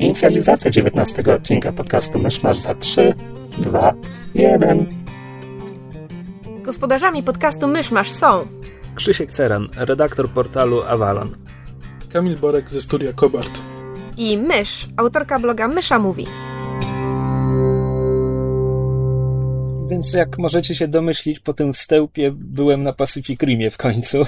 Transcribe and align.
Inicjalizacja 0.00 0.70
19 0.70 1.22
odcinka 1.34 1.72
podcastu 1.72 2.18
Myszmasz 2.18 2.58
za 2.58 2.74
3, 2.74 3.14
2, 3.58 3.94
1. 4.34 4.86
Gospodarzami 6.62 7.22
podcastu 7.22 7.68
Myszmasz 7.68 8.10
są 8.10 8.46
Krzysiek 8.94 9.30
Ceran, 9.30 9.68
redaktor 9.76 10.28
portalu 10.28 10.82
Avalon. 10.82 11.28
Kamil 12.12 12.36
Borek 12.36 12.70
ze 12.70 12.80
studia 12.80 13.12
Kobart. 13.12 13.50
i 14.16 14.38
Mysz, 14.38 14.88
autorka 14.96 15.38
bloga 15.38 15.68
Mysza 15.68 15.98
Mówi. 15.98 16.26
Więc 19.90 20.12
jak 20.12 20.38
możecie 20.38 20.74
się 20.74 20.88
domyślić, 20.88 21.40
po 21.40 21.54
tym 21.54 21.72
wstępie 21.72 22.32
byłem 22.34 22.82
na 22.82 22.92
Pacific 22.92 23.40
Rimie 23.42 23.70
w 23.70 23.76
końcu. 23.76 24.26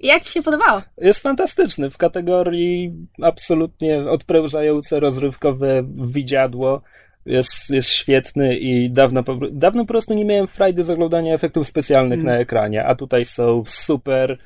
Jak 0.00 0.22
Ci 0.22 0.32
się 0.32 0.42
podobało? 0.42 0.82
Jest 0.98 1.20
fantastyczny 1.20 1.90
w 1.90 1.98
kategorii 1.98 2.92
absolutnie 3.22 3.98
odprężające, 4.10 5.00
rozrywkowe 5.00 5.82
widziadło. 5.96 6.82
Jest, 7.26 7.70
jest 7.70 7.88
świetny 7.88 8.56
i 8.56 8.90
dawno 8.90 9.24
dawno 9.52 9.82
po 9.82 9.88
prostu 9.88 10.14
nie 10.14 10.24
miałem 10.24 10.46
frajdy 10.46 10.84
z 10.84 10.90
oglądania 10.90 11.34
efektów 11.34 11.66
specjalnych 11.66 12.22
na 12.22 12.38
ekranie, 12.38 12.84
a 12.84 12.94
tutaj 12.94 13.24
są 13.24 13.62
super. 13.66 14.38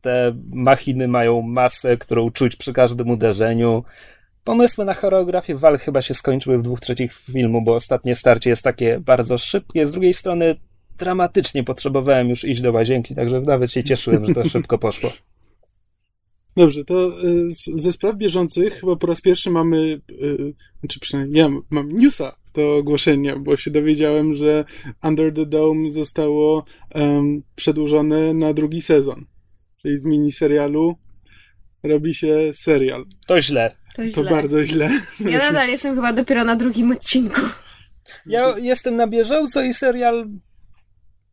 Te 0.00 0.36
machiny 0.50 1.08
mają 1.08 1.42
masę, 1.42 1.96
którą 1.96 2.30
czuć 2.30 2.56
przy 2.56 2.72
każdym 2.72 3.10
uderzeniu. 3.10 3.84
Pomysły 4.44 4.84
na 4.84 4.94
choreografię 4.94 5.54
walk 5.54 5.80
chyba 5.80 6.02
się 6.02 6.14
skończyły 6.14 6.58
w 6.58 6.62
dwóch 6.62 6.80
trzecich 6.80 7.14
filmu, 7.14 7.62
bo 7.62 7.74
ostatnie 7.74 8.14
starcie 8.14 8.50
jest 8.50 8.62
takie 8.62 9.00
bardzo 9.00 9.38
szybkie. 9.38 9.86
Z 9.86 9.92
drugiej 9.92 10.14
strony 10.14 10.54
dramatycznie 10.98 11.64
potrzebowałem 11.64 12.28
już 12.28 12.44
iść 12.44 12.60
do 12.60 12.72
łazienki, 12.72 13.14
także 13.14 13.40
nawet 13.40 13.70
się 13.72 13.84
cieszyłem, 13.84 14.26
że 14.26 14.34
to 14.34 14.48
szybko 14.54 14.78
poszło. 14.78 15.12
Dobrze, 16.56 16.84
to 16.84 17.24
y, 17.24 17.50
ze 17.74 17.92
spraw 17.92 18.16
bieżących 18.16 18.80
chyba 18.80 18.96
po 18.96 19.06
raz 19.06 19.20
pierwszy 19.20 19.50
mamy, 19.50 20.00
y, 20.10 20.54
znaczy 20.80 21.00
przynajmniej 21.00 21.40
ja 21.40 21.48
mam 21.70 21.92
newsa 21.92 22.36
do 22.54 22.76
ogłoszenia, 22.76 23.36
bo 23.38 23.56
się 23.56 23.70
dowiedziałem, 23.70 24.34
że 24.34 24.64
Under 25.02 25.34
the 25.34 25.46
Dome 25.46 25.90
zostało 25.90 26.64
em, 26.90 27.42
przedłużone 27.56 28.34
na 28.34 28.54
drugi 28.54 28.82
sezon. 28.82 29.26
Czyli 29.82 29.98
z 29.98 30.04
miniserialu 30.04 30.96
robi 31.82 32.14
się 32.14 32.36
serial. 32.54 33.04
To 33.26 33.42
źle. 33.42 33.76
To 33.96 34.02
To 34.14 34.30
bardzo 34.30 34.64
źle. 34.64 34.90
Ja 35.20 35.38
nadal 35.38 35.68
jestem 35.68 35.94
chyba 35.94 36.12
dopiero 36.12 36.44
na 36.44 36.56
drugim 36.56 36.92
odcinku. 36.92 37.40
Ja 38.26 38.58
jestem 38.58 38.96
na 38.96 39.06
bieżąco 39.06 39.62
i 39.62 39.74
serial 39.74 40.28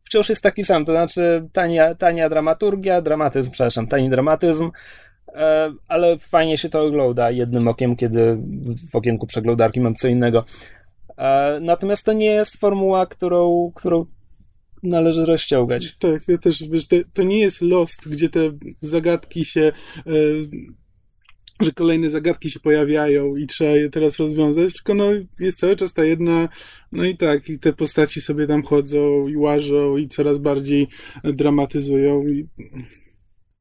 wciąż 0.04 0.28
jest 0.28 0.42
taki 0.42 0.64
sam, 0.64 0.84
to 0.84 0.92
znaczy 0.92 1.48
tania, 1.52 1.94
tania 1.94 2.28
dramaturgia, 2.28 3.00
dramatyzm, 3.00 3.50
przepraszam, 3.50 3.86
tani 3.86 4.10
dramatyzm, 4.10 4.70
e, 5.28 5.72
ale 5.88 6.18
fajnie 6.18 6.58
się 6.58 6.68
to 6.68 6.80
ogląda 6.80 7.30
jednym 7.30 7.68
okiem, 7.68 7.96
kiedy 7.96 8.38
w 8.92 8.96
okienku 8.96 9.26
przeglądarki 9.26 9.80
mam 9.80 9.94
co 9.94 10.08
innego. 10.08 10.44
E, 11.16 11.58
Natomiast 11.60 12.04
to 12.04 12.12
nie 12.12 12.26
jest 12.26 12.56
formuła, 12.56 13.06
którą, 13.06 13.72
którą 13.74 14.06
należy 14.82 15.26
rozciągać. 15.26 15.96
Tak, 15.98 16.28
ja 16.28 16.38
też, 16.38 16.68
wiesz, 16.68 16.86
to, 16.86 16.96
to 17.12 17.22
nie 17.22 17.38
jest 17.38 17.62
Lost, 17.62 18.08
gdzie 18.08 18.28
te 18.28 18.40
zagadki 18.80 19.44
się, 19.44 19.60
e, 19.60 20.12
że 21.60 21.72
kolejne 21.72 22.10
zagadki 22.10 22.50
się 22.50 22.60
pojawiają 22.60 23.36
i 23.36 23.46
trzeba 23.46 23.70
je 23.70 23.90
teraz 23.90 24.18
rozwiązać, 24.18 24.74
tylko 24.74 24.94
no 24.94 25.10
jest 25.40 25.58
cały 25.58 25.76
czas 25.76 25.92
ta 25.92 26.04
jedna, 26.04 26.48
no 26.92 27.04
i 27.04 27.16
tak, 27.16 27.48
i 27.48 27.58
te 27.58 27.72
postaci 27.72 28.20
sobie 28.20 28.46
tam 28.46 28.62
chodzą 28.62 29.28
i 29.28 29.36
łażą 29.36 29.96
i 29.96 30.08
coraz 30.08 30.38
bardziej 30.38 30.88
dramatyzują 31.24 32.26
i 32.28 32.48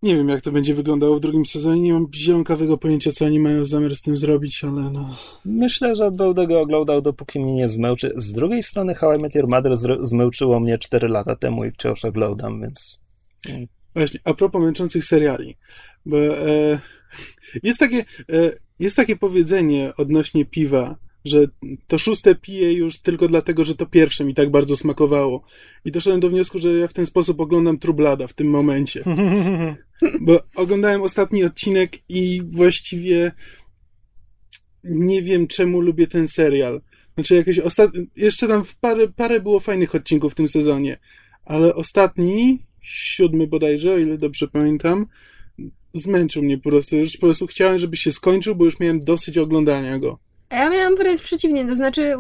nie 0.03 0.15
wiem, 0.15 0.29
jak 0.29 0.41
to 0.41 0.51
będzie 0.51 0.75
wyglądało 0.75 1.15
w 1.15 1.19
drugim 1.19 1.45
sezonie, 1.45 1.81
nie 1.81 1.93
mam 1.93 2.07
zielonkawego 2.13 2.77
pojęcia, 2.77 3.11
co 3.11 3.25
oni 3.25 3.39
mają 3.39 3.65
zamiar 3.65 3.95
z 3.95 4.01
tym 4.01 4.17
zrobić, 4.17 4.63
ale 4.63 4.91
no... 4.91 5.15
Myślę, 5.45 5.95
że 5.95 6.11
będę 6.11 6.47
go 6.47 6.61
oglądał, 6.61 7.01
dopóki 7.01 7.39
mnie 7.39 7.53
nie 7.53 7.69
zmęczy. 7.69 8.13
Z 8.15 8.31
drugiej 8.31 8.63
strony 8.63 8.95
How 8.95 9.13
I 9.13 9.21
Met 9.21 9.35
Your 9.35 9.47
Mother 9.47 9.77
zmęczyło 10.01 10.59
mnie 10.59 10.77
4 10.77 11.07
lata 11.07 11.35
temu 11.35 11.65
i 11.65 11.71
wciąż 11.71 12.05
oglądam, 12.05 12.61
więc... 12.61 13.01
Właśnie, 13.95 14.19
a 14.23 14.33
propos 14.33 14.61
męczących 14.61 15.05
seriali, 15.05 15.55
bo 16.05 16.17
e, 16.17 16.79
jest, 17.63 17.79
takie, 17.79 18.05
e, 18.31 18.51
jest 18.79 18.95
takie 18.95 19.15
powiedzenie 19.15 19.93
odnośnie 19.97 20.45
piwa, 20.45 20.95
że 21.25 21.47
to 21.87 21.99
szóste 21.99 22.35
piję 22.35 22.73
już 22.73 22.97
tylko 22.99 23.27
dlatego, 23.27 23.65
że 23.65 23.75
to 23.75 23.85
pierwsze 23.85 24.25
mi 24.25 24.33
tak 24.33 24.49
bardzo 24.49 24.77
smakowało. 24.77 25.43
I 25.85 25.91
doszedłem 25.91 26.19
do 26.19 26.29
wniosku, 26.29 26.59
że 26.59 26.73
ja 26.73 26.87
w 26.87 26.93
ten 26.93 27.05
sposób 27.05 27.39
oglądam 27.39 27.79
Trublada 27.79 28.27
w 28.27 28.33
tym 28.33 28.47
momencie. 28.47 29.03
Bo 30.21 30.39
oglądałem 30.55 31.01
ostatni 31.01 31.43
odcinek 31.43 31.97
i 32.09 32.41
właściwie 32.45 33.31
nie 34.83 35.21
wiem, 35.21 35.47
czemu 35.47 35.81
lubię 35.81 36.07
ten 36.07 36.27
serial. 36.27 36.81
Znaczy, 37.13 37.35
jakoś 37.35 37.59
ostat... 37.59 37.91
jeszcze 38.15 38.47
tam 38.47 38.63
parę, 38.81 39.07
parę 39.07 39.39
było 39.39 39.59
fajnych 39.59 39.95
odcinków 39.95 40.31
w 40.31 40.35
tym 40.35 40.49
sezonie, 40.49 40.97
ale 41.45 41.75
ostatni, 41.75 42.59
siódmy 42.81 43.47
bodajże, 43.47 43.93
o 43.93 43.97
ile 43.97 44.17
dobrze 44.17 44.47
pamiętam, 44.47 45.05
zmęczył 45.93 46.43
mnie 46.43 46.57
po 46.57 46.69
prostu. 46.69 46.95
Już 46.95 47.13
po 47.13 47.27
prostu 47.27 47.47
chciałem, 47.47 47.79
żeby 47.79 47.97
się 47.97 48.11
skończył, 48.11 48.55
bo 48.55 48.65
już 48.65 48.79
miałem 48.79 48.99
dosyć 48.99 49.37
oglądania 49.37 49.99
go. 49.99 50.19
A 50.49 50.55
ja 50.55 50.69
miałam 50.69 50.95
wręcz 50.95 51.23
przeciwnie, 51.23 51.65
to 51.65 51.75
znaczy 51.75 52.13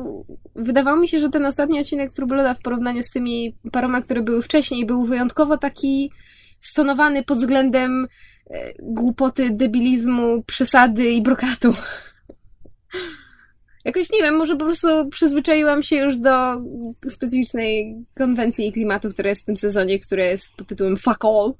wydawało 0.55 0.97
mi 0.97 1.07
się, 1.07 1.19
że 1.19 1.29
ten 1.29 1.45
ostatni 1.45 1.79
odcinek 1.79 2.11
Trubloda 2.11 2.53
w 2.53 2.61
porównaniu 2.61 3.03
z 3.03 3.09
tymi 3.09 3.55
paroma, 3.71 4.01
które 4.01 4.21
były 4.21 4.43
wcześniej, 4.43 4.85
był 4.85 5.05
wyjątkowo 5.05 5.57
taki 5.57 6.11
stonowany 6.59 7.23
pod 7.23 7.37
względem 7.37 8.07
e, 8.49 8.73
głupoty, 8.79 9.49
debilizmu, 9.51 10.43
przesady 10.43 11.11
i 11.11 11.21
brokatu. 11.21 11.73
Jakoś 13.85 14.09
nie 14.11 14.21
wiem, 14.21 14.35
może 14.35 14.55
po 14.55 14.65
prostu 14.65 15.09
przyzwyczaiłam 15.09 15.83
się 15.83 15.95
już 15.95 16.17
do 16.17 16.61
specyficznej 17.09 17.95
konwencji 18.17 18.67
i 18.67 18.71
klimatu, 18.71 19.09
która 19.09 19.29
jest 19.29 19.41
w 19.41 19.45
tym 19.45 19.57
sezonie, 19.57 19.99
które 19.99 20.25
jest 20.25 20.53
pod 20.57 20.67
tytułem 20.67 20.97
Fuck 20.97 21.25
All. 21.25 21.53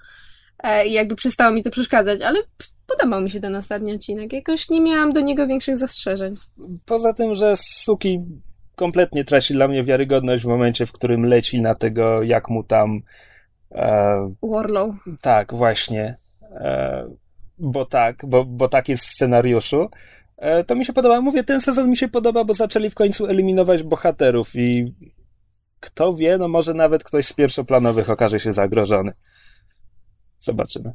E, 0.63 0.87
I 0.87 0.93
jakby 0.93 1.15
przestało 1.15 1.51
mi 1.51 1.63
to 1.63 1.71
przeszkadzać, 1.71 2.21
ale 2.21 2.39
podobał 2.87 3.21
mi 3.21 3.29
się 3.29 3.39
ten 3.39 3.55
ostatni 3.55 3.93
odcinek. 3.93 4.33
Jakoś 4.33 4.69
nie 4.69 4.81
miałam 4.81 5.13
do 5.13 5.21
niego 5.21 5.47
większych 5.47 5.77
zastrzeżeń. 5.77 6.37
Poza 6.85 7.13
tym, 7.13 7.35
że 7.35 7.53
Suki 7.57 8.19
kompletnie 8.75 9.23
traci 9.23 9.53
dla 9.53 9.67
mnie 9.67 9.83
wiarygodność 9.83 10.43
w 10.43 10.47
momencie, 10.47 10.85
w 10.85 10.91
którym 10.91 11.25
leci 11.25 11.61
na 11.61 11.75
tego, 11.75 12.23
jak 12.23 12.49
mu 12.49 12.63
tam. 12.63 13.01
E, 13.71 14.33
Warlow. 14.43 14.95
tak, 15.21 15.53
właśnie. 15.53 16.17
E, 16.41 17.07
bo 17.59 17.85
tak, 17.85 18.25
bo, 18.27 18.45
bo 18.45 18.67
tak 18.67 18.89
jest 18.89 19.03
w 19.03 19.09
scenariuszu. 19.09 19.89
E, 20.37 20.63
to 20.63 20.75
mi 20.75 20.85
się 20.85 20.93
podoba. 20.93 21.21
Mówię, 21.21 21.43
ten 21.43 21.61
sezon 21.61 21.89
mi 21.89 21.97
się 21.97 22.07
podoba, 22.07 22.43
bo 22.43 22.53
zaczęli 22.53 22.89
w 22.89 22.95
końcu 22.95 23.27
eliminować 23.27 23.83
bohaterów 23.83 24.55
i 24.55 24.93
kto 25.79 26.13
wie, 26.13 26.37
no 26.37 26.47
może 26.47 26.73
nawet 26.73 27.03
ktoś 27.03 27.25
z 27.25 27.33
pierwszoplanowych 27.33 28.09
okaże 28.09 28.39
się 28.39 28.51
zagrożony. 28.51 29.13
Zobaczymy. 30.43 30.91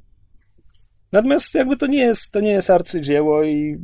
Natomiast 1.12 1.54
jakby 1.54 1.76
to 1.76 1.86
nie 1.86 1.98
jest, 1.98 2.32
to 2.32 2.41
nie 2.41 2.50
jest 2.50 2.70
arcydzieło 2.70 3.44
i 3.44 3.78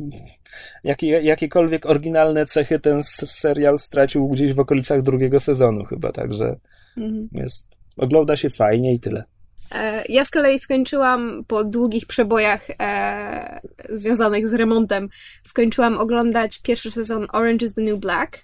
jakie, 0.85 1.07
jakiekolwiek 1.07 1.87
oryginalne 1.87 2.47
cechy 2.47 2.81
ten 2.81 3.03
serial 3.03 3.79
stracił 3.79 4.29
gdzieś 4.29 4.53
w 4.53 4.61
okolicach 4.61 5.03
drugiego 5.03 5.41
sezonu 5.41 5.85
chyba, 5.85 6.13
także 6.13 6.57
Mhm. 6.97 7.29
jest, 7.33 7.69
ogląda 7.97 8.37
się 8.37 8.51
fajnie 8.51 8.95
i 8.95 9.01
tyle. 9.01 9.25
E, 9.73 10.05
Ja 10.09 10.25
z 10.25 10.31
kolei 10.31 10.59
skończyłam 10.59 11.45
po 11.47 11.65
długich 11.65 12.07
przebojach 12.07 12.67
e, 12.81 13.61
związanych 13.91 14.49
z 14.49 14.55
remontem. 14.55 15.09
Skończyłam 15.45 15.99
oglądać 15.99 16.59
pierwszy 16.63 16.91
sezon 16.91 17.27
Orange 17.33 17.67
is 17.67 17.75
the 17.75 17.83
New 17.83 17.99
Black. 17.99 18.39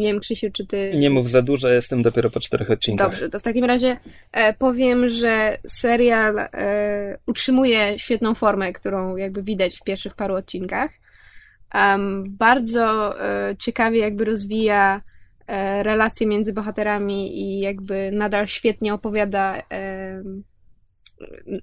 Nie 0.00 0.06
wiem, 0.06 0.20
Krzysiu, 0.20 0.50
czy 0.52 0.66
ty. 0.66 0.92
Nie 0.98 1.10
mów 1.10 1.30
za 1.30 1.42
dużo, 1.42 1.68
jestem 1.68 2.02
dopiero 2.02 2.30
po 2.30 2.40
czterech 2.40 2.70
odcinkach. 2.70 3.10
Dobrze, 3.10 3.28
to 3.28 3.40
w 3.40 3.42
takim 3.42 3.64
razie 3.64 3.96
e, 4.32 4.54
powiem, 4.54 5.08
że 5.08 5.58
serial 5.66 6.38
e, 6.38 7.18
utrzymuje 7.26 7.98
świetną 7.98 8.34
formę, 8.34 8.72
którą 8.72 9.16
jakby 9.16 9.42
widać 9.42 9.76
w 9.76 9.84
pierwszych 9.84 10.14
paru 10.14 10.34
odcinkach. 10.34 10.90
Em, 11.74 12.24
bardzo 12.28 13.14
e, 13.24 13.56
ciekawie 13.58 13.98
jakby 13.98 14.24
rozwija 14.24 15.02
e, 15.46 15.82
relacje 15.82 16.26
między 16.26 16.52
bohaterami 16.52 17.40
i 17.40 17.60
jakby 17.60 18.10
nadal 18.12 18.46
świetnie 18.46 18.94
opowiada, 18.94 19.62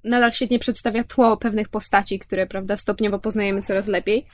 nadal 0.03 0.31
świetnie 0.31 0.59
przedstawia 0.59 1.03
tło 1.03 1.37
pewnych 1.37 1.69
postaci, 1.69 2.19
które, 2.19 2.47
prawda, 2.47 2.77
stopniowo 2.77 3.19
poznajemy 3.19 3.61
coraz 3.61 3.87
lepiej. 3.87 4.27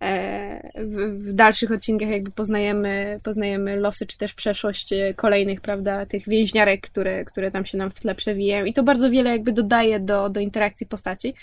E, 0.00 0.70
w, 0.74 1.32
dalszych 1.32 1.72
odcinkach 1.72 2.08
jakby 2.08 2.30
poznajemy, 2.30 3.20
poznajemy 3.22 3.76
losy, 3.76 4.06
czy 4.06 4.18
też 4.18 4.34
przeszłość 4.34 4.92
e, 4.92 5.14
kolejnych, 5.14 5.60
prawda, 5.60 6.06
tych 6.06 6.28
więźniarek, 6.28 6.80
które, 6.80 7.24
które 7.24 7.50
tam 7.50 7.64
się 7.64 7.78
nam 7.78 7.90
w 7.90 8.00
tle 8.00 8.14
przewijają 8.14 8.64
i 8.64 8.72
to 8.72 8.82
bardzo 8.82 9.10
wiele 9.10 9.30
jakby 9.30 9.52
dodaje 9.52 10.00
do, 10.00 10.28
do 10.28 10.40
interakcji 10.40 10.86
postaci. 10.86 11.34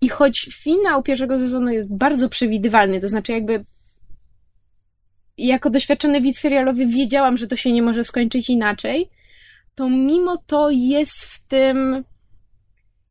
I 0.00 0.08
choć 0.08 0.48
finał 0.52 1.02
pierwszego 1.02 1.38
sezonu 1.38 1.70
jest 1.70 1.94
bardzo 1.94 2.28
przewidywalny, 2.28 3.00
to 3.00 3.08
znaczy 3.08 3.32
jakby 3.32 3.64
jako 5.38 5.70
doświadczony 5.70 6.20
widz 6.20 6.38
serialowy 6.38 6.86
wiedziałam, 6.86 7.36
że 7.36 7.46
to 7.46 7.56
się 7.56 7.72
nie 7.72 7.82
może 7.82 8.04
skończyć 8.04 8.50
inaczej, 8.50 9.10
to 9.74 9.88
mimo 9.88 10.36
to 10.46 10.70
jest 10.70 11.22
w 11.22 11.46
tym 11.46 12.04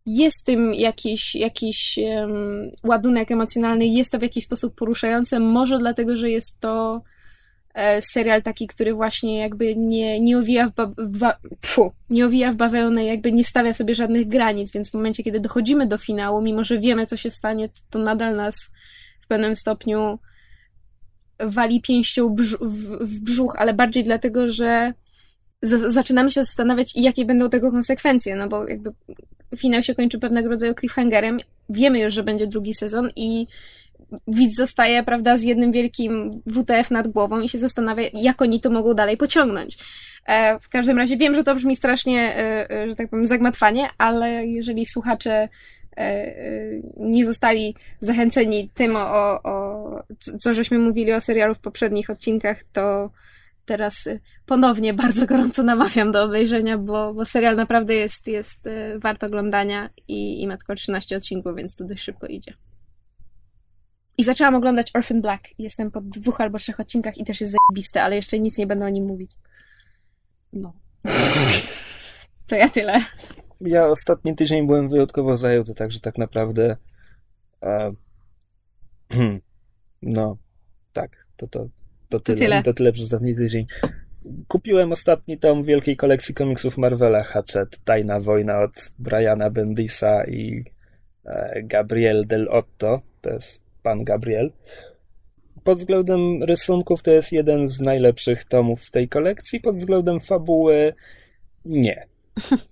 jest 0.06 0.46
tym 0.46 0.74
jakiś, 0.74 1.36
jakiś 1.36 2.00
um, 2.18 2.72
ładunek 2.84 3.32
emocjonalny, 3.32 3.88
jest 3.88 4.12
to 4.12 4.20
w 4.20 4.22
jakiś 4.22 4.44
sposób 4.44 4.76
poruszające, 4.76 5.40
może 5.40 5.78
dlatego, 5.80 6.18
że 6.18 6.30
jest 6.30 6.60
to 6.60 7.02
e, 7.74 8.02
serial 8.02 8.42
taki, 8.42 8.68
który 8.68 8.94
właśnie 8.94 9.38
jakby 9.38 9.76
nie, 9.76 10.20
nie 10.20 10.38
owija 10.38 10.70
w, 10.70 10.74
ba, 10.74 10.92
ba, 10.98 11.38
pfu, 11.62 11.92
nie 12.10 12.26
owija 12.26 12.54
w 12.54 12.56
bawełnę, 12.56 13.06
jakby 13.06 13.32
nie 13.32 13.44
stawia 13.44 13.74
sobie 13.74 13.96
żadnych 13.96 14.28
granic, 14.28 14.72
więc 14.72 14.92
w 14.92 14.94
momencie, 14.94 15.24
kiedy 15.24 15.40
dochodzimy 15.40 15.88
do 15.88 15.98
finału, 15.98 16.42
mimo 16.42 16.64
że 16.64 16.80
wiemy, 16.80 17.06
co 17.06 17.18
się 17.18 17.30
stanie, 17.30 17.70
to, 17.70 17.80
to 17.90 18.00
nadal 18.00 18.36
nas 18.36 18.72
w 19.22 19.28
pewnym 19.28 19.56
stopniu 19.56 20.20
wali 21.40 21.82
pięścią 21.82 22.30
brz 22.30 22.58
w, 22.62 22.98
w 23.06 23.20
brzuch, 23.20 23.56
ale 23.58 23.74
bardziej 23.74 24.04
dlatego, 24.04 24.52
że 24.52 24.94
zaczynamy 25.88 26.32
się 26.32 26.44
zastanawiać, 26.44 26.92
jakie 26.96 27.26
będą 27.26 27.50
tego 27.50 27.72
konsekwencje, 27.72 28.36
no 28.36 28.48
bo 28.48 28.68
jakby 28.68 28.92
finał 29.58 29.84
się 29.84 29.96
kończy 29.96 30.20
pewnego 30.20 30.50
rodzaju 30.50 30.74
cliffhangerem. 30.74 31.38
Wiemy 31.70 32.00
już, 32.00 32.14
że 32.14 32.24
będzie 32.24 32.48
drugi 32.48 32.74
sezon 32.74 33.10
i 33.16 33.48
widz 34.28 34.56
zostaje, 34.56 35.04
prawda, 35.04 35.38
z 35.38 35.44
jednym 35.44 35.72
wielkim 35.72 36.42
WTF 36.48 36.92
nad 36.92 37.08
głową 37.08 37.42
i 37.42 37.50
się 37.50 37.58
zastanawia, 37.58 38.04
jak 38.14 38.42
oni 38.42 38.62
to 38.62 38.70
mogą 38.70 38.94
dalej 38.94 39.18
pociągnąć. 39.18 39.78
E, 40.26 40.60
w 40.60 40.70
każdym 40.70 40.98
razie 40.98 41.18
wiem, 41.18 41.36
że 41.36 41.44
to 41.44 41.56
brzmi 41.56 41.76
strasznie, 41.76 42.36
e, 42.36 42.72
e, 42.72 42.90
że 42.90 42.96
tak 42.96 43.10
powiem, 43.10 43.28
zagmatwanie, 43.28 43.90
ale 43.98 44.46
jeżeli 44.46 44.86
słuchacze 44.86 45.50
nie 46.98 47.26
zostali 47.26 47.76
zachęceni 48.00 48.70
tym, 48.74 48.96
o, 48.96 49.44
o 49.44 50.04
co 50.40 50.54
żeśmy 50.54 50.80
mówili 50.80 51.14
o 51.14 51.22
serialu 51.22 51.56
w 51.56 51.60
poprzednich 51.60 52.10
odcinkach, 52.10 52.64
to 52.74 53.10
teraz 53.66 54.08
y, 54.08 54.20
ponownie 54.46 54.94
bardzo 54.94 55.26
gorąco 55.26 55.64
namawiam 55.64 56.12
do 56.12 56.24
obejrzenia, 56.24 56.78
bo, 56.78 57.14
bo 57.14 57.26
serial 57.26 57.56
naprawdę 57.56 57.94
jest, 57.94 58.28
jest 58.28 58.68
y, 58.68 59.00
wart 59.00 59.24
oglądania 59.24 59.90
i, 60.08 60.42
i 60.42 60.48
ma 60.48 60.58
tylko 60.58 60.76
13 60.76 61.18
odcinków, 61.18 61.56
więc 61.56 61.76
to 61.76 61.86
dość 61.86 62.04
szybko 62.04 62.28
idzie. 62.28 62.54
I 64.18 64.24
zaczęłam 64.24 64.56
oglądać 64.56 64.92
Orphan 64.94 65.22
Black. 65.22 65.44
Jestem 65.60 65.92
po 65.92 66.02
dwóch 66.02 66.42
albo 66.42 66.58
trzech 66.58 66.80
odcinkach 66.80 67.18
i 67.18 67.26
też 67.26 67.42
jest 67.42 67.54
zajebiste, 67.54 68.04
ale 68.04 68.16
jeszcze 68.16 68.40
nic 68.40 68.58
nie 68.58 68.68
będę 68.68 68.86
o 68.86 68.90
nim 68.90 69.06
mówić. 69.06 69.32
No. 70.54 70.74
To 72.48 72.56
ja 72.56 72.70
tyle. 72.70 73.02
Ja 73.62 73.88
ostatni 73.88 74.36
tydzień 74.36 74.68
byłem 74.68 74.90
wyjątkowo 74.90 75.38
zajęty, 75.38 75.76
także 75.76 76.00
tak 76.00 76.18
naprawdę 76.18 76.78
e, 77.64 77.92
no, 80.02 80.38
tak, 80.94 81.26
to, 81.38 81.48
to, 81.48 81.68
to 82.20 82.36
tyle, 82.36 82.40
to 82.40 82.46
tyle. 82.46 82.64
To 82.64 82.74
tyle 82.74 82.92
przez 82.92 83.06
ostatni 83.06 83.36
tydzień. 83.36 83.66
Kupiłem 84.48 84.92
ostatni 84.92 85.38
tom 85.38 85.64
wielkiej 85.64 85.98
kolekcji 85.98 86.36
komiksów 86.36 86.78
Marvela 86.78 87.24
Hatchet, 87.24 87.80
Tajna 87.84 88.20
Wojna 88.20 88.60
od 88.60 88.72
Briana 89.00 89.50
Bendisa 89.50 90.26
i 90.26 90.64
e, 91.26 91.64
Gabriel 91.64 92.28
Del 92.28 92.50
Otto. 92.50 93.02
To 93.22 93.30
jest 93.30 93.64
pan 93.84 94.04
Gabriel. 94.04 94.52
Pod 95.64 95.78
względem 95.78 96.44
rysunków 96.44 97.04
to 97.04 97.12
jest 97.12 97.32
jeden 97.32 97.68
z 97.68 97.82
najlepszych 97.82 98.46
tomów 98.46 98.82
w 98.82 98.92
tej 98.92 99.10
kolekcji. 99.10 99.60
Pod 99.60 99.76
względem 99.76 100.20
fabuły 100.20 100.94
nie. 101.66 102.08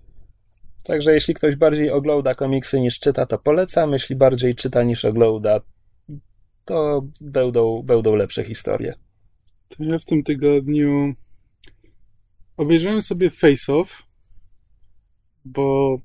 Także 0.84 1.14
jeśli 1.14 1.34
ktoś 1.34 1.56
bardziej 1.56 1.92
ogląda 1.92 2.36
komiksy 2.36 2.80
niż 2.80 3.00
czyta, 3.00 3.26
to 3.26 3.38
polecam. 3.38 3.94
Jeśli 3.94 4.16
bardziej 4.16 4.56
czyta 4.56 4.84
niż 4.84 5.06
ogląda, 5.06 5.60
to 6.66 7.04
będą, 7.22 7.82
będą 7.82 8.16
lepsze 8.16 8.44
historie. 8.44 8.94
To 9.78 9.84
ja 9.84 10.00
w 10.00 10.06
tym 10.06 10.24
tygodniu 10.24 11.14
obejrzałem 12.58 13.02
sobie 13.02 13.30
Face 13.30 13.74
Off, 13.74 14.04
bo 15.46 15.98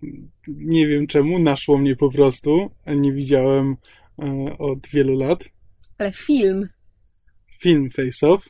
nie 0.49 0.87
wiem 0.87 1.07
czemu, 1.07 1.39
naszło 1.39 1.79
mnie 1.79 1.97
po 1.97 2.11
prostu, 2.11 2.71
a 2.87 2.95
nie 2.95 3.13
widziałem 3.13 3.77
e, 4.23 4.59
od 4.59 4.87
wielu 4.87 5.15
lat. 5.15 5.51
Ale 5.99 6.13
film. 6.13 6.69
Film 7.61 7.91
Face 7.91 8.29
Off 8.29 8.49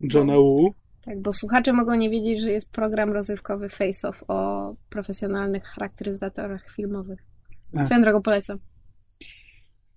Johna 0.00 0.32
no. 0.32 0.42
Woo. 0.42 0.74
Tak, 1.04 1.22
bo 1.22 1.32
słuchacze 1.32 1.72
mogą 1.72 1.94
nie 1.94 2.10
wiedzieć, 2.10 2.42
że 2.42 2.50
jest 2.50 2.70
program 2.70 3.12
rozrywkowy 3.12 3.68
Face 3.68 4.08
Off 4.08 4.24
o 4.28 4.74
profesjonalnych 4.90 5.64
charakteryzatorach 5.64 6.70
filmowych. 6.70 7.20
Swoją 7.84 8.02
drogą 8.02 8.22
polecam. 8.22 8.58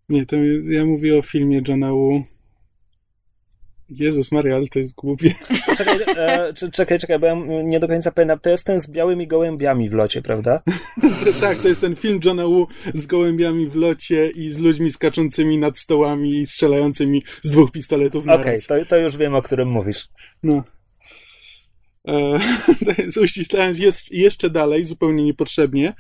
Nie, 0.10 0.26
to 0.26 0.36
ja 0.70 0.86
mówię 0.86 1.18
o 1.18 1.22
filmie 1.22 1.62
Johna 1.68 1.94
Woo 1.94 2.24
Jezus 3.90 4.32
Maria, 4.32 4.56
ale 4.56 4.68
to 4.68 4.80
jest 4.80 4.96
głupie. 4.96 5.34
Czekaj, 5.78 6.00
e, 6.18 6.54
czekaj, 6.72 7.00
czekaj, 7.00 7.20
bo 7.20 7.28
ja 7.28 7.36
nie 7.64 7.80
do 7.80 7.88
końca 7.88 8.12
pamiętam. 8.12 8.40
To 8.40 8.50
jest 8.50 8.64
ten 8.64 8.82
z 8.82 8.90
białymi 8.90 9.28
gołębiami 9.28 9.90
w 9.90 9.94
locie, 9.94 10.22
prawda? 10.22 10.62
tak, 11.42 11.58
to 11.58 11.68
jest 11.68 11.82
ten 11.82 11.96
film 11.96 12.20
Johna 12.26 12.48
Woo 12.48 12.68
z 12.94 13.06
gołębiami 13.06 13.68
w 13.68 13.76
locie 13.76 14.30
i 14.30 14.50
z 14.50 14.58
ludźmi 14.58 14.92
skaczącymi 14.92 15.58
nad 15.58 15.80
stołami 15.80 16.36
i 16.36 16.48
strzelającymi 16.48 17.24
z 17.42 17.50
dwóch 17.50 17.72
pistoletów 17.72 18.26
na 18.26 18.34
Okej, 18.34 18.60
okay, 18.66 18.80
to, 18.80 18.86
to 18.90 18.98
już 18.98 19.18
wiem, 19.18 19.36
o 19.36 19.42
którym 19.42 19.70
mówisz. 19.70 20.08
No. 20.44 20.64
E, 22.08 22.40
uściślając 23.24 23.80
jest, 23.80 24.12
jeszcze 24.12 24.50
dalej, 24.50 24.86
zupełnie 24.86 25.24
niepotrzebnie, 25.24 25.94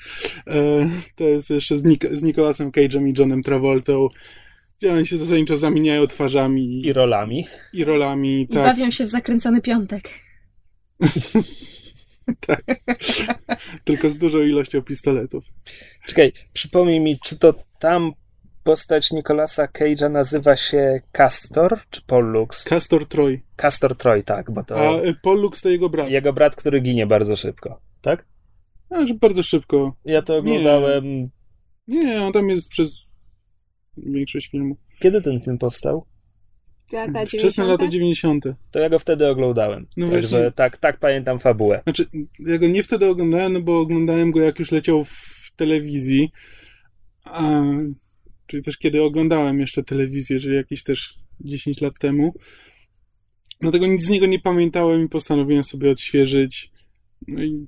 e, 0.47 0.89
to 1.15 1.23
jest 1.23 1.49
jeszcze 1.49 1.77
z, 1.77 1.83
Nik 1.83 2.05
z 2.11 2.23
Nicolasem 2.23 2.71
Cage'em 2.71 3.09
i 3.09 3.13
Johnem 3.19 3.43
Travoltą 3.43 4.07
gdzie 4.07 4.44
oni 4.83 5.05
się 5.05 5.17
zasadniczo 5.17 5.57
zamieniają 5.57 6.07
twarzami. 6.07 6.85
I 6.85 6.93
rolami. 6.93 7.47
I 7.73 7.83
rolami, 7.83 8.41
I 8.41 8.47
tak. 8.47 8.63
bawią 8.63 8.91
się 8.91 9.05
w 9.05 9.09
zakręcony 9.09 9.61
piątek. 9.61 10.09
tak. 12.47 12.63
Tylko 13.83 14.09
z 14.09 14.17
dużą 14.17 14.39
ilością 14.39 14.81
pistoletów. 14.81 15.45
Czekaj, 16.07 16.33
przypomnij 16.53 16.99
mi, 16.99 17.19
czy 17.19 17.37
to 17.37 17.53
tam 17.79 18.11
postać 18.63 19.11
Nicolasa 19.11 19.65
Cage'a 19.65 20.11
nazywa 20.11 20.55
się 20.55 21.01
Castor 21.11 21.79
czy 21.89 22.01
Pollux? 22.01 22.63
Castor 22.63 23.07
Troy. 23.07 23.41
Castor 23.55 23.97
Troy, 23.97 24.23
tak, 24.23 24.51
bo 24.51 24.63
to... 24.63 24.89
A 24.89 25.01
y, 25.03 25.13
Pollux 25.13 25.61
to 25.61 25.69
jego 25.69 25.89
brat. 25.89 26.09
Jego 26.09 26.33
brat, 26.33 26.55
który 26.55 26.81
ginie 26.81 27.07
bardzo 27.07 27.35
szybko, 27.35 27.81
tak? 28.01 28.25
Że 29.05 29.13
bardzo 29.13 29.43
szybko. 29.43 29.95
Ja 30.05 30.21
to 30.21 30.37
oglądałem... 30.37 31.29
Nie, 31.87 32.05
nie 32.05 32.23
on 32.23 32.33
tam 32.33 32.49
jest 32.49 32.69
przez 32.69 33.07
większość 33.97 34.47
filmu. 34.47 34.77
Kiedy 34.99 35.21
ten 35.21 35.41
film 35.41 35.57
powstał? 35.57 36.05
Lata 36.91 37.25
Wczesne 37.25 37.65
lata 37.65 37.87
90. 37.87 38.43
To 38.71 38.79
ja 38.79 38.89
go 38.89 38.99
wtedy 38.99 39.27
oglądałem. 39.27 39.87
No 39.97 40.09
Także 40.09 40.29
właśnie. 40.29 40.51
tak, 40.51 40.77
tak 40.77 40.99
pamiętam 40.99 41.39
fabułę. 41.39 41.81
Znaczy, 41.83 42.05
ja 42.39 42.57
go 42.57 42.67
nie 42.67 42.83
wtedy 42.83 43.09
oglądałem, 43.09 43.53
no 43.53 43.61
bo 43.61 43.79
oglądałem 43.79 44.31
go 44.31 44.41
jak 44.41 44.59
już 44.59 44.71
leciał 44.71 45.03
w 45.03 45.51
telewizji. 45.55 46.31
A, 47.23 47.63
czyli 48.47 48.63
też 48.63 48.77
kiedy 48.77 49.03
oglądałem 49.03 49.59
jeszcze 49.59 49.83
telewizję, 49.83 50.39
czyli 50.39 50.55
jakieś 50.55 50.83
też 50.83 51.19
10 51.39 51.81
lat 51.81 51.99
temu. 51.99 52.33
Dlatego 53.61 53.87
nic 53.87 54.05
z 54.05 54.09
niego 54.09 54.25
nie 54.25 54.39
pamiętałem 54.39 55.05
i 55.05 55.09
postanowiłem 55.09 55.63
sobie 55.63 55.91
odświeżyć. 55.91 56.71
No 57.27 57.43
i 57.43 57.67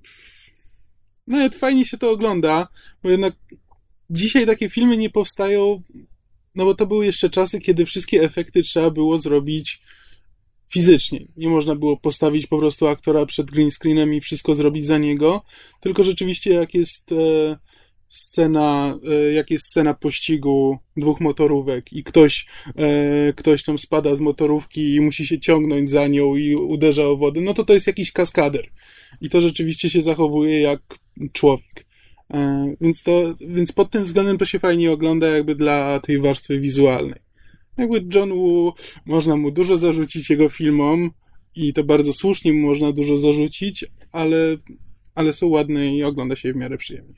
nawet 1.27 1.55
fajnie 1.55 1.85
się 1.85 1.97
to 1.97 2.11
ogląda, 2.11 2.67
bo 3.03 3.09
jednak 3.09 3.33
dzisiaj 4.09 4.45
takie 4.45 4.69
filmy 4.69 4.97
nie 4.97 5.09
powstają 5.09 5.81
no 6.57 6.65
bo 6.65 6.75
to 6.75 6.85
były 6.85 7.05
jeszcze 7.05 7.29
czasy, 7.29 7.59
kiedy 7.59 7.85
wszystkie 7.85 8.21
efekty 8.21 8.61
trzeba 8.61 8.89
było 8.89 9.17
zrobić 9.17 9.81
fizycznie. 10.69 11.27
Nie 11.37 11.49
można 11.49 11.75
było 11.75 11.97
postawić 11.97 12.47
po 12.47 12.57
prostu 12.57 12.87
aktora 12.87 13.25
przed 13.25 13.51
green 13.51 13.71
screenem 13.71 14.13
i 14.13 14.21
wszystko 14.21 14.55
zrobić 14.55 14.85
za 14.85 14.97
niego, 14.97 15.41
tylko 15.79 16.03
rzeczywiście 16.03 16.53
jak 16.53 16.73
jest 16.73 17.11
e, 17.11 17.57
scena, 18.09 18.99
e, 19.11 19.33
jak 19.33 19.51
jest 19.51 19.65
scena 19.65 19.93
pościgu 19.93 20.77
dwóch 20.97 21.21
motorówek 21.21 21.93
i 21.93 22.03
ktoś, 22.03 22.45
e, 22.75 23.33
ktoś 23.33 23.63
tam 23.63 23.79
spada 23.79 24.15
z 24.15 24.19
motorówki 24.19 24.95
i 24.95 25.01
musi 25.01 25.27
się 25.27 25.39
ciągnąć 25.39 25.89
za 25.89 26.07
nią 26.07 26.35
i 26.35 26.55
uderza 26.55 27.03
o 27.03 27.17
wodę, 27.17 27.41
no 27.41 27.53
to 27.53 27.63
to 27.63 27.73
jest 27.73 27.87
jakiś 27.87 28.11
kaskader. 28.11 28.69
I 29.21 29.29
to 29.29 29.41
rzeczywiście 29.41 29.89
się 29.89 30.01
zachowuje 30.01 30.61
jak 30.61 30.81
człowiek. 31.33 31.86
E, 32.33 32.73
więc, 32.81 33.03
to, 33.03 33.35
więc 33.39 33.71
pod 33.71 33.91
tym 33.91 34.03
względem 34.03 34.37
to 34.37 34.45
się 34.45 34.59
fajnie 34.59 34.91
ogląda 34.91 35.27
jakby 35.27 35.55
dla 35.55 35.99
tej 35.99 36.21
warstwy 36.21 36.59
wizualnej. 36.59 37.19
Jakby 37.77 38.05
John 38.15 38.29
Woo, 38.29 38.73
można 39.05 39.35
mu 39.35 39.51
dużo 39.51 39.77
zarzucić 39.77 40.29
jego 40.29 40.49
filmom 40.49 41.11
i 41.55 41.73
to 41.73 41.83
bardzo 41.83 42.13
słusznie 42.13 42.53
mu 42.53 42.67
można 42.67 42.91
dużo 42.91 43.17
zarzucić, 43.17 43.85
ale, 44.11 44.37
ale 45.15 45.33
są 45.33 45.47
ładne 45.47 45.87
i 45.87 46.03
ogląda 46.03 46.35
się 46.35 46.53
w 46.53 46.55
miarę 46.55 46.77
przyjemnie. 46.77 47.15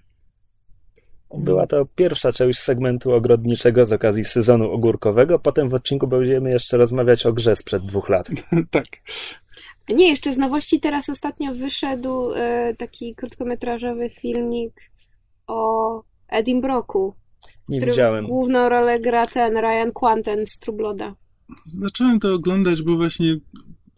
Była 1.37 1.67
to 1.67 1.85
pierwsza 1.95 2.33
część 2.33 2.59
segmentu 2.59 3.13
ogrodniczego 3.13 3.85
z 3.85 3.93
okazji 3.93 4.23
sezonu 4.23 4.71
ogórkowego. 4.71 5.39
Potem 5.39 5.69
w 5.69 5.73
odcinku 5.73 6.07
będziemy 6.07 6.51
jeszcze 6.51 6.77
rozmawiać 6.77 7.25
o 7.25 7.33
grze 7.33 7.55
sprzed 7.55 7.85
dwóch 7.85 8.09
lat. 8.09 8.29
tak. 8.71 8.85
Nie, 9.89 10.09
jeszcze 10.09 10.33
z 10.33 10.37
nowości 10.37 10.79
teraz 10.79 11.09
ostatnio 11.09 11.53
wyszedł 11.53 12.33
e, 12.33 12.75
taki 12.77 13.15
krótkometrażowy 13.15 14.09
filmik 14.09 14.88
o 15.49 16.03
Edim 16.27 16.61
Broku. 16.61 17.13
Nie 17.69 17.81
w 17.81 17.85
widziałem. 17.85 18.27
Główną 18.27 18.69
rolę 18.69 18.99
gra 18.99 19.27
ten 19.27 19.57
Ryan 19.57 19.91
Quanten 19.93 20.45
z 20.45 20.59
Trubloda. 20.59 21.15
Zacząłem 21.65 22.19
to 22.19 22.33
oglądać, 22.33 22.81
bo 22.81 22.95
właśnie 22.95 23.37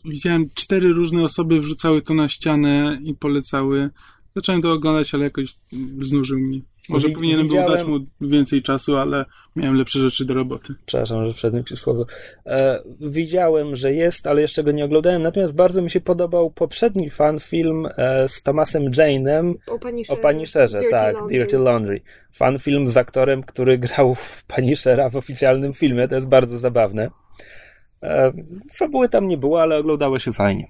widziałem 0.05 0.49
cztery 0.53 0.93
różne 0.93 1.23
osoby 1.23 1.61
wrzucały 1.61 2.01
to 2.01 2.13
na 2.13 2.29
ścianę 2.29 2.99
i 3.03 3.13
polecały. 3.13 3.89
Zacząłem 4.35 4.61
to 4.61 4.71
oglądać, 4.71 5.13
ale 5.13 5.23
jakoś 5.23 5.57
znużył 6.01 6.39
mnie. 6.39 6.61
Może 6.89 7.07
Wi- 7.07 7.13
powinienem 7.13 7.43
widziałem- 7.47 7.67
był 7.67 7.75
dać 7.77 7.87
mu 8.21 8.29
więcej 8.29 8.61
czasu, 8.61 8.95
ale 8.97 9.25
miałem 9.55 9.75
lepsze 9.75 9.99
rzeczy 9.99 10.25
do 10.25 10.33
roboty. 10.33 10.73
Przepraszam, 10.85 11.25
że 11.25 11.33
wszedłem 11.33 11.63
ci 11.65 11.77
słowo. 11.77 12.05
E, 12.45 12.81
widziałem, 13.01 13.75
że 13.75 13.93
jest, 13.93 14.27
ale 14.27 14.41
jeszcze 14.41 14.63
go 14.63 14.71
nie 14.71 14.85
oglądałem. 14.85 15.21
Natomiast 15.21 15.55
bardzo 15.55 15.81
mi 15.81 15.89
się 15.89 16.01
podobał 16.01 16.51
poprzedni 16.51 17.09
fan 17.09 17.39
film 17.39 17.87
e, 17.97 18.27
z 18.27 18.43
Thomasem 18.43 18.91
Jane'em 18.91 19.53
O 19.67 19.79
Punisherze. 19.79 20.19
o 20.19 20.23
Punisherze, 20.23 20.79
Dirty 20.79 20.91
tak, 20.91 21.13
Laundry. 21.15 21.37
Dirty 21.37 21.59
Laundry. 21.59 22.01
Fan 22.33 22.59
film 22.59 22.87
z 22.87 22.97
aktorem, 22.97 23.43
który 23.43 23.77
grał 23.77 24.15
w 24.15 24.43
Punishera 24.43 25.09
w 25.09 25.15
oficjalnym 25.15 25.73
filmie. 25.73 26.07
To 26.07 26.15
jest 26.15 26.27
bardzo 26.27 26.57
zabawne. 26.57 27.09
E, 28.03 28.31
fabuły 28.73 29.09
tam 29.09 29.27
nie 29.27 29.37
było, 29.37 29.61
ale 29.61 29.77
oglądało 29.77 30.19
się 30.19 30.33
fajnie. 30.33 30.67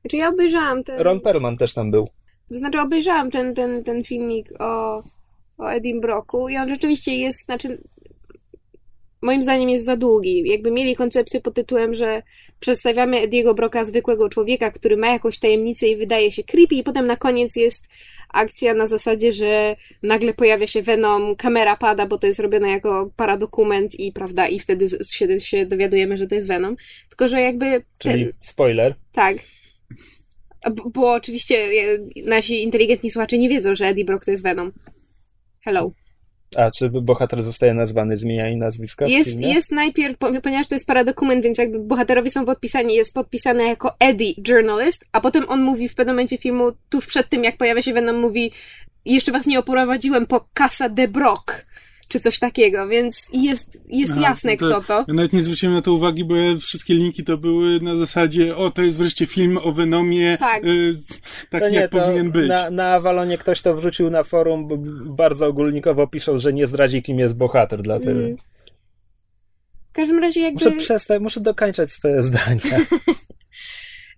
Znaczy 0.00 0.16
ja 0.16 0.28
obejrzałam 0.28 0.84
ten... 0.84 1.00
Ron 1.00 1.20
Perlman 1.20 1.56
też 1.56 1.74
tam 1.74 1.90
był. 1.90 2.08
To 2.52 2.58
znaczy 2.58 2.80
obejrzałam 2.80 3.30
ten, 3.30 3.54
ten, 3.54 3.84
ten 3.84 4.04
filmik 4.04 4.48
o, 4.60 5.02
o 5.58 5.72
Edim 5.72 6.00
Broku 6.00 6.48
i 6.48 6.56
on 6.56 6.68
rzeczywiście 6.68 7.14
jest, 7.14 7.44
znaczy 7.44 7.78
moim 9.22 9.42
zdaniem 9.42 9.68
jest 9.68 9.84
za 9.84 9.96
długi. 9.96 10.48
Jakby 10.48 10.70
mieli 10.70 10.96
koncepcję 10.96 11.40
pod 11.40 11.54
tytułem, 11.54 11.94
że 11.94 12.22
przedstawiamy 12.60 13.20
Ediego 13.20 13.54
Broka 13.54 13.84
zwykłego 13.84 14.28
człowieka, 14.28 14.70
który 14.70 14.96
ma 14.96 15.06
jakąś 15.12 15.38
tajemnicę 15.38 15.88
i 15.88 15.96
wydaje 15.96 16.32
się 16.32 16.44
creepy 16.44 16.74
i 16.74 16.82
potem 16.82 17.06
na 17.06 17.16
koniec 17.16 17.56
jest 17.56 17.88
akcja 18.28 18.74
na 18.74 18.86
zasadzie, 18.86 19.32
że 19.32 19.76
nagle 20.02 20.34
pojawia 20.34 20.66
się 20.66 20.82
Venom, 20.82 21.36
kamera 21.36 21.76
pada, 21.76 22.06
bo 22.06 22.18
to 22.18 22.26
jest 22.26 22.40
robione 22.40 22.70
jako 22.70 23.10
paradokument 23.16 24.00
i 24.00 24.12
prawda, 24.12 24.48
i 24.48 24.60
wtedy 24.60 24.88
się, 25.10 25.40
się 25.40 25.66
dowiadujemy, 25.66 26.16
że 26.16 26.26
to 26.26 26.34
jest 26.34 26.48
Venom. 26.48 26.76
Tylko, 27.08 27.28
że 27.28 27.40
jakby 27.40 27.82
Czyli 27.98 28.24
ten, 28.24 28.32
spoiler. 28.40 28.94
tak. 29.12 29.36
Bo, 30.70 30.90
bo 30.90 31.12
oczywiście 31.12 31.56
e, 31.56 31.98
nasi 32.26 32.62
inteligentni 32.62 33.10
słuchacze 33.10 33.38
nie 33.38 33.48
wiedzą, 33.48 33.74
że 33.74 33.86
Eddie 33.86 34.04
Brock 34.04 34.24
to 34.24 34.30
jest 34.30 34.42
Venom. 34.42 34.72
Hello. 35.64 35.90
A 36.56 36.70
czy 36.70 36.90
bohater 36.90 37.42
zostaje 37.42 37.74
nazwany, 37.74 38.16
zmienia 38.16 38.48
i 38.50 38.56
nazwiska 38.56 39.06
Jest, 39.06 39.30
jest 39.40 39.72
najpierw, 39.72 40.18
po- 40.18 40.40
ponieważ 40.40 40.66
to 40.66 40.74
jest 40.74 40.86
paradokument, 40.86 41.44
więc 41.44 41.58
jakby 41.58 41.78
bohaterowie 41.80 42.30
są 42.30 42.44
podpisani, 42.44 42.94
jest 42.94 43.14
podpisane 43.14 43.64
jako 43.64 43.94
Eddie 44.00 44.32
Journalist, 44.48 45.04
a 45.12 45.20
potem 45.20 45.44
on 45.48 45.62
mówi 45.62 45.88
w 45.88 45.94
pewnym 45.94 46.14
momencie 46.16 46.38
filmu, 46.38 46.72
tuż 46.88 47.06
przed 47.06 47.28
tym 47.28 47.44
jak 47.44 47.56
pojawia 47.56 47.82
się 47.82 47.92
Venom, 47.92 48.16
mówi 48.16 48.52
jeszcze 49.04 49.32
was 49.32 49.46
nie 49.46 49.58
oprowadziłem 49.58 50.26
po 50.26 50.48
Casa 50.58 50.88
de 50.88 51.08
Brock, 51.08 51.66
czy 52.08 52.20
coś 52.20 52.38
takiego, 52.38 52.88
więc 52.88 53.22
jest, 53.32 53.66
jest 53.88 54.12
Aha, 54.12 54.20
jasne 54.20 54.56
to- 54.56 54.66
kto 54.66 54.82
to. 54.82 55.04
Ja 55.08 55.14
nawet 55.14 55.32
nie 55.32 55.42
zwróciłem 55.42 55.74
na 55.74 55.82
to 55.82 55.92
uwagi, 55.92 56.24
bo 56.24 56.36
ja, 56.36 56.56
wszystkie 56.56 56.94
linki 56.94 57.24
to 57.24 57.38
były 57.38 57.80
na 57.80 57.96
zasadzie, 57.96 58.56
o, 58.56 58.70
to 58.70 58.82
jest 58.82 58.98
wreszcie 58.98 59.26
film 59.26 59.58
o 59.62 59.72
Venomie, 59.72 60.36
Tak. 60.40 60.64
y, 60.64 60.94
tak 61.50 61.62
To 61.62 61.68
nie, 61.68 61.76
jak 61.76 61.90
to 61.90 61.98
powinien 61.98 62.30
być. 62.30 62.48
Na, 62.48 62.70
na 62.70 62.94
Avalonie 62.94 63.38
ktoś 63.38 63.62
to 63.62 63.74
wrzucił 63.74 64.10
na 64.10 64.22
forum, 64.22 64.68
bardzo 65.16 65.46
ogólnikowo 65.46 66.06
piszą, 66.06 66.38
że 66.38 66.52
nie 66.52 66.66
zdradzi, 66.66 67.02
kim 67.02 67.18
jest 67.18 67.36
bohater, 67.36 67.82
dlatego 67.82 68.20
Mm. 68.20 68.36
W 69.88 69.92
każdym 69.92 70.18
razie 70.18 70.40
jakby... 70.40 70.64
muszę 70.64 70.76
przestać, 70.76 71.22
muszę 71.22 71.40
dokończać 71.40 71.92
swoje 71.92 72.22
zdania. 72.22 72.60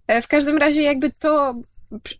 W 0.23 0.29
każdym 0.29 0.59
razie 0.59 0.83
jakby 0.83 1.13
to 1.13 1.55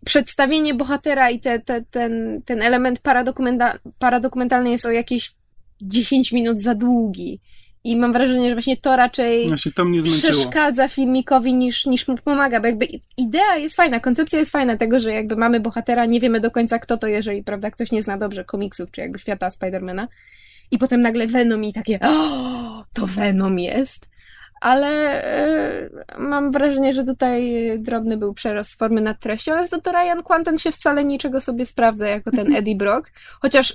przedstawienie 0.05 0.73
bohatera 0.73 1.29
i 1.29 1.39
te, 1.39 1.59
te, 1.59 1.81
ten, 1.91 2.41
ten 2.45 2.61
element 2.61 2.99
paradokumenta, 2.99 3.79
paradokumentalny 3.99 4.71
jest 4.71 4.85
o 4.85 4.91
jakieś 4.91 5.35
10 5.81 6.31
minut 6.31 6.59
za 6.59 6.75
długi. 6.75 7.39
I 7.83 7.97
mam 7.97 8.13
wrażenie, 8.13 8.49
że 8.49 8.55
właśnie 8.55 8.77
to 8.77 8.95
raczej 8.95 9.47
Właśnie 9.47 9.71
to 9.71 9.85
przeszkadza 10.17 10.87
filmikowi 10.87 11.53
niż, 11.53 11.85
niż 11.85 12.07
mu 12.07 12.17
pomaga, 12.17 12.59
bo 12.59 12.67
jakby 12.67 12.87
idea 13.17 13.57
jest 13.57 13.75
fajna, 13.75 13.99
koncepcja 13.99 14.39
jest 14.39 14.51
fajna 14.51 14.77
tego, 14.77 14.99
że 14.99 15.13
jakby 15.13 15.35
mamy 15.35 15.59
bohatera, 15.59 16.05
nie 16.05 16.19
wiemy 16.19 16.39
do 16.39 16.51
końca 16.51 16.79
kto 16.79 16.97
to, 16.97 17.07
jeżeli 17.07 17.43
prawda, 17.43 17.71
ktoś 17.71 17.91
nie 17.91 18.03
zna 18.03 18.17
dobrze 18.17 18.45
komiksów, 18.45 18.91
czy 18.91 19.01
jakby 19.01 19.19
świata 19.19 19.51
Spidermana 19.51 20.07
i 20.71 20.77
potem 20.77 21.01
nagle 21.01 21.27
Venom 21.27 21.63
i 21.63 21.73
takie 21.73 21.99
o, 21.99 22.85
to 22.93 23.07
Venom 23.07 23.59
jest. 23.59 24.10
Ale 24.61 25.23
e, 25.23 25.89
mam 26.17 26.51
wrażenie, 26.51 26.93
że 26.93 27.03
tutaj 27.03 27.53
drobny 27.79 28.17
był 28.17 28.33
przerost 28.33 28.75
formy 28.75 29.01
nad 29.01 29.19
treścią, 29.19 29.53
ale 29.53 29.67
za 29.67 29.81
to 29.81 29.91
Ryan 29.91 30.23
Quanten 30.23 30.57
się 30.57 30.71
wcale 30.71 31.05
niczego 31.05 31.41
sobie 31.41 31.65
sprawdza 31.65 32.07
jako 32.07 32.31
ten 32.31 32.53
Eddie 32.57 32.75
Brock. 32.75 33.11
Chociaż 33.39 33.73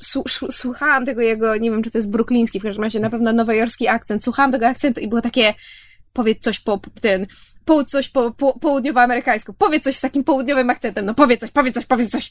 słuchałam 0.51 1.07
tego 1.07 1.21
jego, 1.23 1.57
nie 1.57 1.71
wiem 1.71 1.83
czy 1.83 1.91
to 1.91 1.99
jest 1.99 2.11
brukliński, 2.11 2.61
w 2.61 2.63
każdym 2.63 2.85
razie 2.85 3.01
na 3.01 3.11
pewno 3.11 3.33
nowojorski 3.33 3.89
akcent. 3.89 4.25
Słuchałam 4.25 4.53
tego 4.53 4.67
akcentu 4.67 5.01
i 5.01 5.09
było 5.09 5.23
takie 5.23 5.55
powiedz 6.13 6.43
coś 6.43 6.61
po 6.61 6.81
ten, 7.01 7.27
powiedz 7.65 7.91
coś 7.91 8.09
po, 8.09 8.31
po 8.31 8.59
południowoamerykańsku, 8.59 9.53
powiedz 9.53 9.85
coś 9.85 9.97
z 9.97 10.01
takim 10.01 10.25
południowym 10.25 10.71
akcentem, 10.71 11.07
no 11.07 11.15
powiedz 11.15 11.41
coś, 11.41 11.51
powiedz 11.51 11.75
coś, 11.75 11.87
powiedz 11.87 12.11
coś. 12.11 12.31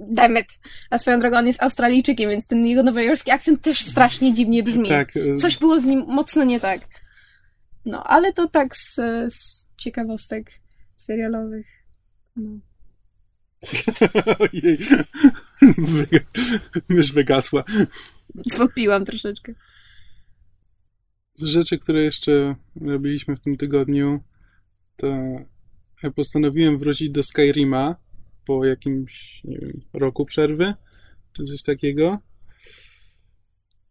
Dammit. 0.00 0.46
A 0.90 0.98
swoją 0.98 1.18
drogą 1.18 1.38
on 1.38 1.46
jest 1.46 1.62
Australijczykiem, 1.62 2.30
więc 2.30 2.46
ten 2.46 2.66
jego 2.66 2.82
nowojorski 2.82 3.30
akcent 3.30 3.62
też 3.62 3.80
strasznie 3.80 4.34
dziwnie 4.34 4.62
brzmi. 4.62 4.88
Tak, 4.88 5.16
y, 5.16 5.36
Coś 5.40 5.56
było 5.56 5.80
z 5.80 5.84
nim 5.84 6.04
mocno 6.08 6.44
nie 6.44 6.60
tak. 6.60 6.80
No, 7.84 8.04
ale 8.04 8.32
to 8.32 8.48
tak 8.48 8.76
z, 8.76 8.94
z 9.34 9.68
ciekawostek 9.76 10.50
serialowych. 10.96 11.66
No. 12.36 12.50
Ojej. 14.38 14.78
Mysz 16.88 17.12
wygasła. 17.12 17.64
Zwątpiłam 18.52 19.04
troszeczkę. 19.04 19.54
Z 21.34 21.44
rzeczy, 21.44 21.78
które 21.78 22.02
jeszcze 22.02 22.54
robiliśmy 22.80 23.36
w 23.36 23.40
tym 23.40 23.56
tygodniu, 23.56 24.22
to 24.96 25.06
ja 26.02 26.10
postanowiłem 26.10 26.78
wrócić 26.78 27.10
do 27.10 27.22
Skyrima 27.22 27.96
po 28.46 28.64
jakimś, 28.64 29.44
nie 29.44 29.58
wiem, 29.58 29.80
roku 29.92 30.24
przerwy, 30.24 30.74
czy 31.32 31.44
coś 31.44 31.62
takiego. 31.62 32.18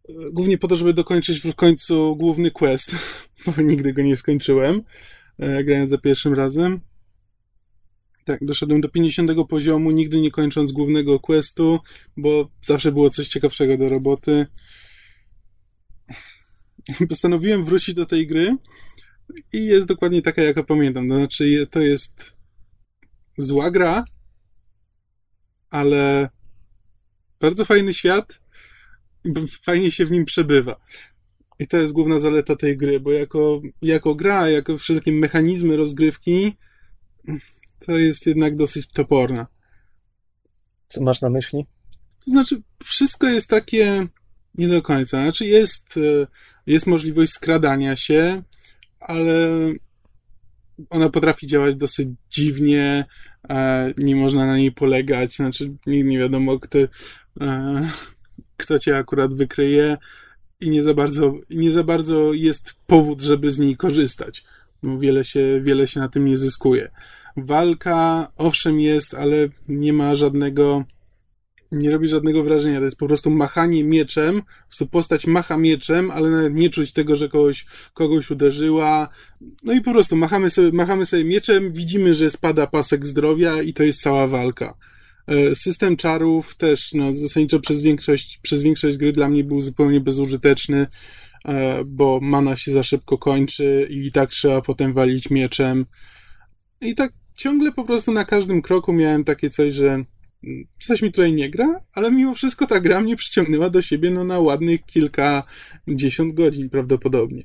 Głównie 0.08 0.58
po 0.58 0.68
to, 0.68 0.76
żeby 0.76 0.94
dokończyć 0.94 1.40
w 1.40 1.54
końcu 1.54 2.16
główny 2.16 2.50
quest, 2.50 2.96
bo 3.46 3.62
nigdy 3.62 3.92
go 3.92 4.02
nie 4.02 4.16
skończyłem, 4.16 4.82
e, 5.38 5.64
grając 5.64 5.90
za 5.90 5.98
pierwszym 5.98 6.34
razem. 6.34 6.80
Tak, 8.24 8.44
doszedłem 8.44 8.80
do 8.80 8.88
50 8.88 9.30
poziomu, 9.48 9.90
nigdy 9.90 10.20
nie 10.20 10.30
kończąc 10.30 10.72
głównego 10.72 11.20
questu, 11.20 11.80
bo 12.16 12.50
zawsze 12.62 12.92
było 12.92 13.10
coś 13.10 13.28
ciekawszego 13.28 13.76
do 13.76 13.88
roboty. 13.88 14.46
Postanowiłem 17.08 17.64
wrócić 17.64 17.94
do 17.94 18.06
tej 18.06 18.26
gry 18.26 18.56
i 19.52 19.66
jest 19.66 19.88
dokładnie 19.88 20.22
taka, 20.22 20.42
jaka 20.42 20.62
pamiętam. 20.62 21.08
To 21.08 21.14
znaczy, 21.14 21.66
to 21.70 21.80
jest 21.80 22.36
zła 23.38 23.70
gra, 23.70 24.04
ale 25.70 26.28
bardzo 27.40 27.64
fajny 27.64 27.94
świat 27.94 28.40
fajnie 29.62 29.90
się 29.90 30.06
w 30.06 30.10
nim 30.10 30.24
przebywa. 30.24 30.80
I 31.58 31.66
to 31.66 31.76
jest 31.76 31.92
główna 31.92 32.20
zaleta 32.20 32.56
tej 32.56 32.76
gry, 32.76 33.00
bo 33.00 33.12
jako, 33.12 33.62
jako 33.82 34.14
gra, 34.14 34.50
jako 34.50 34.78
wszystkie 34.78 35.12
mechanizmy 35.12 35.76
rozgrywki, 35.76 36.56
to 37.86 37.98
jest 37.98 38.26
jednak 38.26 38.56
dosyć 38.56 38.88
toporna. 38.88 39.46
Co 40.88 41.02
masz 41.02 41.20
na 41.20 41.30
myśli? 41.30 41.66
To 42.24 42.30
znaczy, 42.30 42.62
wszystko 42.84 43.26
jest 43.26 43.48
takie 43.48 44.06
nie 44.54 44.68
do 44.68 44.82
końca. 44.82 45.22
Znaczy, 45.22 45.46
jest, 45.46 45.96
e, 45.96 46.26
jest 46.66 46.86
możliwość 46.86 47.32
skradania 47.32 47.96
się, 47.96 48.42
ale 49.00 49.48
ona 50.90 51.10
potrafi 51.10 51.46
działać 51.46 51.76
dosyć 51.76 52.08
dziwnie, 52.30 53.04
e, 53.48 53.92
nie 53.98 54.16
można 54.16 54.46
na 54.46 54.56
niej 54.56 54.72
polegać, 54.72 55.36
znaczy, 55.36 55.72
nigdy 55.86 56.10
nie 56.10 56.18
wiadomo, 56.18 56.58
kto, 56.58 56.78
e, 57.40 57.88
kto 58.62 58.78
cię 58.78 58.96
akurat 58.96 59.34
wykryje 59.34 59.96
i 60.60 60.70
nie 60.70 60.82
za 60.82 60.94
bardzo, 60.94 61.34
nie 61.50 61.70
za 61.70 61.84
bardzo 61.84 62.32
jest 62.32 62.74
powód, 62.86 63.22
żeby 63.22 63.50
z 63.50 63.58
niej 63.58 63.76
korzystać. 63.76 64.44
Bo 64.82 64.98
wiele 64.98 65.24
się, 65.24 65.60
wiele 65.62 65.88
się 65.88 66.00
na 66.00 66.08
tym 66.08 66.24
nie 66.24 66.36
zyskuje. 66.36 66.90
Walka, 67.36 68.28
owszem, 68.36 68.80
jest, 68.80 69.14
ale 69.14 69.36
nie 69.68 69.92
ma 69.92 70.14
żadnego 70.14 70.84
nie 71.72 71.90
robi 71.90 72.08
żadnego 72.08 72.42
wrażenia. 72.42 72.78
To 72.78 72.84
jest 72.84 72.98
po 72.98 73.06
prostu 73.06 73.30
machanie 73.30 73.84
mieczem. 73.84 74.42
Po 74.42 74.64
prostu 74.66 74.86
postać 74.86 75.26
macha 75.26 75.56
mieczem, 75.56 76.10
ale 76.10 76.30
nawet 76.30 76.54
nie 76.54 76.70
czuć 76.70 76.92
tego, 76.92 77.16
że 77.16 77.28
kogoś, 77.28 77.66
kogoś 77.94 78.30
uderzyła. 78.30 79.08
No 79.62 79.72
i 79.72 79.80
po 79.80 79.92
prostu 79.92 80.16
machamy 80.16 80.50
sobie, 80.50 80.72
machamy 80.72 81.06
sobie 81.06 81.24
mieczem, 81.24 81.72
widzimy, 81.72 82.14
że 82.14 82.30
spada 82.30 82.66
pasek 82.66 83.06
zdrowia 83.06 83.62
i 83.62 83.72
to 83.72 83.82
jest 83.82 84.00
cała 84.00 84.26
walka. 84.26 84.74
E, 85.26 85.54
system 85.54 85.96
czarów 85.96 86.56
też, 86.56 86.92
no, 86.92 87.12
zasadniczo 87.12 87.60
przez 87.60 87.82
większość, 87.82 88.38
przez 88.42 88.62
większość 88.62 88.96
gry 88.96 89.12
dla 89.12 89.28
mnie 89.28 89.44
był 89.44 89.60
zupełnie 89.60 90.00
bezużyteczny, 90.00 90.86
e, 91.44 91.84
bo 91.84 92.18
mana 92.22 92.56
się 92.56 92.72
za 92.72 92.82
szybko 92.82 93.18
kończy 93.18 93.86
i 93.90 94.12
tak 94.12 94.30
trzeba 94.30 94.62
potem 94.62 94.92
walić 94.92 95.30
mieczem. 95.30 95.86
I 96.80 96.94
tak 96.94 97.12
ciągle 97.36 97.72
po 97.72 97.84
prostu 97.84 98.12
na 98.12 98.24
każdym 98.24 98.62
kroku 98.62 98.92
miałem 98.92 99.24
takie 99.24 99.50
coś, 99.50 99.72
że 99.72 100.04
coś 100.80 101.02
mi 101.02 101.12
tutaj 101.12 101.32
nie 101.32 101.50
gra, 101.50 101.80
ale 101.94 102.10
mimo 102.10 102.34
wszystko 102.34 102.66
ta 102.66 102.80
gra 102.80 103.00
mnie 103.00 103.16
przyciągnęła 103.16 103.70
do 103.70 103.82
siebie 103.82 104.10
no, 104.10 104.24
na 104.24 104.38
ładnych 104.38 104.80
kilkadziesiąt 104.84 106.34
godzin 106.34 106.70
prawdopodobnie. 106.70 107.42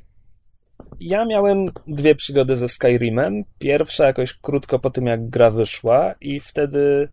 Ja 1.00 1.26
miałem 1.26 1.66
dwie 1.88 2.16
przygody 2.16 2.56
ze 2.56 2.68
Skyrimem. 2.68 3.44
Pierwsza 3.60 4.06
jakoś 4.06 4.34
krótko 4.34 4.80
po 4.80 4.90
tym, 4.90 5.06
jak 5.06 5.30
gra 5.30 5.52
wyszła 5.52 6.14
i 6.22 6.40
wtedy 6.40 7.10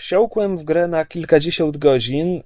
wsiąkłem 0.00 0.56
w 0.56 0.64
grę 0.64 0.88
na 0.88 1.04
kilkadziesiąt 1.04 1.76
godzin, 1.76 2.42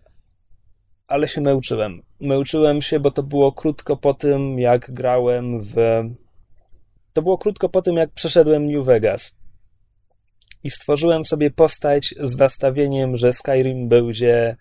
ale 1.07 1.29
się 1.29 1.41
męczyłem. 1.41 2.03
Męczyłem 2.21 2.83
się, 2.83 3.01
bo 3.01 3.11
to 3.11 3.23
było 3.23 3.53
krótko 3.53 3.97
po 3.97 4.15
tym, 4.15 4.59
jak 4.59 4.91
grałem 4.91 5.61
w... 5.61 5.75
To 7.13 7.23
było 7.23 7.39
krótko 7.39 7.69
po 7.69 7.83
tym, 7.83 7.97
jak 7.97 8.11
przeszedłem 8.11 8.67
New 8.67 8.85
Vegas. 8.85 9.37
I 10.65 10.71
stworzyłem 10.71 11.25
sobie 11.25 11.51
postać 11.51 12.15
z 12.21 12.37
nastawieniem, 12.37 13.17
że 13.17 13.33
Skyrim 13.33 13.89
będzie 13.89 14.57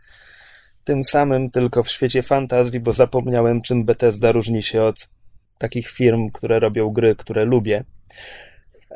tym 0.84 1.04
samym, 1.04 1.52
tylko 1.52 1.84
w 1.84 1.90
świecie 1.90 2.22
fantazji, 2.22 2.80
bo 2.80 2.94
zapomniałem, 2.94 3.62
czym 3.62 3.86
Bethesda 3.86 4.32
różni 4.32 4.64
się 4.64 4.84
od 4.84 5.10
takich 5.58 5.90
firm, 5.90 6.30
które 6.34 6.60
robią 6.60 6.90
gry, 6.90 7.16
które 7.16 7.46
lubię. 7.46 7.84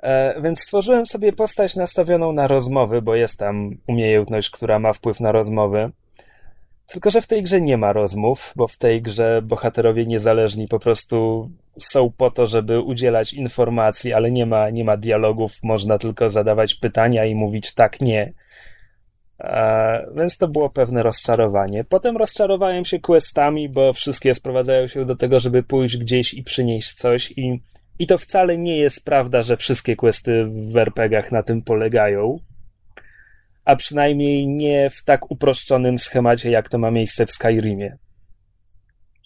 E, 0.03 0.41
więc 0.41 0.61
stworzyłem 0.61 1.05
sobie 1.05 1.33
postać 1.33 1.75
nastawioną 1.75 2.31
na 2.31 2.47
rozmowy, 2.47 3.01
bo 3.01 3.15
jest 3.15 3.39
tam 3.39 3.77
umiejętność, 3.87 4.49
która 4.49 4.79
ma 4.79 4.93
wpływ 4.93 5.19
na 5.19 5.31
rozmowy. 5.31 5.91
Tylko, 6.87 7.11
że 7.11 7.21
w 7.21 7.27
tej 7.27 7.43
grze 7.43 7.61
nie 7.61 7.77
ma 7.77 7.93
rozmów, 7.93 8.53
bo 8.55 8.67
w 8.67 8.77
tej 8.77 9.01
grze 9.01 9.41
bohaterowie 9.43 10.05
niezależni 10.05 10.67
po 10.67 10.79
prostu 10.79 11.49
są 11.77 12.11
po 12.17 12.31
to, 12.31 12.47
żeby 12.47 12.79
udzielać 12.79 13.33
informacji, 13.33 14.13
ale 14.13 14.31
nie 14.31 14.45
ma, 14.45 14.69
nie 14.69 14.83
ma 14.83 14.97
dialogów, 14.97 15.51
można 15.63 15.97
tylko 15.97 16.29
zadawać 16.29 16.75
pytania 16.75 17.25
i 17.25 17.35
mówić 17.35 17.73
tak, 17.73 18.01
nie. 18.01 18.33
E, 19.39 20.07
więc 20.15 20.37
to 20.37 20.47
było 20.47 20.69
pewne 20.69 21.03
rozczarowanie. 21.03 21.83
Potem 21.83 22.17
rozczarowałem 22.17 22.85
się 22.85 22.99
questami, 22.99 23.69
bo 23.69 23.93
wszystkie 23.93 24.33
sprowadzają 24.33 24.87
się 24.87 25.05
do 25.05 25.15
tego, 25.15 25.39
żeby 25.39 25.63
pójść 25.63 25.97
gdzieś 25.97 26.33
i 26.33 26.43
przynieść 26.43 26.93
coś 26.93 27.31
i, 27.31 27.61
i 27.99 28.07
to 28.07 28.17
wcale 28.17 28.57
nie 28.57 28.77
jest 28.77 29.05
prawda, 29.05 29.41
że 29.41 29.57
wszystkie 29.57 29.95
questy 29.95 30.45
w 30.45 30.77
RPGach 30.77 31.31
na 31.31 31.43
tym 31.43 31.61
polegają. 31.61 32.39
A 33.65 33.75
przynajmniej 33.75 34.47
nie 34.47 34.89
w 34.89 35.03
tak 35.03 35.31
uproszczonym 35.31 35.99
schemacie, 35.99 36.49
jak 36.49 36.69
to 36.69 36.77
ma 36.77 36.91
miejsce 36.91 37.25
w 37.25 37.31
Skyrimie. 37.31 37.97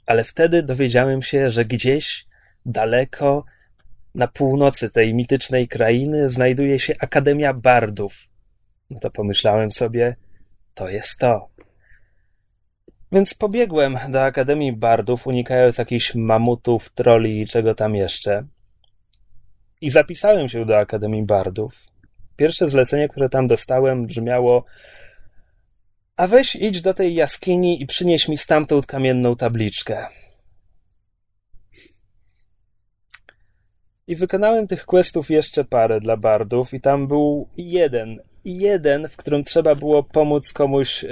Ale 0.06 0.24
wtedy 0.24 0.63
dowiedziałem 0.63 1.22
się, 1.22 1.50
że 1.50 1.66
gdzieś 1.66 2.25
daleko 2.66 3.46
na 4.16 4.28
północy 4.28 4.90
tej 4.90 5.13
mitycznej 5.13 5.68
krainy 5.68 6.30
znajduje 6.30 6.80
się 6.80 6.94
Akademia 7.00 7.54
Bardów 7.54 8.32
no 8.92 9.00
to 9.00 9.12
pomyślałem 9.12 9.72
sobie, 9.72 10.16
to 10.74 10.90
jest 10.90 11.18
to. 11.18 11.50
Więc 13.12 13.34
pobiegłem 13.34 13.98
do 14.10 14.24
Akademii 14.24 14.74
Bardów, 14.74 15.28
unikając 15.28 15.78
jakichś 15.78 16.16
mamutów, 16.16 16.90
troli 16.90 17.42
i 17.42 17.48
czego 17.48 17.75
tam 17.75 17.96
jeszcze. 17.96 18.46
I 19.82 19.90
zapisałem 19.90 20.50
się 20.50 20.66
do 20.66 20.78
Akademii 20.78 21.24
Bardów. 21.24 21.88
Pierwsze 22.36 22.70
zlecenie, 22.70 23.08
które 23.08 23.30
tam 23.30 23.48
dostałem, 23.48 24.06
brzmiało: 24.06 24.66
A 26.18 26.28
weź 26.28 26.56
idź 26.56 26.82
do 26.82 26.94
tej 26.94 27.16
jaskini 27.16 27.82
i 27.82 27.86
przynieś 27.86 28.28
mi 28.28 28.38
stamtąd 28.38 28.86
kamienną 28.86 29.36
tabliczkę. 29.36 30.08
I 34.12 34.15
wykonałem 34.15 34.68
tych 34.68 34.86
questów 34.86 35.30
jeszcze 35.30 35.65
parę 35.65 36.00
dla 36.00 36.18
bardów, 36.18 36.74
i 36.74 36.82
tam 36.82 37.08
był 37.08 37.48
jeden 37.58 38.20
jeden, 38.46 39.07
w 39.07 39.18
którym 39.18 39.44
trzeba 39.44 39.75
było 39.75 40.03
pomóc 40.03 40.53
komuś 40.53 41.03
e, 41.03 41.07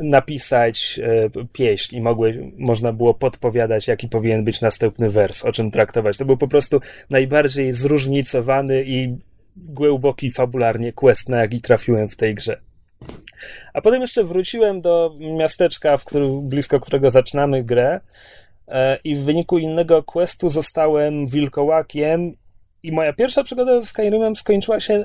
napisać 0.00 1.00
e, 1.02 1.46
pieśń 1.52 1.96
i 1.96 2.00
mogły, 2.00 2.52
można 2.58 2.92
było 2.92 3.14
podpowiadać, 3.14 3.88
jaki 3.88 4.08
powinien 4.08 4.44
być 4.44 4.60
następny 4.60 5.10
wers, 5.10 5.44
o 5.44 5.52
czym 5.52 5.70
traktować. 5.70 6.18
To 6.18 6.24
był 6.24 6.36
po 6.36 6.48
prostu 6.48 6.80
najbardziej 7.10 7.72
zróżnicowany 7.72 8.84
i 8.86 9.16
głęboki 9.56 10.30
fabularnie 10.30 10.92
quest, 10.92 11.28
na 11.28 11.40
jaki 11.40 11.60
trafiłem 11.60 12.08
w 12.08 12.16
tej 12.16 12.34
grze. 12.34 12.56
A 13.72 13.80
potem 13.80 14.02
jeszcze 14.02 14.24
wróciłem 14.24 14.80
do 14.80 15.16
miasteczka, 15.38 15.96
w 15.96 16.04
którym, 16.04 16.48
blisko 16.48 16.80
którego 16.80 17.10
zaczynamy 17.10 17.64
grę 17.64 18.00
i 19.04 19.14
w 19.14 19.24
wyniku 19.24 19.58
innego 19.58 20.02
questu 20.02 20.50
zostałem 20.50 21.26
wilkołakiem 21.26 22.32
i 22.82 22.92
moja 22.92 23.12
pierwsza 23.12 23.44
przygoda 23.44 23.80
ze 23.80 23.86
Skyrimem 23.86 24.36
skończyła 24.36 24.80
się 24.80 25.04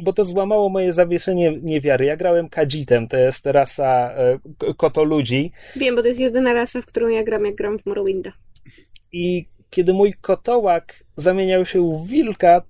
bo 0.00 0.12
to 0.12 0.24
złamało 0.24 0.68
moje 0.68 0.92
zawieszenie 0.92 1.52
niewiary. 1.62 2.04
Ja 2.04 2.16
grałem 2.16 2.48
Kajitem, 2.48 3.08
to 3.08 3.16
jest 3.16 3.46
rasa 3.46 4.14
e, 4.14 4.38
kotoludzi. 4.76 5.52
Wiem, 5.76 5.96
bo 5.96 6.02
to 6.02 6.08
jest 6.08 6.20
jedyna 6.20 6.52
rasa, 6.52 6.82
w 6.82 6.86
którą 6.86 7.08
ja 7.08 7.22
gram, 7.22 7.44
jak 7.44 7.54
gram 7.54 7.78
w 7.78 7.86
Morrowinda. 7.86 8.32
I 9.12 9.48
kiedy 9.70 9.94
mój 9.94 10.12
kotołak 10.12 11.04
zamieniał 11.16 11.66
się 11.66 11.98
w 11.98 12.06
wilka, 12.08 12.62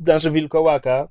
znaczy 0.00 0.30
wilkołaka, 0.30 1.08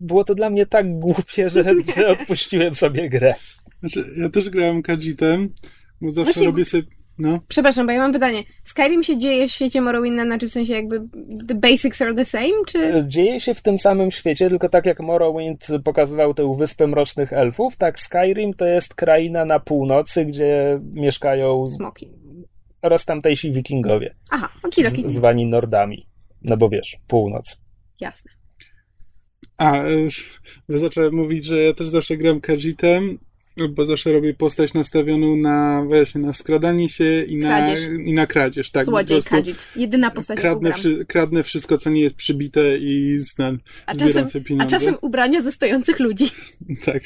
było 0.00 0.24
to 0.24 0.34
dla 0.34 0.50
mnie 0.50 0.66
tak 0.66 0.98
głupie, 0.98 1.50
że, 1.50 1.64
że 1.96 2.08
odpuściłem 2.08 2.74
sobie 2.74 3.08
grę. 3.08 3.34
Znaczy, 3.80 4.04
ja 4.18 4.28
też 4.28 4.50
grałem 4.50 4.82
Kajitem, 4.82 5.54
bo 6.00 6.10
zawsze 6.10 6.32
Właśnie... 6.32 6.46
robię 6.46 6.64
sobie 6.64 6.98
no. 7.18 7.40
Przepraszam, 7.48 7.86
bo 7.86 7.92
ja 7.92 7.98
mam 7.98 8.12
pytanie. 8.12 8.42
Skyrim 8.64 9.02
się 9.02 9.18
dzieje 9.18 9.48
w 9.48 9.50
świecie 9.50 9.80
Morrowinda, 9.80 10.24
znaczy 10.24 10.48
w 10.48 10.52
sensie 10.52 10.72
jakby 10.72 11.00
the 11.48 11.54
basics 11.54 12.02
are 12.02 12.14
the 12.14 12.24
same, 12.24 12.64
czy? 12.66 13.04
Dzieje 13.08 13.40
się 13.40 13.54
w 13.54 13.62
tym 13.62 13.78
samym 13.78 14.10
świecie, 14.10 14.48
tylko 14.48 14.68
tak 14.68 14.86
jak 14.86 15.00
Morrowind 15.00 15.66
pokazywał 15.84 16.34
tę 16.34 16.54
wyspę 16.58 16.86
mrocznych 16.86 17.32
elfów, 17.32 17.76
tak 17.76 18.00
Skyrim 18.00 18.54
to 18.54 18.66
jest 18.66 18.94
kraina 18.94 19.44
na 19.44 19.60
północy, 19.60 20.24
gdzie 20.24 20.80
mieszkają 20.92 21.68
smoki 21.68 22.12
oraz 22.82 23.04
tamtejsi 23.04 23.52
wikingowie. 23.52 24.14
Aha, 24.30 24.48
okidoki. 24.62 25.04
Z, 25.06 25.12
zwani 25.12 25.46
Nordami. 25.46 26.08
No 26.42 26.56
bo 26.56 26.68
wiesz, 26.68 26.96
północ. 27.06 27.60
Jasne. 28.00 28.30
A, 29.56 29.82
zacząłem 30.68 31.14
mówić, 31.14 31.44
że 31.44 31.62
ja 31.62 31.74
też 31.74 31.88
zawsze 31.88 32.16
gram 32.16 32.40
Kajitem 32.40 33.18
bo 33.68 33.86
zawsze 33.86 34.12
robię 34.12 34.34
postać 34.34 34.74
nastawioną 34.74 35.36
na 35.36 35.82
właśnie 35.86 36.20
na 36.20 36.32
skradanie 36.32 36.88
się 36.88 37.22
i 37.22 37.36
na, 37.36 37.48
kradzież. 37.48 37.80
i 38.04 38.12
na 38.12 38.26
kradzież. 38.26 38.70
Tak, 38.70 38.86
Złodziej, 38.86 39.22
kadzit. 39.22 39.66
Jedyna 39.76 40.10
postać, 40.10 40.38
kradnę, 40.38 40.72
wszy, 40.72 41.04
kradnę 41.08 41.42
wszystko, 41.42 41.78
co 41.78 41.90
nie 41.90 42.00
jest 42.00 42.14
przybite 42.14 42.78
i 42.78 43.18
znam, 43.18 43.58
a 43.86 43.94
czasem. 43.94 44.26
A 44.58 44.66
czasem 44.66 44.96
ubrania 45.00 45.42
ze 45.42 45.52
stojących 45.52 46.00
ludzi. 46.00 46.30
tak. 46.84 47.02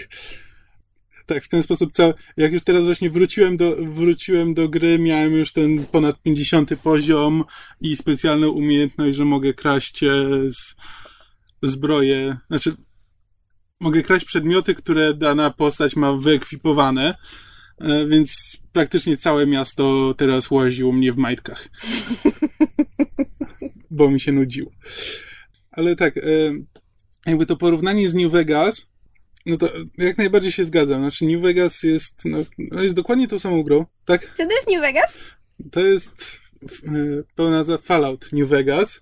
Tak, 1.27 1.45
w 1.45 1.49
ten 1.49 1.63
sposób, 1.63 1.93
co, 1.93 2.15
jak 2.37 2.53
już 2.53 2.63
teraz 2.63 2.85
właśnie 2.85 3.11
wróciłem 3.11 3.57
do, 3.57 3.77
wróciłem 3.77 4.55
do 4.55 4.69
gry, 4.69 4.99
miałem 4.99 5.33
już 5.33 5.53
ten 5.53 5.85
ponad 5.85 6.23
50 6.23 6.71
poziom 6.83 7.45
i 7.81 7.97
specjalną 7.97 8.51
umiejętność, 8.51 9.17
że 9.17 9.25
mogę 9.25 9.55
kraść 9.55 10.03
e, 10.03 10.11
z, 10.51 10.75
zbroję, 11.63 12.37
znaczy 12.49 12.77
mogę 13.83 14.03
kraść 14.03 14.25
przedmioty, 14.25 14.75
które 14.75 15.15
dana 15.15 15.51
postać 15.51 15.97
ma 15.97 16.13
wyekwipowane, 16.13 17.15
e, 17.81 18.07
więc 18.07 18.57
praktycznie 18.73 19.17
całe 19.17 19.47
miasto 19.47 20.15
teraz 20.17 20.51
łaziło 20.51 20.93
mnie 20.93 21.13
w 21.13 21.17
majtkach. 21.17 21.69
Bo 23.91 24.11
mi 24.11 24.21
się 24.21 24.33
nudziło. 24.33 24.71
Ale 25.71 25.97
tak, 25.97 26.17
e, 26.17 26.21
jakby 27.27 27.47
to 27.47 27.57
porównanie 27.57 28.11
z 28.11 28.15
New 28.15 28.33
Vegas, 28.33 28.93
no 29.47 29.57
to 29.57 29.73
jak 29.99 30.19
najbardziej 30.19 30.53
się 30.53 30.65
zgadzam. 30.65 31.01
Znaczy 31.01 31.27
New 31.27 31.43
Vegas 31.43 31.83
jest, 31.83 32.25
no, 32.25 32.39
no 32.59 32.83
jest 32.83 32.95
dokładnie 32.95 33.29
tą 33.29 33.39
samą 33.39 33.63
grą, 33.63 33.87
tak? 34.05 34.31
Co 34.37 34.47
to 34.47 34.53
jest 34.53 34.69
New 34.71 34.81
Vegas? 34.81 35.19
To 35.73 35.81
jest 35.81 36.41
e, 36.71 37.23
pełna 37.35 37.57
nazwa 37.57 37.79
Fallout 37.79 38.33
New 38.33 38.49
Vegas, 38.49 39.01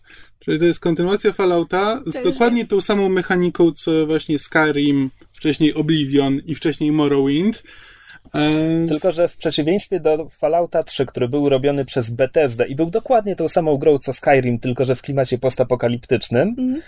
Czyli 0.50 0.60
to 0.60 0.66
jest 0.66 0.80
kontynuacja 0.80 1.32
Fallouta 1.32 2.00
z 2.06 2.22
dokładnie 2.24 2.66
tą 2.66 2.80
samą 2.80 3.08
mechaniką, 3.08 3.72
co 3.72 4.06
właśnie 4.06 4.38
Skyrim, 4.38 5.10
wcześniej 5.32 5.74
Oblivion 5.74 6.40
i 6.46 6.54
wcześniej 6.54 6.92
Morrowind. 6.92 7.62
E, 8.34 8.86
Tylko, 8.88 9.12
że 9.12 9.28
w 9.28 9.36
przeciwieństwie 9.36 10.00
do 10.00 10.28
Fallouta 10.28 10.82
3, 10.82 11.06
który 11.06 11.28
był 11.28 11.48
robiony 11.48 11.84
przez 11.84 12.10
Bethesda 12.10 12.66
i 12.66 12.74
był 12.74 12.90
dokładnie 12.90 13.36
tą 13.36 13.48
samą 13.48 13.76
grą 13.76 13.98
co 13.98 14.12
Skyrim, 14.12 14.58
tylko 14.58 14.84
że 14.84 14.96
w 14.96 15.02
klimacie 15.02 15.38
postapokaliptycznym, 15.38 16.54
mm. 16.58 16.82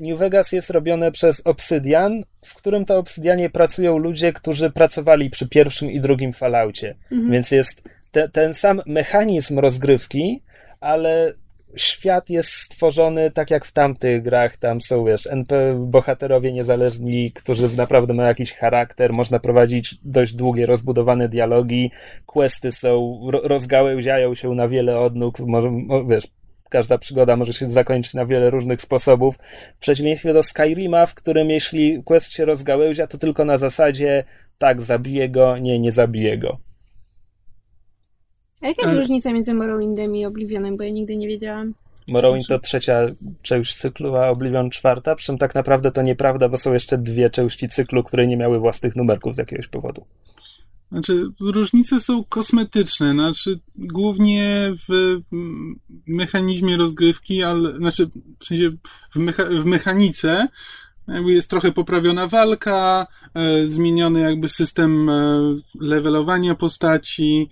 New 0.00 0.18
Vegas 0.18 0.52
jest 0.52 0.70
robione 0.70 1.12
przez 1.12 1.46
Obsidian, 1.46 2.22
w 2.44 2.54
którym 2.54 2.84
to 2.84 2.98
Obsidianie 2.98 3.50
pracują 3.50 3.98
ludzie, 3.98 4.32
którzy 4.32 4.70
pracowali 4.70 5.30
przy 5.30 5.48
pierwszym 5.48 5.90
i 5.90 6.00
drugim 6.00 6.32
Falloutie. 6.32 6.94
Mm. 7.12 7.30
Więc 7.30 7.50
jest 7.50 7.82
te, 8.10 8.28
ten 8.28 8.54
sam 8.54 8.82
mechanizm 8.86 9.58
rozgrywki, 9.58 10.42
ale 10.80 11.34
świat 11.76 12.30
jest 12.30 12.50
stworzony 12.50 13.30
tak 13.30 13.50
jak 13.50 13.64
w 13.64 13.72
tamtych 13.72 14.22
grach. 14.22 14.56
Tam 14.56 14.80
są, 14.80 15.04
wiesz, 15.04 15.26
NP 15.26 15.74
bohaterowie 15.78 16.52
niezależni, 16.52 17.32
którzy 17.32 17.76
naprawdę 17.76 18.14
mają 18.14 18.28
jakiś 18.28 18.52
charakter. 18.52 19.12
Można 19.12 19.38
prowadzić 19.38 19.94
dość 20.02 20.34
długie, 20.34 20.66
rozbudowane 20.66 21.28
dialogi. 21.28 21.90
Questy 22.26 22.72
są, 22.72 23.20
rozgałęziają 23.42 24.34
się 24.34 24.54
na 24.54 24.68
wiele 24.68 24.98
odnóg. 24.98 25.40
Może, 25.40 25.72
wiesz, 26.08 26.28
każda 26.70 26.98
przygoda 26.98 27.36
może 27.36 27.52
się 27.52 27.70
zakończyć 27.70 28.14
na 28.14 28.26
wiele 28.26 28.50
różnych 28.50 28.82
sposobów. 28.82 29.38
W 29.76 29.78
przeciwieństwie 29.78 30.32
do 30.32 30.42
Skyrima, 30.42 31.06
w 31.06 31.14
którym 31.14 31.50
jeśli 31.50 32.02
quest 32.02 32.32
się 32.32 32.44
rozgałęzia, 32.44 33.06
to 33.06 33.18
tylko 33.18 33.44
na 33.44 33.58
zasadzie 33.58 34.24
tak, 34.58 34.80
zabiję 34.80 35.28
go, 35.28 35.58
nie, 35.58 35.78
nie 35.78 35.92
zabiję 35.92 36.38
go. 36.38 36.71
A 38.62 38.66
jaka 38.66 38.82
jest 38.82 38.92
Ale... 38.92 39.00
różnica 39.00 39.32
między 39.32 39.54
Morrowindem 39.54 40.16
i 40.16 40.26
Oblivionem, 40.26 40.76
bo 40.76 40.84
ja 40.84 40.90
nigdy 40.90 41.16
nie 41.16 41.28
wiedziałam. 41.28 41.74
Morrowind 42.08 42.46
to 42.46 42.58
trzecia 42.58 43.00
część 43.42 43.74
cyklu, 43.74 44.16
a 44.16 44.28
Oblivion 44.28 44.70
czwarta, 44.70 45.14
przy 45.14 45.26
czym 45.26 45.38
tak 45.38 45.54
naprawdę 45.54 45.92
to 45.92 46.02
nieprawda, 46.02 46.48
bo 46.48 46.56
są 46.56 46.72
jeszcze 46.72 46.98
dwie 46.98 47.30
części 47.30 47.68
cyklu, 47.68 48.04
które 48.04 48.26
nie 48.26 48.36
miały 48.36 48.58
własnych 48.58 48.96
numerków 48.96 49.34
z 49.34 49.38
jakiegoś 49.38 49.68
powodu. 49.68 50.04
Znaczy, 50.92 51.26
różnice 51.40 52.00
są 52.00 52.24
kosmetyczne, 52.24 53.12
znaczy 53.12 53.58
głównie 53.76 54.74
w 54.88 55.20
mechanizmie 56.06 56.76
rozgrywki, 56.76 57.42
ale 57.42 57.76
znaczy 57.76 58.10
w 58.38 58.46
sensie 58.46 58.70
w, 59.14 59.16
mecha 59.16 59.44
w 59.44 59.64
mechanice 59.64 60.48
jakby 61.08 61.32
jest 61.32 61.48
trochę 61.48 61.72
poprawiona 61.72 62.26
walka, 62.26 63.06
e, 63.34 63.66
zmieniony 63.66 64.20
jakby 64.20 64.48
system 64.48 65.08
e, 65.08 65.40
levelowania 65.80 66.54
postaci, 66.54 67.48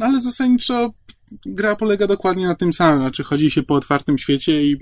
ale 0.00 0.20
zasadniczo 0.20 0.92
gra 1.46 1.76
polega 1.76 2.06
dokładnie 2.06 2.46
na 2.46 2.54
tym 2.54 2.72
samym, 2.72 2.98
znaczy 2.98 3.24
chodzi 3.24 3.50
się 3.50 3.62
po 3.62 3.74
otwartym 3.74 4.18
świecie 4.18 4.62
i 4.62 4.76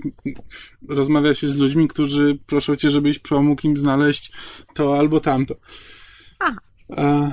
rozmawia 0.89 1.35
się 1.35 1.49
z 1.49 1.57
ludźmi, 1.57 1.87
którzy 1.87 2.37
proszą 2.45 2.75
cię, 2.75 2.89
żebyś 2.89 3.19
pomógł 3.19 3.67
im 3.67 3.77
znaleźć 3.77 4.31
to 4.73 4.99
albo 4.99 5.19
tamto. 5.19 5.55
Aha. 6.39 6.57
E, 6.97 7.31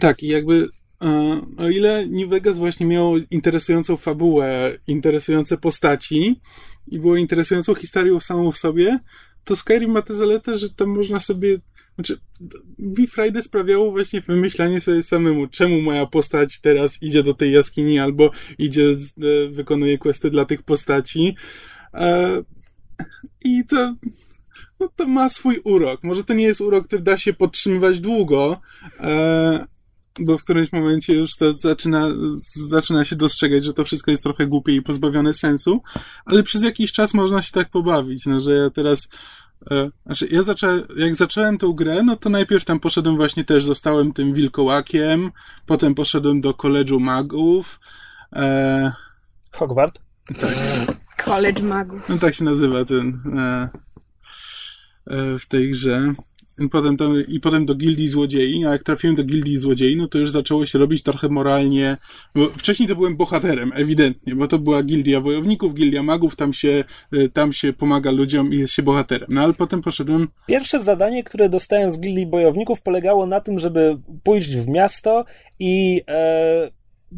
tak, 0.00 0.22
i 0.22 0.26
jakby 0.26 0.68
e, 1.02 1.40
o 1.56 1.68
ile 1.68 2.06
New 2.06 2.28
Vegas 2.28 2.58
właśnie 2.58 2.86
miało 2.86 3.16
interesującą 3.30 3.96
fabułę, 3.96 4.78
interesujące 4.86 5.58
postaci 5.58 6.40
i 6.86 7.00
było 7.00 7.16
interesującą 7.16 7.74
historią 7.74 8.20
samą 8.20 8.52
w 8.52 8.56
sobie, 8.56 8.98
to 9.44 9.56
Skyrim 9.56 9.90
ma 9.90 10.02
tę 10.02 10.14
zaletę, 10.14 10.58
że 10.58 10.70
tam 10.70 10.88
można 10.88 11.20
sobie 11.20 11.58
znaczy, 11.94 12.18
mi 12.78 13.06
Friday 13.06 13.42
sprawiało 13.42 13.90
właśnie 13.90 14.20
wymyślanie 14.20 14.80
sobie 14.80 15.02
samemu, 15.02 15.46
czemu 15.46 15.82
moja 15.82 16.06
postać 16.06 16.60
teraz 16.60 17.02
idzie 17.02 17.22
do 17.22 17.34
tej 17.34 17.52
jaskini 17.52 17.98
albo 17.98 18.30
idzie, 18.58 18.90
e, 18.90 19.48
wykonuje 19.48 19.98
questy 19.98 20.30
dla 20.30 20.44
tych 20.44 20.62
postaci. 20.62 21.36
E, 21.94 22.42
I 23.44 23.64
to, 23.66 23.94
no 24.80 24.88
to 24.96 25.06
ma 25.06 25.28
swój 25.28 25.60
urok. 25.64 26.04
Może 26.04 26.24
to 26.24 26.34
nie 26.34 26.44
jest 26.44 26.60
urok, 26.60 26.86
który 26.86 27.02
da 27.02 27.18
się 27.18 27.32
podtrzymywać 27.32 28.00
długo, 28.00 28.60
e, 29.00 29.66
bo 30.20 30.38
w 30.38 30.42
którymś 30.42 30.72
momencie 30.72 31.14
już 31.14 31.36
to 31.36 31.52
zaczyna, 31.52 32.08
zaczyna 32.68 33.04
się 33.04 33.16
dostrzegać, 33.16 33.64
że 33.64 33.72
to 33.72 33.84
wszystko 33.84 34.10
jest 34.10 34.22
trochę 34.22 34.46
głupie 34.46 34.74
i 34.74 34.82
pozbawione 34.82 35.34
sensu, 35.34 35.82
ale 36.24 36.42
przez 36.42 36.62
jakiś 36.62 36.92
czas 36.92 37.14
można 37.14 37.42
się 37.42 37.52
tak 37.52 37.70
pobawić, 37.70 38.26
no, 38.26 38.40
że 38.40 38.52
ja 38.52 38.70
teraz 38.70 39.08
znaczy, 40.06 40.28
ja 40.30 40.42
zacząłem, 40.42 40.82
jak 40.96 41.14
zacząłem 41.14 41.58
tę 41.58 41.72
grę, 41.74 42.02
no 42.02 42.16
to 42.16 42.30
najpierw 42.30 42.64
tam 42.64 42.80
poszedłem 42.80 43.16
właśnie 43.16 43.44
też, 43.44 43.64
zostałem 43.64 44.12
tym 44.12 44.34
wilkołakiem, 44.34 45.30
potem 45.66 45.94
poszedłem 45.94 46.40
do 46.40 46.54
koledżu 46.54 47.00
magów. 47.00 47.80
E... 48.32 48.92
Hogwart? 49.52 50.00
College 51.24 51.62
magów. 51.62 52.08
No 52.08 52.18
tak 52.18 52.34
się 52.34 52.44
nazywa 52.44 52.84
ten 52.84 53.20
e, 53.38 53.68
e, 55.06 55.38
w 55.38 55.46
tej 55.46 55.70
grze 55.70 56.12
potem 56.68 56.96
tam, 56.96 57.26
i 57.28 57.40
potem 57.40 57.66
do 57.66 57.74
gildii 57.74 58.08
złodziei, 58.08 58.66
a 58.66 58.72
jak 58.72 58.82
trafiłem 58.82 59.16
do 59.16 59.24
gildii 59.24 59.58
złodziei, 59.58 59.96
no 59.96 60.08
to 60.08 60.18
już 60.18 60.30
zaczęło 60.30 60.66
się 60.66 60.78
robić 60.78 61.02
trochę 61.02 61.28
moralnie, 61.28 61.96
bo 62.34 62.48
wcześniej 62.48 62.88
to 62.88 62.96
byłem 62.96 63.16
bohaterem, 63.16 63.72
ewidentnie, 63.74 64.34
bo 64.34 64.48
to 64.48 64.58
była 64.58 64.82
gildia 64.82 65.20
wojowników, 65.20 65.74
gildia 65.74 66.02
magów, 66.02 66.36
tam 66.36 66.52
się, 66.52 66.84
e, 67.12 67.28
tam 67.28 67.52
się 67.52 67.72
pomaga 67.72 68.10
ludziom 68.10 68.52
i 68.52 68.58
jest 68.58 68.72
się 68.72 68.82
bohaterem. 68.82 69.28
No 69.30 69.40
ale 69.40 69.52
potem 69.54 69.80
poszedłem... 69.80 70.28
Pierwsze 70.46 70.82
zadanie, 70.82 71.24
które 71.24 71.48
dostałem 71.48 71.92
z 71.92 72.00
gildii 72.00 72.26
bojowników 72.26 72.80
polegało 72.80 73.26
na 73.26 73.40
tym, 73.40 73.58
żeby 73.58 73.98
pójść 74.22 74.56
w 74.56 74.68
miasto 74.68 75.24
i 75.58 76.02
e, 76.08 76.70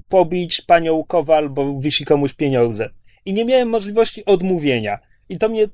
pobić 0.09 0.61
panią 0.61 1.04
Kowal, 1.04 1.50
bo 1.50 1.80
wisi 1.80 2.04
komuś 2.04 2.33
pieniądze. 2.33 2.90
I 3.24 3.33
nie 3.33 3.44
miałem 3.44 3.68
możliwości 3.68 4.24
odmówienia. 4.24 4.98
I 5.28 5.38
to 5.38 5.48
mnie 5.48 5.66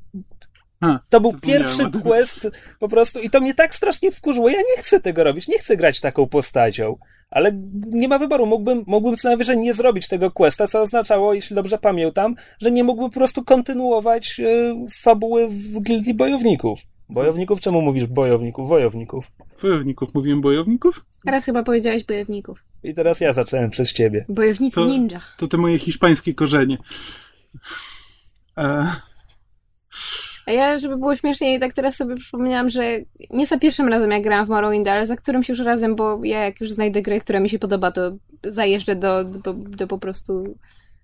to 1.08 1.20
był 1.20 1.32
pierwszy 1.40 1.90
quest 2.02 2.50
po 2.78 2.88
prostu 2.88 3.20
i 3.20 3.30
to 3.30 3.40
mnie 3.40 3.54
tak 3.54 3.74
strasznie 3.74 4.12
wkurzyło. 4.12 4.48
Ja 4.48 4.58
nie 4.58 4.82
chcę 4.82 5.00
tego 5.00 5.24
robić, 5.24 5.48
nie 5.48 5.58
chcę 5.58 5.76
grać 5.76 6.00
taką 6.00 6.26
postacią. 6.26 6.96
Ale 7.30 7.52
nie 7.72 8.08
ma 8.08 8.18
wyboru, 8.18 8.46
mógłbym, 8.46 8.84
mógłbym 8.86 9.16
co 9.16 9.28
najwyżej 9.28 9.58
nie 9.58 9.74
zrobić 9.74 10.08
tego 10.08 10.30
questa, 10.30 10.66
co 10.66 10.80
oznaczało, 10.80 11.34
jeśli 11.34 11.56
dobrze 11.56 11.78
pamiętam, 11.78 12.34
że 12.60 12.70
nie 12.70 12.84
mógłbym 12.84 13.10
po 13.10 13.14
prostu 13.14 13.44
kontynuować 13.44 14.40
y, 14.40 14.74
fabuły 15.02 15.48
w 15.48 15.82
gildii 15.82 16.14
bojowników. 16.14 16.80
Bojowników? 17.08 17.60
Czemu 17.60 17.82
mówisz 17.82 18.06
bojowników? 18.06 18.68
Wojowników. 18.68 19.30
Wojowników. 19.62 20.14
Mówiłem 20.14 20.40
bojowników? 20.40 21.04
Teraz 21.24 21.44
chyba 21.44 21.62
powiedziałeś 21.62 22.04
bojowników. 22.04 22.64
I 22.82 22.94
teraz 22.94 23.20
ja 23.20 23.32
zacząłem 23.32 23.70
przez 23.70 23.92
ciebie. 23.92 24.24
Bojownicy 24.28 24.74
to, 24.74 24.86
ninja. 24.86 25.20
To 25.36 25.48
te 25.48 25.56
moje 25.56 25.78
hiszpańskie 25.78 26.34
korzenie. 26.34 26.78
E... 28.58 28.86
A 30.50 30.52
ja, 30.52 30.78
żeby 30.78 30.96
było 30.96 31.16
śmieszniej, 31.16 31.60
tak 31.60 31.72
teraz 31.72 31.96
sobie 31.96 32.16
przypomniałam, 32.16 32.70
że 32.70 32.98
nie 33.30 33.46
za 33.46 33.58
pierwszym 33.58 33.88
razem 33.88 34.10
jak 34.10 34.22
grałam 34.22 34.46
w 34.46 34.48
Morrowind, 34.48 34.88
ale 34.88 35.06
za 35.06 35.16
którymś 35.16 35.48
już 35.48 35.58
razem, 35.58 35.96
bo 35.96 36.24
ja 36.24 36.44
jak 36.44 36.60
już 36.60 36.70
znajdę 36.70 37.02
grę, 37.02 37.20
która 37.20 37.40
mi 37.40 37.48
się 37.48 37.58
podoba, 37.58 37.92
to 37.92 38.12
zajeżdżę 38.44 38.96
do, 38.96 39.24
do, 39.24 39.52
do 39.54 39.86
po 39.86 39.98
prostu 39.98 40.54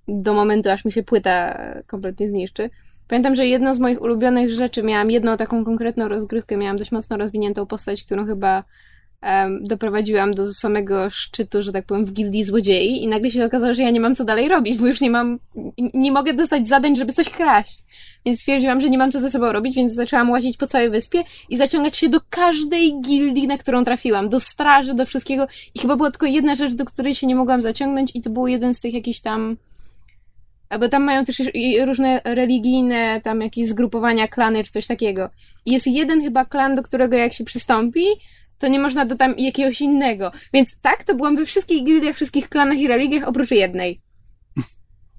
do 0.09 0.35
momentu, 0.35 0.71
aż 0.71 0.85
mi 0.85 0.93
się 0.93 1.03
płyta 1.03 1.59
kompletnie 1.87 2.29
zniszczy. 2.29 2.71
Pamiętam, 3.09 3.37
że 3.37 3.47
jedną 3.47 3.75
z 3.75 3.79
moich 3.79 4.03
ulubionych 4.03 4.51
rzeczy, 4.51 4.83
miałam 4.83 5.11
jedną 5.11 5.37
taką 5.37 5.65
konkretną 5.65 6.09
rozgrywkę, 6.09 6.57
miałam 6.57 6.77
dość 6.77 6.93
mocno 6.93 7.17
rozwiniętą 7.17 7.67
postać, 7.67 8.03
którą 8.03 8.27
chyba 8.27 8.65
um, 9.23 9.65
doprowadziłam 9.67 10.35
do 10.35 10.53
samego 10.53 11.11
szczytu, 11.11 11.63
że 11.63 11.73
tak 11.73 11.85
powiem, 11.85 12.07
w 12.07 12.13
gildii 12.13 12.45
złodziei 12.45 13.03
i 13.03 13.09
nagle 13.09 13.31
się 13.31 13.45
okazało, 13.45 13.75
że 13.75 13.83
ja 13.83 13.91
nie 13.91 14.01
mam 14.01 14.17
co 14.17 14.25
dalej 14.25 14.49
robić, 14.49 14.79
bo 14.79 14.87
już 14.87 15.01
nie 15.01 15.11
mam, 15.11 15.39
nie 15.95 16.13
mogę 16.13 16.33
dostać 16.33 16.69
zadań, 16.69 16.97
żeby 16.97 17.13
coś 17.13 17.31
kraść. 17.31 17.86
Więc 18.27 18.41
stwierdziłam, 18.41 18.81
że 18.81 18.91
nie 18.91 18.99
mam 18.99 19.13
co 19.13 19.21
ze 19.21 19.31
sobą 19.31 19.53
robić, 19.53 19.77
więc 19.77 19.93
zaczęłam 19.93 20.31
łazić 20.31 20.57
po 20.57 20.67
całej 20.67 20.91
wyspie 20.91 21.25
i 21.49 21.57
zaciągać 21.57 21.97
się 21.97 22.09
do 22.09 22.21
każdej 22.31 23.01
gildii, 23.01 23.47
na 23.47 23.59
którą 23.59 23.85
trafiłam. 23.85 24.29
Do 24.29 24.41
straży, 24.41 24.95
do 24.95 25.07
wszystkiego. 25.07 25.47
I 25.75 25.81
chyba 25.81 25.97
była 25.97 26.11
tylko 26.11 26.27
jedna 26.27 26.55
rzecz, 26.55 26.73
do 26.73 26.85
której 26.85 27.15
się 27.15 27.27
nie 27.27 27.35
mogłam 27.35 27.63
zaciągnąć 27.63 28.11
i 28.15 28.23
to 28.23 28.31
był 28.31 28.47
jeden 28.47 28.75
z 28.75 28.81
tych 28.81 28.95
jakichś 28.95 29.21
tam... 29.21 29.57
Bo 30.81 30.89
tam 30.89 31.03
mają 31.03 31.25
też 31.25 31.43
różne 31.85 32.21
religijne, 32.25 33.21
tam 33.25 33.41
jakieś 33.41 33.67
zgrupowania, 33.67 34.29
klany 34.29 34.65
czy 34.65 34.73
coś 34.73 34.87
takiego. 34.87 35.31
I 35.67 35.73
jest 35.73 35.87
jeden 35.87 36.23
chyba 36.23 36.45
klan, 36.45 36.77
do 36.77 36.83
którego 36.83 37.17
jak 37.17 37.33
się 37.33 37.45
przystąpi, 37.45 38.05
to 38.59 38.69
nie 38.69 38.79
można 38.79 39.05
do 39.05 39.17
tam 39.17 39.35
jakiegoś 39.39 39.81
innego. 39.81 40.33
Więc 40.53 40.81
tak, 40.81 41.05
to 41.05 41.15
byłam 41.15 41.37
we 41.37 41.47
wszystkich 41.47 41.85
gildiach, 41.85 42.17
wszystkich 42.17 42.49
klanach 42.49 42.79
i 42.79 42.89
religiach, 42.89 43.29
oprócz 43.29 43.51
jednej. 43.51 44.01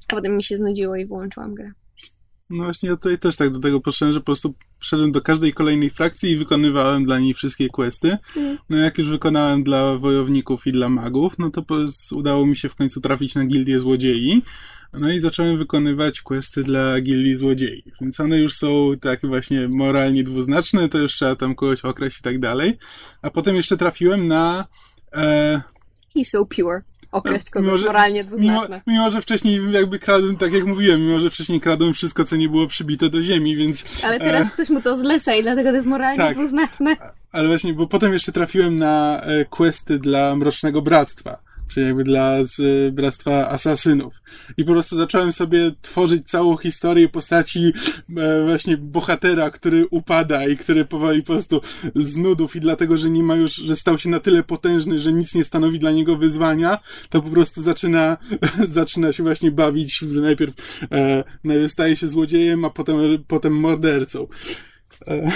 A 0.07 0.15
potem 0.15 0.37
mi 0.37 0.43
się 0.43 0.57
znudziło 0.57 0.95
i 0.95 1.05
wyłączyłam 1.05 1.55
grę. 1.55 1.71
No 2.49 2.63
właśnie, 2.63 2.89
ja 2.89 2.95
tutaj 2.95 3.17
też 3.17 3.35
tak 3.35 3.49
do 3.49 3.59
tego 3.59 3.81
poszedłem, 3.81 4.13
że 4.13 4.19
po 4.19 4.25
prostu 4.25 4.53
wszedłem 4.79 5.11
do 5.11 5.21
każdej 5.21 5.53
kolejnej 5.53 5.89
frakcji 5.89 6.31
i 6.31 6.37
wykonywałem 6.37 7.05
dla 7.05 7.19
niej 7.19 7.33
wszystkie 7.33 7.69
questy. 7.69 8.17
Mm. 8.35 8.57
No 8.69 8.77
jak 8.77 8.97
już 8.97 9.09
wykonałem 9.09 9.63
dla 9.63 9.97
wojowników 9.97 10.67
i 10.67 10.71
dla 10.71 10.89
magów, 10.89 11.39
no 11.39 11.51
to 11.51 11.65
udało 12.11 12.45
mi 12.45 12.57
się 12.57 12.69
w 12.69 12.75
końcu 12.75 13.01
trafić 13.01 13.35
na 13.35 13.45
gildię 13.45 13.79
złodziei. 13.79 14.41
No 14.93 15.11
i 15.11 15.19
zacząłem 15.19 15.57
wykonywać 15.57 16.21
questy 16.21 16.63
dla 16.63 17.01
gildii 17.01 17.37
złodziei. 17.37 17.83
Więc 18.01 18.19
one 18.19 18.39
już 18.39 18.53
są 18.53 18.91
takie 19.01 19.27
właśnie 19.27 19.67
moralnie 19.67 20.23
dwuznaczne, 20.23 20.89
to 20.89 20.97
już 20.97 21.13
trzeba 21.13 21.35
tam 21.35 21.55
kogoś 21.55 21.85
okraść 21.85 22.19
i 22.19 22.21
tak 22.21 22.39
dalej. 22.39 22.77
A 23.21 23.29
potem 23.29 23.55
jeszcze 23.55 23.77
trafiłem 23.77 24.27
na... 24.27 24.65
E... 25.13 25.61
He's 26.15 26.23
so 26.23 26.45
pure 26.45 26.81
określić 27.11 27.49
kogoś 27.49 27.65
mimo, 27.65 27.77
że, 27.77 27.85
moralnie 27.85 28.23
dwuznaczne. 28.23 28.81
Mimo, 28.87 28.99
mimo, 28.99 29.09
że 29.09 29.21
wcześniej 29.21 29.71
jakby 29.71 29.99
kradłem, 29.99 30.37
tak 30.37 30.53
jak 30.53 30.65
mówiłem, 30.65 31.01
mimo, 31.01 31.19
że 31.19 31.29
wcześniej 31.29 31.59
kradłem 31.59 31.93
wszystko, 31.93 32.23
co 32.23 32.35
nie 32.35 32.49
było 32.49 32.67
przybite 32.67 33.09
do 33.09 33.21
ziemi, 33.21 33.55
więc... 33.55 33.85
Ale 34.03 34.19
teraz 34.19 34.47
e, 34.47 34.49
ktoś 34.49 34.69
mu 34.69 34.81
to 34.81 34.97
zleca 34.97 35.35
i 35.35 35.43
dlatego 35.43 35.69
to 35.69 35.75
jest 35.75 35.87
moralnie 35.87 36.17
tak, 36.17 36.37
dwuznaczne. 36.37 36.95
Ale 37.31 37.47
właśnie, 37.47 37.73
bo 37.73 37.87
potem 37.87 38.13
jeszcze 38.13 38.31
trafiłem 38.31 38.77
na 38.77 39.21
e, 39.21 39.45
questy 39.45 39.99
dla 39.99 40.35
Mrocznego 40.35 40.81
Bractwa, 40.81 41.46
czyli 41.77 41.87
jakby 41.87 42.03
dla 42.03 42.43
z 42.43 42.59
y, 42.59 42.91
Bractwa 42.91 43.49
Asasynów. 43.49 44.21
I 44.57 44.63
po 44.63 44.71
prostu 44.71 44.97
zacząłem 44.97 45.33
sobie 45.33 45.71
tworzyć 45.81 46.29
całą 46.29 46.57
historię 46.57 47.09
postaci 47.09 47.73
e, 48.17 48.43
właśnie 48.45 48.77
bohatera, 48.77 49.49
który 49.49 49.87
upada 49.91 50.47
i 50.47 50.57
który 50.57 50.85
powoli 50.85 51.21
po 51.21 51.33
prostu 51.33 51.61
z 51.95 52.15
nudów 52.15 52.55
i 52.55 52.59
dlatego, 52.59 52.97
że 52.97 53.09
nie 53.09 53.23
ma 53.23 53.35
już, 53.35 53.55
że 53.55 53.75
stał 53.75 53.97
się 53.97 54.09
na 54.09 54.19
tyle 54.19 54.43
potężny, 54.43 54.99
że 54.99 55.13
nic 55.13 55.35
nie 55.35 55.43
stanowi 55.43 55.79
dla 55.79 55.91
niego 55.91 56.15
wyzwania, 56.15 56.79
to 57.09 57.21
po 57.21 57.29
prostu 57.29 57.61
zaczyna, 57.61 58.17
zaczyna 58.79 59.13
się 59.13 59.23
właśnie 59.23 59.51
bawić, 59.51 59.97
że 59.97 60.21
najpierw, 60.21 60.53
e, 60.91 61.23
najpierw 61.43 61.71
staje 61.71 61.95
się 61.95 62.07
złodziejem, 62.07 62.65
a 62.65 62.69
potem, 62.69 62.97
potem 63.27 63.53
mordercą. 63.53 64.27
E, 65.07 65.31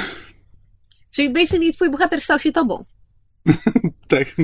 Czyli 1.12 1.34
basically 1.34 1.74
twój 1.74 1.92
bohater 1.92 2.22
stał 2.22 2.40
się 2.40 2.52
tobą. 2.52 2.84
tak, 4.12 4.36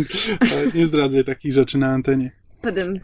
nie 0.75 0.88
zdradzaj 0.88 1.23
takich 1.23 1.53
rzeczy 1.53 1.77
na 1.77 1.88
antenie. 1.88 2.32
Padem. 2.62 2.99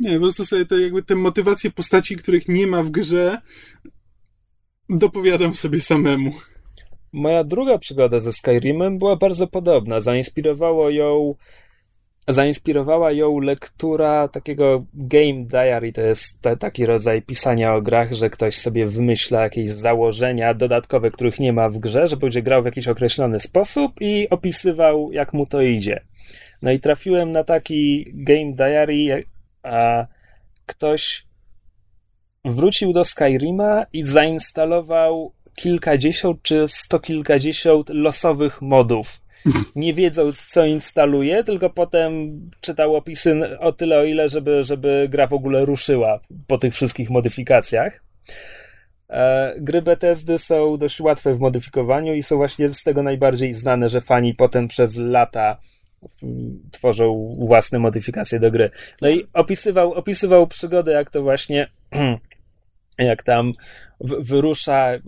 Nie, 0.00 0.14
po 0.14 0.20
prostu 0.20 0.44
sobie 0.44 0.66
te, 0.66 0.80
jakby 0.80 1.02
te 1.02 1.14
motywacje 1.14 1.70
postaci, 1.70 2.16
których 2.16 2.48
nie 2.48 2.66
ma 2.66 2.82
w 2.82 2.90
grze, 2.90 3.38
dopowiadam 4.88 5.54
sobie 5.54 5.80
samemu. 5.80 6.32
Moja 7.12 7.44
druga 7.44 7.78
przygoda 7.78 8.20
ze 8.20 8.32
Skyrimem 8.32 8.98
była 8.98 9.16
bardzo 9.16 9.46
podobna. 9.46 10.00
Zainspirowało 10.00 10.90
ją 10.90 11.34
zainspirowała 12.32 13.12
ją 13.12 13.38
lektura 13.38 14.28
takiego 14.28 14.84
game 14.94 15.44
diary, 15.44 15.92
to 15.92 16.00
jest 16.00 16.42
taki 16.58 16.86
rodzaj 16.86 17.22
pisania 17.22 17.74
o 17.74 17.82
grach, 17.82 18.12
że 18.12 18.30
ktoś 18.30 18.56
sobie 18.56 18.86
wymyśla 18.86 19.42
jakieś 19.42 19.70
założenia 19.70 20.54
dodatkowe, 20.54 21.10
których 21.10 21.40
nie 21.40 21.52
ma 21.52 21.68
w 21.68 21.78
grze, 21.78 22.08
że 22.08 22.16
będzie 22.16 22.42
grał 22.42 22.62
w 22.62 22.66
jakiś 22.66 22.88
określony 22.88 23.40
sposób 23.40 23.92
i 24.00 24.28
opisywał, 24.30 25.12
jak 25.12 25.32
mu 25.32 25.46
to 25.46 25.62
idzie. 25.62 26.00
No 26.62 26.70
i 26.70 26.80
trafiłem 26.80 27.32
na 27.32 27.44
taki 27.44 28.12
game 28.14 28.52
diary, 28.52 29.24
a 29.62 30.06
ktoś 30.66 31.26
wrócił 32.44 32.92
do 32.92 33.04
Skyrima 33.04 33.86
i 33.92 34.04
zainstalował 34.04 35.32
kilkadziesiąt 35.54 36.42
czy 36.42 36.68
sto 36.68 37.00
kilkadziesiąt 37.00 37.88
losowych 37.88 38.62
modów 38.62 39.20
nie 39.76 39.94
wiedząc, 39.94 40.46
co 40.46 40.66
instaluje, 40.66 41.44
tylko 41.44 41.70
potem 41.70 42.40
czytał 42.60 42.96
opisy 42.96 43.58
o 43.58 43.72
tyle, 43.72 43.98
o 43.98 44.04
ile, 44.04 44.28
żeby, 44.28 44.64
żeby 44.64 45.06
gra 45.10 45.26
w 45.26 45.32
ogóle 45.32 45.64
ruszyła 45.64 46.20
po 46.46 46.58
tych 46.58 46.74
wszystkich 46.74 47.10
modyfikacjach. 47.10 48.04
E, 49.10 49.54
gry 49.58 49.82
Bethesdy 49.82 50.38
są 50.38 50.76
dość 50.76 51.00
łatwe 51.00 51.34
w 51.34 51.40
modyfikowaniu 51.40 52.14
i 52.14 52.22
są 52.22 52.36
właśnie 52.36 52.68
z 52.68 52.82
tego 52.82 53.02
najbardziej 53.02 53.52
znane, 53.52 53.88
że 53.88 54.00
fani 54.00 54.34
potem 54.34 54.68
przez 54.68 54.96
lata 54.96 55.58
tworzą 56.70 57.34
własne 57.38 57.78
modyfikacje 57.78 58.40
do 58.40 58.50
gry. 58.50 58.70
No 59.00 59.08
i 59.08 59.26
opisywał, 59.32 59.92
opisywał 59.92 60.46
przygodę, 60.46 60.92
jak 60.92 61.10
to 61.10 61.22
właśnie 61.22 61.70
jak 62.98 63.22
tam 63.22 63.52
wyrusza, 64.00 64.94
y, 64.94 65.00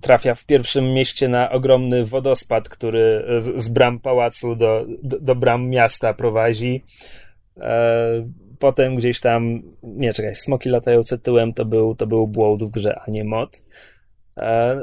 trafia 0.00 0.34
w 0.34 0.44
pierwszym 0.44 0.92
mieście 0.92 1.28
na 1.28 1.50
ogromny 1.50 2.04
wodospad, 2.04 2.68
który 2.68 3.24
z 3.56 3.68
bram 3.68 4.00
pałacu 4.00 4.56
do, 4.56 4.86
do, 5.02 5.20
do 5.20 5.34
bram 5.34 5.68
miasta 5.68 6.14
prowadzi. 6.14 6.84
E, 7.60 8.28
potem 8.58 8.96
gdzieś 8.96 9.20
tam, 9.20 9.62
nie 9.82 10.14
czekaj, 10.14 10.34
smoki 10.34 10.68
latające 10.68 11.18
tyłem 11.18 11.54
to 11.54 11.64
był, 11.64 11.94
to 11.94 12.06
był 12.06 12.26
błąd 12.26 12.62
w 12.62 12.70
grze, 12.70 13.00
a 13.06 13.10
nie 13.10 13.24
mod. 13.24 13.62
E, 14.38 14.80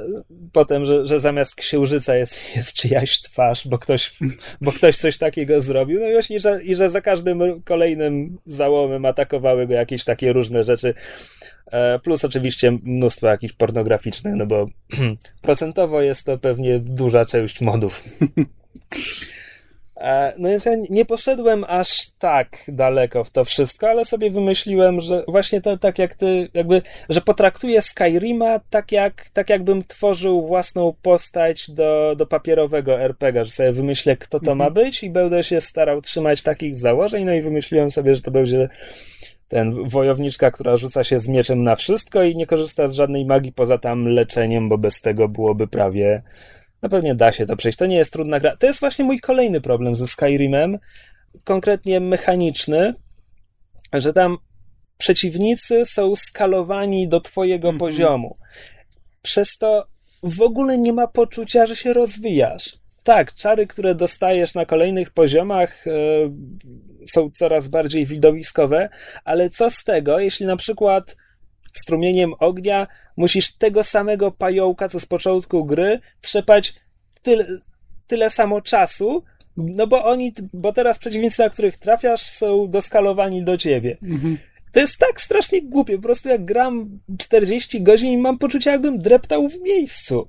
potem, 0.51 0.85
że, 0.85 1.05
że 1.05 1.19
zamiast 1.19 1.55
księżyca 1.55 2.15
jest, 2.15 2.55
jest 2.55 2.73
czyjaś 2.73 3.21
twarz, 3.21 3.67
bo 3.67 3.77
ktoś, 3.77 4.13
bo 4.61 4.71
ktoś 4.71 4.97
coś 4.97 5.17
takiego 5.17 5.61
zrobił. 5.61 5.99
No 5.99 6.07
i 6.07 6.11
właśnie, 6.11 6.39
że, 6.39 6.63
i 6.63 6.75
że 6.75 6.89
za 6.89 7.01
każdym 7.01 7.61
kolejnym 7.63 8.37
załomem 8.45 9.05
atakowały 9.05 9.67
go 9.67 9.73
jakieś 9.73 10.03
takie 10.03 10.33
różne 10.33 10.63
rzeczy. 10.63 10.93
E, 11.71 11.99
plus 11.99 12.25
oczywiście 12.25 12.71
mnóstwo 12.83 13.27
jakichś 13.27 13.53
pornograficznych, 13.53 14.35
no 14.35 14.45
bo 14.45 14.67
procentowo 15.41 16.01
jest 16.01 16.25
to 16.25 16.37
pewnie 16.37 16.79
duża 16.79 17.25
część 17.25 17.61
modów. 17.61 18.03
E, 19.97 20.33
no 20.37 20.49
więc 20.49 20.65
ja 20.65 20.71
nie 20.89 21.05
poszedłem 21.05 21.65
aż 21.67 22.11
tak 22.19 22.57
daleko 22.67 23.23
w 23.23 23.29
to 23.29 23.45
wszystko, 23.45 23.89
ale 23.89 24.05
sobie 24.05 24.31
wymyśliłem, 24.31 25.01
że 25.01 25.23
właśnie 25.27 25.61
to 25.61 25.77
tak 25.77 25.99
jak 25.99 26.15
ty, 26.15 26.49
jakby, 26.53 26.81
że 27.09 27.21
potraktuję 27.21 27.81
Skyrima 27.81 28.59
tak 28.69 28.91
jak, 28.91 29.29
tak 29.33 29.49
jakbym 29.49 29.83
tworzył 29.83 30.47
własną 30.47 30.93
postać 31.01 31.71
do, 31.71 32.15
do 32.17 32.25
papierowego 32.25 32.99
RPG, 33.01 33.45
że 33.45 33.51
sobie 33.51 33.71
wymyślę, 33.71 34.17
kto 34.17 34.39
to 34.39 34.55
ma 34.55 34.67
mhm. 34.67 34.85
być 34.85 35.03
i 35.03 35.09
będę 35.09 35.43
się 35.43 35.61
starał 35.61 36.01
trzymać 36.01 36.43
takich 36.43 36.77
założeń, 36.77 37.25
no 37.25 37.33
i 37.33 37.41
wymyśliłem 37.41 37.91
sobie, 37.91 38.15
że 38.15 38.21
to 38.21 38.31
będzie 38.31 38.69
ten 39.47 39.89
wojowniczka, 39.89 40.51
która 40.51 40.77
rzuca 40.77 41.03
się 41.03 41.19
z 41.19 41.27
mieczem 41.27 41.63
na 41.63 41.75
wszystko 41.75 42.23
i 42.23 42.35
nie 42.35 42.45
korzysta 42.45 42.87
z 42.87 42.93
żadnej 42.93 43.25
magii 43.25 43.53
poza 43.53 43.77
tam 43.77 44.07
leczeniem, 44.07 44.69
bo 44.69 44.77
bez 44.77 45.01
tego 45.01 45.27
byłoby 45.27 45.67
prawie 45.67 46.21
no 46.85 46.89
pewnie 46.89 47.15
da 47.15 47.31
się 47.31 47.45
to 47.45 47.55
przejść. 47.55 47.77
To 47.77 47.85
nie 47.85 47.95
jest 47.95 48.13
trudna 48.13 48.39
gra. 48.39 48.57
To 48.57 48.67
jest 48.67 48.79
właśnie 48.79 49.05
mój 49.05 49.19
kolejny 49.19 49.61
problem 49.61 49.95
ze 49.95 50.07
Skyrimem, 50.07 50.79
konkretnie 51.43 51.99
mechaniczny, 51.99 52.93
że 53.93 54.13
tam 54.13 54.37
przeciwnicy 54.97 55.85
są 55.85 56.15
skalowani 56.15 57.07
do 57.07 57.21
twojego 57.21 57.69
mm 57.69 57.77
-hmm. 57.77 57.79
poziomu. 57.79 58.37
Przez 59.21 59.57
to 59.57 59.87
w 60.23 60.41
ogóle 60.41 60.77
nie 60.77 60.93
ma 60.93 61.07
poczucia, 61.07 61.65
że 61.65 61.75
się 61.75 61.93
rozwijasz. 61.93 62.77
Tak, 63.03 63.33
czary, 63.33 63.67
które 63.67 63.95
dostajesz 63.95 64.53
na 64.53 64.65
kolejnych 64.65 65.11
poziomach, 65.11 65.85
yy, 65.85 67.07
są 67.07 67.31
coraz 67.31 67.67
bardziej 67.67 68.05
widowiskowe, 68.05 68.89
ale 69.23 69.49
co 69.49 69.69
z 69.69 69.83
tego, 69.83 70.19
jeśli 70.19 70.45
na 70.45 70.57
przykład 70.57 71.15
strumieniem 71.79 72.33
ognia 72.39 72.87
musisz 73.17 73.55
tego 73.55 73.83
samego 73.83 74.31
pająka, 74.31 74.89
co 74.89 74.99
z 74.99 75.05
początku 75.05 75.65
gry, 75.65 75.99
trzepać 76.21 76.73
tyle, 77.21 77.47
tyle 78.07 78.29
samo 78.29 78.61
czasu, 78.61 79.23
no 79.57 79.87
bo 79.87 80.05
oni, 80.05 80.33
bo 80.53 80.73
teraz 80.73 80.97
przeciwnicy, 80.97 81.41
na 81.41 81.49
których 81.49 81.77
trafiasz, 81.77 82.21
są 82.21 82.69
doskalowani 82.69 83.43
do 83.43 83.57
ciebie. 83.57 83.97
Mhm. 84.03 84.37
To 84.71 84.79
jest 84.79 84.97
tak 84.97 85.21
strasznie 85.21 85.61
głupie. 85.61 85.95
Po 85.95 86.01
prostu 86.01 86.29
jak 86.29 86.45
gram 86.45 86.97
40 87.17 87.81
godzin 87.81 88.11
i 88.11 88.17
mam 88.17 88.37
poczucie, 88.37 88.69
jakbym 88.69 88.99
dreptał 88.99 89.49
w 89.49 89.61
miejscu. 89.61 90.27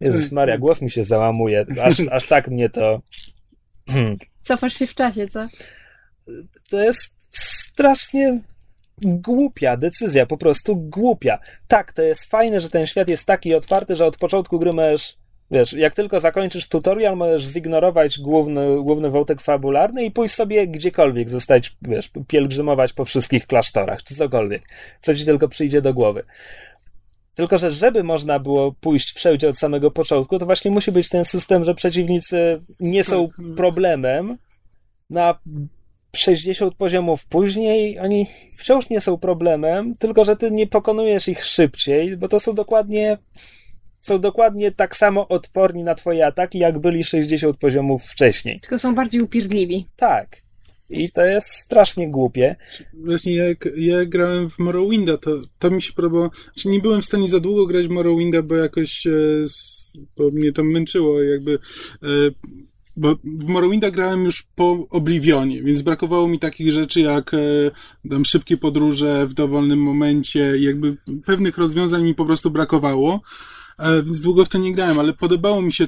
Jezus 0.00 0.32
Maria, 0.32 0.58
głos 0.58 0.82
mi 0.82 0.90
się 0.90 1.04
załamuje. 1.04 1.66
Aż, 1.82 2.00
aż 2.10 2.26
tak 2.26 2.48
mnie 2.48 2.68
to... 2.68 3.02
Cofasz 4.42 4.74
się 4.74 4.86
w 4.86 4.94
czasie, 4.94 5.28
co? 5.28 5.48
To 6.70 6.82
jest 6.82 7.14
strasznie 7.30 8.40
głupia 9.02 9.76
decyzja, 9.76 10.26
po 10.26 10.36
prostu 10.36 10.76
głupia. 10.76 11.38
Tak, 11.68 11.92
to 11.92 12.02
jest 12.02 12.24
fajne, 12.24 12.60
że 12.60 12.70
ten 12.70 12.86
świat 12.86 13.08
jest 13.08 13.26
taki 13.26 13.54
otwarty, 13.54 13.96
że 13.96 14.06
od 14.06 14.16
początku 14.16 14.58
gry 14.58 14.72
możesz 14.72 15.16
Wiesz, 15.50 15.72
jak 15.72 15.94
tylko 15.94 16.20
zakończysz 16.20 16.68
tutorial, 16.68 17.16
możesz 17.16 17.44
zignorować 17.44 18.18
główny, 18.18 18.82
główny 18.82 19.10
wątek 19.10 19.40
fabularny 19.40 20.04
i 20.04 20.10
pójść 20.10 20.34
sobie 20.34 20.68
gdziekolwiek, 20.68 21.30
zostać, 21.30 21.76
wiesz, 21.82 22.10
pielgrzymować 22.28 22.92
po 22.92 23.04
wszystkich 23.04 23.46
klasztorach, 23.46 24.02
czy 24.02 24.14
cokolwiek, 24.14 24.62
co 25.00 25.14
ci 25.14 25.24
tylko 25.24 25.48
przyjdzie 25.48 25.82
do 25.82 25.94
głowy. 25.94 26.24
Tylko, 27.34 27.58
że 27.58 27.70
żeby 27.70 28.04
można 28.04 28.38
było 28.38 28.72
pójść 28.72 29.12
wszędzie 29.12 29.48
od 29.48 29.58
samego 29.58 29.90
początku, 29.90 30.38
to 30.38 30.46
właśnie 30.46 30.70
musi 30.70 30.92
być 30.92 31.08
ten 31.08 31.24
system, 31.24 31.64
że 31.64 31.74
przeciwnicy 31.74 32.62
nie 32.80 33.04
są 33.04 33.28
tak. 33.28 33.36
problemem 33.56 34.38
na 35.10 35.38
60 36.18 36.74
poziomów 36.74 37.26
później, 37.26 37.98
oni 37.98 38.26
wciąż 38.56 38.90
nie 38.90 39.00
są 39.00 39.18
problemem, 39.18 39.94
tylko 39.98 40.24
że 40.24 40.36
ty 40.36 40.50
nie 40.50 40.66
pokonujesz 40.66 41.28
ich 41.28 41.44
szybciej, 41.44 42.16
bo 42.16 42.28
to 42.28 42.40
są 42.40 42.54
dokładnie 42.54 43.18
są 43.98 44.18
dokładnie 44.18 44.72
tak 44.72 44.96
samo 44.96 45.28
odporni 45.28 45.82
na 45.84 45.94
twoje 45.94 46.26
ataki, 46.26 46.58
jak 46.58 46.78
byli 46.78 47.04
60 47.04 47.56
poziomów 47.56 48.04
wcześniej. 48.04 48.60
Tylko 48.60 48.78
są 48.78 48.94
bardziej 48.94 49.20
upierdliwi. 49.20 49.86
Tak. 49.96 50.44
I 50.90 51.10
to 51.10 51.24
jest 51.24 51.48
strasznie 51.48 52.10
głupie. 52.10 52.56
Właśnie 53.04 53.34
jak 53.34 53.68
ja 53.76 54.04
grałem 54.04 54.50
w 54.50 54.58
Morrowinda, 54.58 55.18
to, 55.18 55.30
to 55.58 55.70
mi 55.70 55.82
się 55.82 55.92
podobało. 55.92 56.30
Znaczy 56.44 56.68
nie 56.68 56.80
byłem 56.80 57.02
w 57.02 57.04
stanie 57.04 57.28
za 57.28 57.40
długo 57.40 57.66
grać 57.66 57.86
w 57.86 57.90
Morrowinda, 57.90 58.42
bo 58.42 58.54
jakoś 58.54 59.06
e, 59.06 59.10
bo 60.16 60.30
mnie 60.30 60.52
to 60.52 60.64
męczyło, 60.64 61.22
jakby 61.22 61.58
e, 62.02 62.06
bo 62.96 63.14
w 63.24 63.48
Morrowinda 63.48 63.90
grałem 63.90 64.24
już 64.24 64.42
po 64.42 64.86
Oblivionie, 64.90 65.62
więc 65.62 65.82
brakowało 65.82 66.28
mi 66.28 66.38
takich 66.38 66.72
rzeczy 66.72 67.00
jak 67.00 67.34
e, 67.34 67.38
tam 68.10 68.24
szybkie 68.24 68.56
podróże 68.56 69.26
w 69.26 69.34
dowolnym 69.34 69.82
momencie, 69.82 70.58
jakby 70.58 70.96
pewnych 71.26 71.58
rozwiązań 71.58 72.02
mi 72.02 72.14
po 72.14 72.24
prostu 72.24 72.50
brakowało. 72.50 73.20
E, 73.78 74.02
więc 74.02 74.20
długo 74.20 74.44
w 74.44 74.48
to 74.48 74.58
nie 74.58 74.74
grałem, 74.74 74.98
ale 74.98 75.12
podobało 75.12 75.62
mi 75.62 75.72
się. 75.72 75.86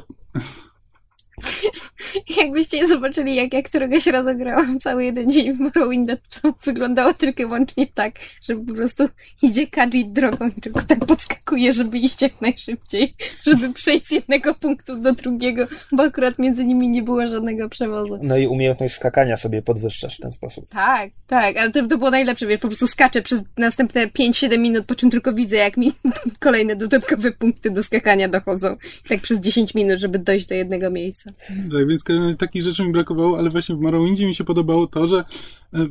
Jakbyście 2.41 2.89
zobaczyli, 2.89 3.35
jak 3.35 3.53
ja 3.53 3.63
któregoś 3.63 4.07
razu 4.07 4.37
grałam 4.37 4.81
cały 4.81 5.05
jeden 5.05 5.31
dzień 5.31 5.53
w 5.53 5.61
Morrowinda, 5.61 6.17
to 6.17 6.55
wyglądało 6.65 7.15
tylko 7.15 7.43
i 7.43 7.47
wyłącznie 7.47 7.87
tak, 7.87 8.15
że 8.49 8.57
po 8.57 8.75
prostu 8.75 9.09
idzie 9.43 9.67
Kaji 9.67 10.09
drogą 10.09 10.49
i 10.59 10.61
tylko 10.61 10.83
tak 10.83 10.99
podskakuje, 11.07 11.73
żeby 11.73 11.99
iść 11.99 12.23
jak 12.23 12.41
najszybciej, 12.41 13.15
żeby 13.47 13.73
przejść 13.73 14.07
z 14.07 14.11
jednego 14.11 14.55
punktu 14.55 14.97
do 14.97 15.13
drugiego, 15.13 15.67
bo 15.93 16.03
akurat 16.03 16.39
między 16.39 16.65
nimi 16.65 16.89
nie 16.89 17.03
było 17.03 17.29
żadnego 17.29 17.69
przewozu. 17.69 18.19
No 18.23 18.37
i 18.37 18.47
umiejętność 18.47 18.95
skakania 18.95 19.37
sobie 19.37 19.63
podwyższasz 19.63 20.17
w 20.17 20.21
ten 20.21 20.33
sposób. 20.33 20.69
Tak, 20.69 21.11
tak, 21.27 21.57
ale 21.57 21.71
to, 21.71 21.87
to 21.87 21.99
było 21.99 22.11
najlepsze, 22.11 22.47
wiesz, 22.47 22.61
po 22.61 22.69
prostu 22.69 22.87
skaczę 22.87 23.23
przez 23.23 23.43
następne 23.59 24.07
5-7 24.07 24.59
minut, 24.59 24.87
po 24.87 24.95
czym 24.95 25.11
tylko 25.11 25.33
widzę, 25.33 25.57
jak 25.57 25.77
mi 25.77 25.93
kolejne 26.41 26.77
dodatkowe 26.77 27.33
punkty 27.33 27.71
do 27.71 27.83
skakania 27.83 28.29
dochodzą. 28.29 28.77
I 29.05 29.09
tak 29.09 29.21
przez 29.21 29.41
10 29.41 29.75
minut, 29.75 30.01
żeby 30.01 30.19
dojść 30.19 30.47
do 30.47 30.55
jednego 30.55 30.91
miejsca. 30.91 31.26
Tak, 31.73 31.89
więc 31.89 32.05
takich 32.39 32.63
rzeczy 32.63 32.85
mi 32.85 32.93
brakowało, 32.93 33.39
ale 33.39 33.51
właśnie 33.51 33.75
w 33.75 33.81
Morrowindzie 33.81 34.27
mi 34.27 34.35
się 34.35 34.45
podobało 34.45 34.87
to, 34.87 35.07
że 35.07 35.19
e, 35.19 35.25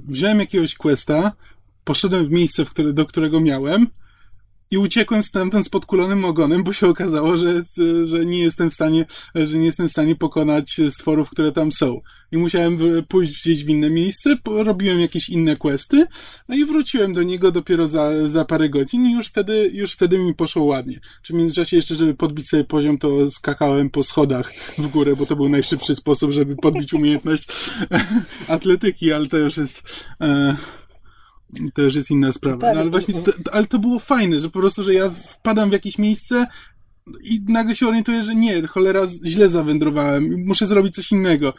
wziąłem 0.08 0.40
jakiegoś 0.40 0.76
questa, 0.76 1.32
poszedłem 1.84 2.26
w 2.26 2.32
miejsce, 2.32 2.66
do 2.94 3.06
którego 3.06 3.40
miałem, 3.40 3.88
i 4.72 4.78
uciekłem 4.78 5.24
stamtąd 5.24 5.66
z 5.66 5.70
podkulonym 5.70 6.26
ogonem, 6.26 6.64
bo 6.64 6.74
się 6.74 6.88
okazało, 6.88 7.38
że, 7.38 7.64
że 8.04 8.26
nie 8.26 8.40
jestem 8.40 8.72
w 8.72 8.74
stanie, 8.74 9.06
że 9.36 9.58
nie 9.58 9.66
jestem 9.66 9.88
w 9.88 9.92
stanie 9.92 10.16
pokonać 10.16 10.82
stworów, 10.90 11.30
które 11.30 11.52
tam 11.52 11.72
są. 11.72 12.02
I 12.32 12.38
musiałem 12.38 12.80
pójść 13.08 13.42
gdzieś 13.42 13.66
w 13.66 13.70
inne 13.70 13.90
miejsce, 13.90 14.38
robiłem 14.46 15.00
jakieś 15.00 15.30
inne 15.30 15.56
questy, 15.56 16.06
no 16.50 16.56
i 16.56 16.66
wróciłem 16.66 17.14
do 17.14 17.24
niego 17.24 17.52
dopiero 17.52 17.88
za, 17.88 18.28
za 18.28 18.46
parę 18.46 18.70
godzin 18.70 19.06
i 19.06 19.14
już 19.14 19.28
wtedy, 19.28 19.72
już 19.74 19.92
wtedy 19.92 20.18
mi 20.18 20.36
poszło 20.36 20.64
ładnie. 20.64 21.00
Czy 21.22 21.34
w 21.34 21.36
międzyczasie 21.36 21.76
jeszcze, 21.76 21.96
żeby 21.96 22.14
podbić 22.14 22.50
sobie 22.50 22.64
poziom, 22.64 22.98
to 22.98 23.32
skakałem 23.32 23.90
po 23.90 24.04
schodach 24.04 24.54
w 24.78 24.88
górę, 24.88 25.16
bo 25.16 25.26
to 25.26 25.36
był 25.36 25.50
najszybszy 25.50 25.96
sposób, 25.96 26.32
żeby 26.32 26.56
podbić 26.56 26.94
umiejętność 26.94 27.48
atletyki, 28.48 29.14
ale 29.14 29.28
to 29.28 29.38
już 29.38 29.58
jest... 29.58 29.82
E 30.22 30.56
to 31.74 31.82
już 31.82 31.96
jest 31.96 32.12
inna 32.12 32.32
sprawa. 32.32 32.58
Tak, 32.58 32.76
no, 32.76 32.82
ale 32.82 32.90
właśnie, 32.90 33.14
to, 33.14 33.32
ale 33.52 33.66
to 33.68 33.80
było 33.80 34.00
fajne, 34.00 34.40
że 34.40 34.50
po 34.50 34.60
prostu, 34.60 34.84
że 34.84 34.94
ja 34.94 35.10
wpadam 35.10 35.70
w 35.70 35.74
jakieś 35.74 35.98
miejsce 35.98 36.46
i 37.24 37.42
nagle 37.48 37.76
się 37.76 37.88
orientuję, 37.88 38.24
że 38.24 38.36
nie, 38.36 38.62
cholera, 38.62 39.02
źle 39.26 39.50
zawędrowałem, 39.50 40.46
muszę 40.46 40.68
zrobić 40.68 40.96
coś 40.96 41.12
innego. 41.12 41.54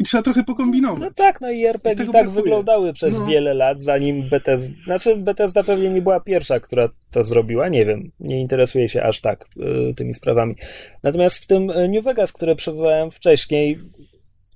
I 0.00 0.04
trzeba 0.04 0.22
trochę 0.22 0.44
pokombinować. 0.44 1.00
No 1.00 1.10
tak, 1.10 1.40
no 1.40 1.50
i 1.50 1.64
RPG 1.64 2.04
tak 2.04 2.12
brakuje. 2.12 2.34
wyglądały 2.34 2.92
przez 2.92 3.18
no. 3.18 3.26
wiele 3.26 3.54
lat, 3.54 3.82
zanim 3.82 4.28
Bethesda, 4.28 4.74
znaczy 4.84 5.16
Bethesda 5.16 5.64
pewnie 5.64 5.90
nie 5.90 6.02
była 6.02 6.20
pierwsza, 6.20 6.60
która 6.60 6.88
to 7.10 7.22
zrobiła, 7.22 7.68
nie 7.68 7.86
wiem, 7.86 8.10
nie 8.20 8.40
interesuje 8.40 8.88
się 8.88 9.02
aż 9.02 9.20
tak 9.20 9.46
y, 9.90 9.94
tymi 9.94 10.14
sprawami. 10.14 10.54
Natomiast 11.02 11.38
w 11.38 11.46
tym 11.46 11.70
y, 11.70 11.88
New 11.88 12.04
Vegas, 12.04 12.32
które 12.32 12.56
przywołałem 12.56 13.10
wcześniej, 13.10 13.78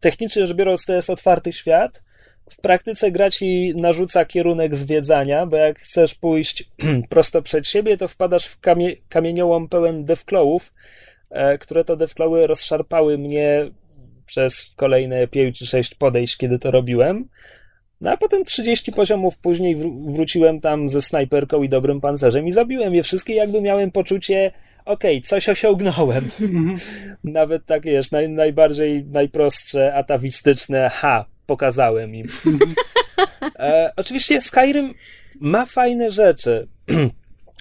technicznie 0.00 0.46
rzecz 0.46 0.56
biorąc 0.56 0.84
to 0.84 0.92
jest 0.92 1.10
otwarty 1.10 1.52
świat, 1.52 2.02
w 2.50 2.60
praktyce 2.60 3.10
gra 3.10 3.30
ci 3.30 3.72
narzuca 3.76 4.24
kierunek 4.24 4.76
zwiedzania, 4.76 5.46
bo 5.46 5.56
jak 5.56 5.78
chcesz 5.78 6.14
pójść 6.14 6.70
prosto 7.10 7.42
przed 7.42 7.68
siebie, 7.68 7.96
to 7.96 8.08
wpadasz 8.08 8.46
w 8.46 8.60
kamie 8.60 8.96
kamieniołom 9.08 9.68
pełen 9.68 10.04
devclawów, 10.04 10.72
e, 11.30 11.58
które 11.58 11.84
to 11.84 11.96
devclawy 11.96 12.46
rozszarpały 12.46 13.18
mnie 13.18 13.70
przez 14.26 14.72
kolejne 14.76 15.26
5 15.26 15.58
czy 15.58 15.66
6 15.66 15.94
podejść, 15.94 16.36
kiedy 16.36 16.58
to 16.58 16.70
robiłem. 16.70 17.28
No 18.00 18.10
a 18.10 18.16
potem 18.16 18.44
30 18.44 18.92
poziomów 18.92 19.38
później 19.38 19.76
wr 19.76 19.88
wróciłem 20.06 20.60
tam 20.60 20.88
ze 20.88 21.02
snajperką 21.02 21.62
i 21.62 21.68
dobrym 21.68 22.00
pancerzem 22.00 22.46
i 22.46 22.52
zabiłem 22.52 22.94
je 22.94 23.02
wszystkie, 23.02 23.34
jakby 23.34 23.60
miałem 23.60 23.90
poczucie, 23.90 24.52
okej, 24.84 25.16
okay, 25.16 25.28
coś 25.28 25.48
osiągnąłem. 25.48 26.30
Mhm. 26.40 26.76
Nawet 27.24 27.66
tak, 27.66 27.82
wiesz, 27.82 28.10
naj, 28.10 28.28
najbardziej, 28.28 29.04
najprostsze, 29.04 29.94
atawistyczne, 29.94 30.90
ha, 30.94 31.31
pokazałem 31.46 32.14
im. 32.14 32.28
E, 33.58 33.92
oczywiście 33.96 34.40
Skyrim 34.40 34.94
ma 35.40 35.66
fajne 35.66 36.10
rzeczy. 36.10 36.68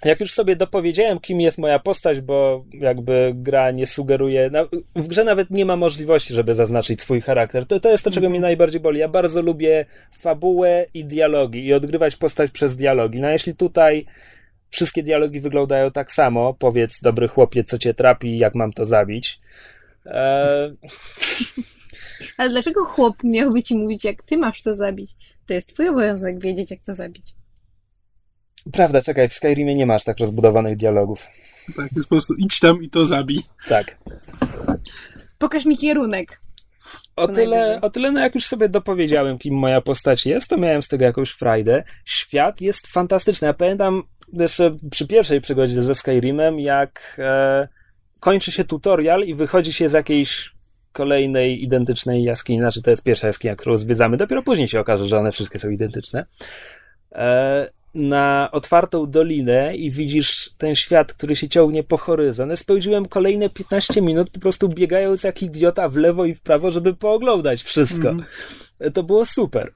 Jak 0.05 0.19
już 0.19 0.33
sobie 0.33 0.55
dopowiedziałem, 0.55 1.19
kim 1.19 1.41
jest 1.41 1.57
moja 1.57 1.79
postać, 1.79 2.21
bo 2.21 2.65
jakby 2.73 3.31
gra 3.35 3.71
nie 3.71 3.87
sugeruje, 3.87 4.49
na, 4.49 4.65
w 4.95 5.07
grze 5.07 5.23
nawet 5.23 5.49
nie 5.49 5.65
ma 5.65 5.75
możliwości, 5.75 6.33
żeby 6.33 6.55
zaznaczyć 6.55 7.01
swój 7.01 7.21
charakter. 7.21 7.65
To, 7.65 7.79
to 7.79 7.89
jest 7.89 8.03
to, 8.03 8.11
czego 8.11 8.29
mnie 8.29 8.39
najbardziej 8.39 8.81
boli. 8.81 8.99
Ja 8.99 9.07
bardzo 9.07 9.41
lubię 9.41 9.85
fabułę 10.19 10.85
i 10.93 11.05
dialogi 11.05 11.65
i 11.65 11.73
odgrywać 11.73 12.15
postać 12.15 12.51
przez 12.51 12.75
dialogi. 12.75 13.19
No 13.19 13.29
jeśli 13.29 13.55
tutaj 13.55 14.05
wszystkie 14.69 15.03
dialogi 15.03 15.39
wyglądają 15.39 15.91
tak 15.91 16.11
samo, 16.11 16.53
powiedz 16.53 17.01
dobry 17.01 17.27
chłopie, 17.27 17.63
co 17.63 17.77
cię 17.77 17.93
trapi, 17.93 18.37
jak 18.37 18.55
mam 18.55 18.73
to 18.73 18.85
zabić. 18.85 19.39
E... 20.05 20.71
Ale 22.41 22.49
dlaczego 22.49 22.85
chłop 22.85 23.15
miałby 23.23 23.63
ci 23.63 23.75
mówić, 23.75 24.03
jak 24.03 24.23
ty 24.23 24.37
masz 24.37 24.61
to 24.61 24.75
zabić? 24.75 25.11
To 25.47 25.53
jest 25.53 25.73
twój 25.73 25.89
obowiązek 25.89 26.39
wiedzieć, 26.39 26.71
jak 26.71 26.79
to 26.85 26.95
zabić. 26.95 27.35
Prawda, 28.73 29.01
czekaj, 29.01 29.29
w 29.29 29.33
Skyrimie 29.33 29.75
nie 29.75 29.85
masz 29.85 30.03
tak 30.03 30.17
rozbudowanych 30.19 30.77
dialogów. 30.77 31.27
Tak, 31.75 31.91
jest 31.95 32.09
po 32.09 32.15
prostu 32.15 32.33
idź 32.33 32.59
tam 32.59 32.83
i 32.83 32.89
to 32.89 33.05
zabij. 33.05 33.39
Tak. 33.67 33.97
Pokaż 35.37 35.65
mi 35.65 35.77
kierunek. 35.77 36.41
O 37.15 37.27
tyle, 37.27 37.81
o 37.81 37.89
tyle, 37.89 38.11
no 38.11 38.19
jak 38.19 38.35
już 38.35 38.45
sobie 38.45 38.69
dopowiedziałem, 38.69 39.37
kim 39.37 39.55
moja 39.55 39.81
postać 39.81 40.25
jest, 40.25 40.49
to 40.49 40.57
miałem 40.57 40.81
z 40.81 40.87
tego 40.87 41.05
jakąś 41.05 41.31
frajdę. 41.31 41.83
Świat 42.05 42.61
jest 42.61 42.87
fantastyczny. 42.87 43.45
Ja 43.45 43.53
pamiętam 43.53 44.03
jeszcze 44.33 44.77
przy 44.91 45.07
pierwszej 45.07 45.41
przygodzie 45.41 45.81
ze 45.81 45.95
Skyrimem, 45.95 46.59
jak 46.59 47.17
e, 47.19 47.67
kończy 48.19 48.51
się 48.51 48.63
tutorial 48.63 49.23
i 49.23 49.35
wychodzi 49.35 49.73
się 49.73 49.89
z 49.89 49.93
jakiejś 49.93 50.60
kolejnej 50.93 51.63
identycznej 51.63 52.23
jaskini, 52.23 52.59
znaczy 52.59 52.81
to 52.81 52.89
jest 52.89 53.03
pierwsza 53.03 53.27
jaskinia, 53.27 53.55
którą 53.55 53.77
zwiedzamy, 53.77 54.17
dopiero 54.17 54.43
później 54.43 54.67
się 54.67 54.79
okaże, 54.79 55.05
że 55.05 55.17
one 55.17 55.31
wszystkie 55.31 55.59
są 55.59 55.69
identyczne, 55.69 56.25
e, 57.11 57.69
na 57.95 58.49
otwartą 58.51 59.11
dolinę 59.11 59.75
i 59.75 59.91
widzisz 59.91 60.49
ten 60.57 60.75
świat, 60.75 61.13
który 61.13 61.35
się 61.35 61.49
ciągnie 61.49 61.83
po 61.83 61.97
horyzont. 61.97 62.59
Spędziłem 62.59 63.05
kolejne 63.07 63.49
15 63.49 64.01
minut 64.01 64.29
po 64.29 64.39
prostu 64.39 64.69
biegając 64.69 65.23
jak 65.23 65.43
idiota 65.43 65.89
w 65.89 65.95
lewo 65.95 66.25
i 66.25 66.33
w 66.33 66.41
prawo, 66.41 66.71
żeby 66.71 66.93
pooglądać 66.93 67.63
wszystko. 67.63 68.09
Mm. 68.09 68.25
To 68.93 69.03
było 69.03 69.25
super. 69.25 69.73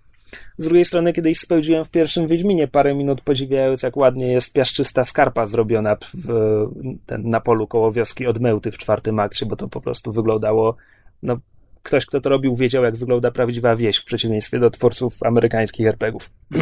Z 0.58 0.65
drugiej 0.65 0.86
strony, 0.86 1.13
kiedyś 1.13 1.39
spędziłem 1.39 1.86
w 1.86 1.89
pierwszym 1.89 2.28
Wiedźminie 2.28 2.67
parę 2.67 2.93
minut 2.95 3.21
podziwiając, 3.21 3.84
jak 3.84 3.97
ładnie 3.97 4.28
jest 4.28 4.54
piaszczysta 4.54 5.04
skarpa 5.04 5.45
zrobiona 5.45 5.97
w, 6.13 6.67
ten, 7.06 7.30
na 7.30 7.41
polu 7.41 7.67
koło 7.67 7.91
wioski 7.91 8.28
od 8.28 8.39
Mełty 8.39 8.71
w 8.71 8.78
czwartym 8.78 9.19
akcie, 9.19 9.45
bo 9.45 9.56
to 9.56 9.67
po 9.67 9.82
prostu 9.82 10.12
wyglądało 10.12 10.75
no, 11.23 11.38
ktoś, 11.84 12.06
kto 12.06 12.21
to 12.21 12.30
robił, 12.30 12.56
wiedział, 12.56 12.84
jak 12.84 12.95
wygląda 12.95 13.32
prawdziwa 13.32 13.75
wieś, 13.75 13.97
w 13.97 14.06
przeciwieństwie 14.06 14.60
do 14.60 14.69
twórców 14.69 15.23
amerykańskich 15.23 15.88
RPGów. 15.88 16.30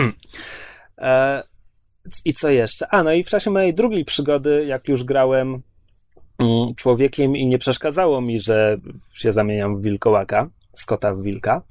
e, 0.98 1.44
I 2.26 2.34
co 2.34 2.50
jeszcze? 2.50 2.88
A, 2.88 3.04
no 3.04 3.14
i 3.14 3.24
w 3.24 3.30
czasie 3.30 3.52
mojej 3.52 3.74
drugiej 3.74 4.06
przygody, 4.06 4.66
jak 4.68 4.88
już 4.88 5.04
grałem 5.04 5.62
mm, 6.40 6.76
człowiekiem 6.76 7.36
i 7.36 7.48
nie 7.48 7.60
przeszkadzało 7.60 8.22
mi, 8.22 8.40
że 8.40 8.78
się 9.14 9.34
zamieniam 9.34 9.78
w 9.78 9.82
wilkołaka, 9.82 10.50
z 10.74 10.86
kota 10.86 11.14
w 11.14 11.22
wilka, 11.22 11.62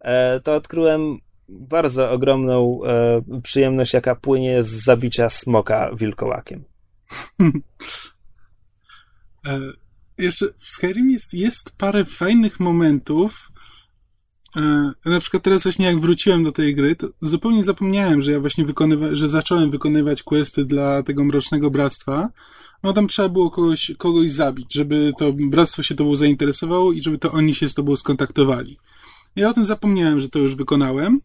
e, 0.00 0.40
to 0.40 0.54
odkryłem 0.54 1.18
bardzo 1.48 2.10
ogromną 2.10 2.80
e, 2.84 3.22
przyjemność, 3.42 3.92
jaka 3.92 4.14
płynie 4.14 4.62
z 4.62 4.84
zabicia 4.84 5.28
smoka 5.28 5.90
wilkołakiem. 5.94 6.64
Jeszcze 10.20 10.46
w 10.58 10.70
Skyrim 10.70 11.10
jest, 11.10 11.34
jest 11.34 11.70
parę 11.78 12.04
fajnych 12.04 12.60
momentów. 12.60 13.52
E, 14.56 14.92
na 15.04 15.20
przykład 15.20 15.42
teraz 15.42 15.62
właśnie 15.62 15.86
jak 15.86 16.00
wróciłem 16.00 16.44
do 16.44 16.52
tej 16.52 16.74
gry, 16.74 16.96
to 16.96 17.08
zupełnie 17.20 17.64
zapomniałem, 17.64 18.22
że 18.22 18.32
ja 18.32 18.40
właśnie 18.40 18.64
wykonywa- 18.64 19.14
że 19.14 19.28
zacząłem 19.28 19.70
wykonywać 19.70 20.22
questy 20.22 20.64
dla 20.64 21.02
tego 21.02 21.24
Mrocznego 21.24 21.70
Bractwa. 21.70 22.28
No 22.82 22.92
tam 22.92 23.08
trzeba 23.08 23.28
było 23.28 23.50
kogoś, 23.50 23.92
kogoś 23.98 24.30
zabić, 24.32 24.74
żeby 24.74 25.12
to 25.18 25.32
bractwo 25.32 25.82
się 25.82 25.94
tobą 25.94 26.16
zainteresowało 26.16 26.92
i 26.92 27.02
żeby 27.02 27.18
to 27.18 27.32
oni 27.32 27.54
się 27.54 27.68
z 27.68 27.74
tobą 27.74 27.96
skontaktowali. 27.96 28.78
Ja 29.36 29.48
o 29.48 29.52
tym 29.52 29.64
zapomniałem, 29.64 30.20
że 30.20 30.28
to 30.28 30.38
już 30.38 30.54
wykonałem. 30.54 31.20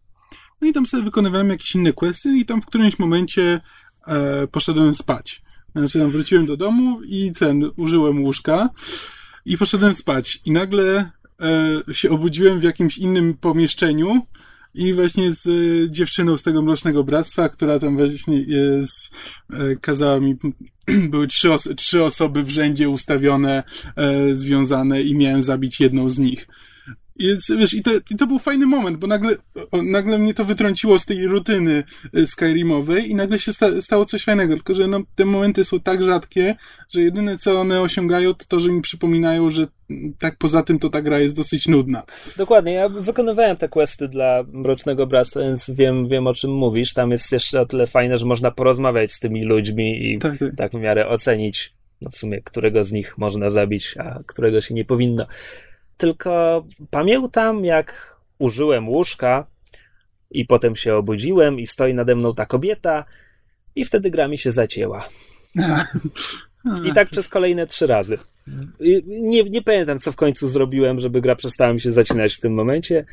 No 0.61 0.67
i 0.67 0.73
tam 0.73 0.85
sobie 0.85 1.03
wykonywałem 1.03 1.49
jakieś 1.49 1.75
inne 1.75 1.93
questy 1.93 2.37
i 2.37 2.45
tam 2.45 2.61
w 2.61 2.65
którymś 2.65 2.99
momencie 2.99 3.61
e, 4.07 4.47
poszedłem 4.47 4.95
spać. 4.95 5.44
Znaczy 5.75 5.99
tam 5.99 6.11
wróciłem 6.11 6.45
do 6.45 6.57
domu 6.57 7.01
i 7.03 7.31
ten, 7.39 7.71
użyłem 7.75 8.23
łóżka 8.23 8.69
i 9.45 9.57
poszedłem 9.57 9.93
spać. 9.93 10.41
I 10.45 10.51
nagle 10.51 11.09
e, 11.41 11.93
się 11.93 12.09
obudziłem 12.09 12.59
w 12.59 12.63
jakimś 12.63 12.97
innym 12.97 13.33
pomieszczeniu 13.33 14.21
i 14.75 14.93
właśnie 14.93 15.31
z 15.31 15.47
e, 15.47 15.91
dziewczyną 15.91 16.37
z 16.37 16.43
tego 16.43 16.61
Mrocznego 16.61 17.03
Bractwa, 17.03 17.49
która 17.49 17.79
tam 17.79 17.95
właśnie 17.95 18.39
jest, 18.39 19.13
e, 19.53 19.75
kazała 19.75 20.19
mi, 20.19 20.35
były 21.11 21.27
trzy, 21.27 21.53
os 21.53 21.69
trzy 21.77 22.03
osoby 22.03 22.43
w 22.43 22.49
rzędzie 22.49 22.89
ustawione, 22.89 23.63
e, 23.95 24.35
związane 24.35 25.01
i 25.01 25.15
miałem 25.15 25.41
zabić 25.41 25.79
jedną 25.79 26.09
z 26.09 26.19
nich. 26.19 26.47
I, 27.15 27.37
wiesz, 27.57 27.73
i, 27.73 27.83
to, 27.83 27.91
I 28.11 28.15
to 28.15 28.27
był 28.27 28.39
fajny 28.39 28.65
moment, 28.65 28.97
bo 28.97 29.07
nagle, 29.07 29.35
nagle 29.83 30.19
mnie 30.19 30.33
to 30.33 30.45
wytrąciło 30.45 30.99
z 30.99 31.05
tej 31.05 31.27
rutyny 31.27 31.83
y, 32.17 32.27
Skyrimowej 32.27 33.09
i 33.09 33.15
nagle 33.15 33.39
się 33.39 33.53
sta, 33.53 33.81
stało 33.81 34.05
coś 34.05 34.23
fajnego, 34.23 34.55
tylko 34.55 34.75
że 34.75 34.87
no, 34.87 34.99
te 35.15 35.25
momenty 35.25 35.63
są 35.63 35.79
tak 35.79 36.03
rzadkie, 36.03 36.55
że 36.89 37.01
jedyne 37.01 37.37
co 37.37 37.59
one 37.59 37.81
osiągają 37.81 38.33
to 38.33 38.45
to, 38.47 38.59
że 38.59 38.69
mi 38.69 38.81
przypominają, 38.81 39.51
że 39.51 39.67
tak 40.19 40.37
poza 40.37 40.63
tym 40.63 40.79
to 40.79 40.89
ta 40.89 41.01
gra 41.01 41.19
jest 41.19 41.35
dosyć 41.35 41.67
nudna. 41.67 42.03
Dokładnie, 42.37 42.73
ja 42.73 42.89
wykonywałem 42.89 43.57
te 43.57 43.69
questy 43.69 44.07
dla 44.07 44.43
Mrocznego 44.53 45.07
Bractwa, 45.07 45.39
więc 45.39 45.69
wiem, 45.69 46.07
wiem 46.07 46.27
o 46.27 46.33
czym 46.33 46.51
mówisz. 46.51 46.93
Tam 46.93 47.11
jest 47.11 47.31
jeszcze 47.31 47.61
o 47.61 47.65
tyle 47.65 47.87
fajne, 47.87 48.17
że 48.17 48.25
można 48.25 48.51
porozmawiać 48.51 49.13
z 49.13 49.19
tymi 49.19 49.45
ludźmi 49.45 50.11
i 50.11 50.19
tak, 50.19 50.39
tak. 50.39 50.55
tak 50.55 50.71
w 50.71 50.79
miarę 50.79 51.07
ocenić, 51.07 51.73
no 52.01 52.09
w 52.09 52.17
sumie, 52.17 52.41
którego 52.41 52.83
z 52.83 52.91
nich 52.91 53.17
można 53.17 53.49
zabić, 53.49 53.95
a 53.97 54.19
którego 54.25 54.61
się 54.61 54.73
nie 54.73 54.85
powinno. 54.85 55.27
Tylko 55.97 56.65
pamiętam, 56.89 57.65
jak 57.65 58.15
użyłem 58.37 58.89
łóżka 58.89 59.47
i 60.31 60.45
potem 60.45 60.75
się 60.75 60.95
obudziłem 60.95 61.59
i 61.59 61.67
stoi 61.67 61.93
nade 61.93 62.15
mną 62.15 62.35
ta 62.35 62.45
kobieta 62.45 63.05
i 63.75 63.85
wtedy 63.85 64.09
gra 64.09 64.27
mi 64.27 64.37
się 64.37 64.51
zacięła. 64.51 65.09
I 66.85 66.93
tak 66.93 67.09
przez 67.09 67.27
kolejne 67.27 67.67
trzy 67.67 67.87
razy. 67.87 68.17
Nie, 69.07 69.43
nie 69.43 69.61
pamiętam, 69.61 69.99
co 69.99 70.11
w 70.11 70.15
końcu 70.15 70.47
zrobiłem, 70.47 70.99
żeby 70.99 71.21
gra 71.21 71.35
przestała 71.35 71.73
mi 71.73 71.81
się 71.81 71.91
zacinać 71.91 72.33
w 72.33 72.39
tym 72.39 72.53
momencie, 72.53 73.05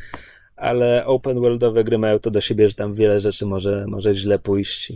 ale 0.57 1.07
open 1.07 1.41
worldowe 1.41 1.85
gry 1.85 1.99
mają 1.99 2.19
to 2.19 2.31
do 2.31 2.41
siebie, 2.41 2.69
że 2.69 2.75
tam 2.75 2.95
wiele 2.95 3.21
rzeczy 3.21 3.47
może, 3.47 3.85
może 3.89 4.15
źle 4.15 4.39
pójść. 4.39 4.93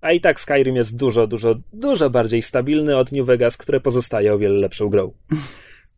A 0.00 0.12
i 0.12 0.20
tak 0.20 0.40
Skyrim 0.40 0.76
jest 0.76 0.96
dużo, 0.96 1.26
dużo, 1.26 1.54
dużo 1.72 2.10
bardziej 2.10 2.42
stabilny 2.42 2.96
od 2.96 3.12
New 3.12 3.26
Vegas, 3.26 3.56
które 3.56 3.80
pozostaje 3.80 4.34
o 4.34 4.38
wiele 4.38 4.58
lepszą 4.58 4.88
grą. 4.88 5.12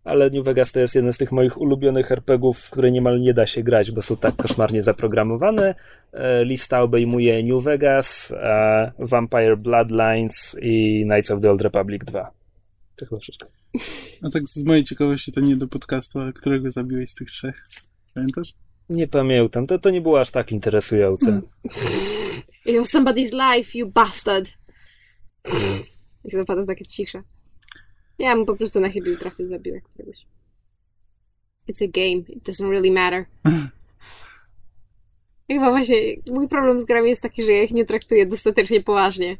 Ale 0.04 0.30
New 0.30 0.44
Vegas 0.44 0.72
to 0.72 0.80
jest 0.80 0.94
jeden 0.94 1.12
z 1.12 1.18
tych 1.18 1.32
moich 1.32 1.60
ulubionych 1.60 2.12
RPGów, 2.12 2.58
w 2.58 2.70
które 2.70 2.90
niemal 2.90 3.20
nie 3.20 3.34
da 3.34 3.46
się 3.46 3.62
grać, 3.62 3.90
bo 3.90 4.02
są 4.02 4.16
tak 4.16 4.36
koszmarnie 4.36 4.82
zaprogramowane. 4.82 5.74
E, 6.12 6.44
lista 6.44 6.82
obejmuje 6.82 7.42
New 7.42 7.64
Vegas, 7.64 8.32
e, 8.36 8.92
Vampire 8.98 9.56
Bloodlines 9.56 10.56
i 10.62 11.04
Knights 11.04 11.30
of 11.30 11.40
the 11.40 11.50
Old 11.50 11.62
Republic 11.62 12.04
2. 12.04 12.30
To 12.96 13.06
chyba 13.06 13.20
wszystko. 13.20 13.46
A 14.22 14.30
tak 14.30 14.48
z 14.48 14.64
mojej 14.64 14.84
ciekawości 14.84 15.32
to 15.32 15.40
nie 15.40 15.56
do 15.56 15.68
podcastu, 15.68 16.20
ale 16.20 16.32
którego 16.32 16.70
zabiłeś 16.70 17.10
z 17.10 17.14
tych 17.14 17.30
trzech? 17.30 17.64
Pamiętasz? 18.14 18.54
Nie 18.88 19.08
pamiętam. 19.08 19.66
To, 19.66 19.78
to 19.78 19.90
nie 19.90 20.00
było 20.00 20.20
aż 20.20 20.30
tak 20.30 20.52
interesujące. 20.52 21.26
Hmm. 21.26 21.42
It 22.64 22.76
was 22.76 22.90
somebody's 22.90 23.32
life, 23.32 23.78
you 23.78 23.90
bastard. 23.90 24.50
I 26.24 26.30
zapada 26.30 26.66
takie 26.66 26.86
cisze. 26.86 27.22
Ja 28.18 28.36
mu 28.36 28.46
po 28.46 28.56
prostu 28.56 28.80
na 28.80 28.88
chybił 28.88 29.16
trafił, 29.16 29.48
zabił 29.48 29.74
jak 29.74 29.84
któregoś. 29.84 30.26
It's 31.68 31.84
a 31.84 31.88
game. 31.88 32.36
It 32.36 32.48
doesn't 32.48 32.70
really 32.70 32.90
matter. 32.90 33.24
I 35.48 35.54
chyba 35.54 35.70
właśnie 35.70 35.96
mój 36.30 36.48
problem 36.48 36.80
z 36.80 36.84
grami 36.84 37.10
jest 37.10 37.22
taki, 37.22 37.42
że 37.42 37.52
ja 37.52 37.62
ich 37.62 37.70
nie 37.70 37.84
traktuję 37.84 38.26
dostatecznie 38.26 38.82
poważnie. 38.82 39.36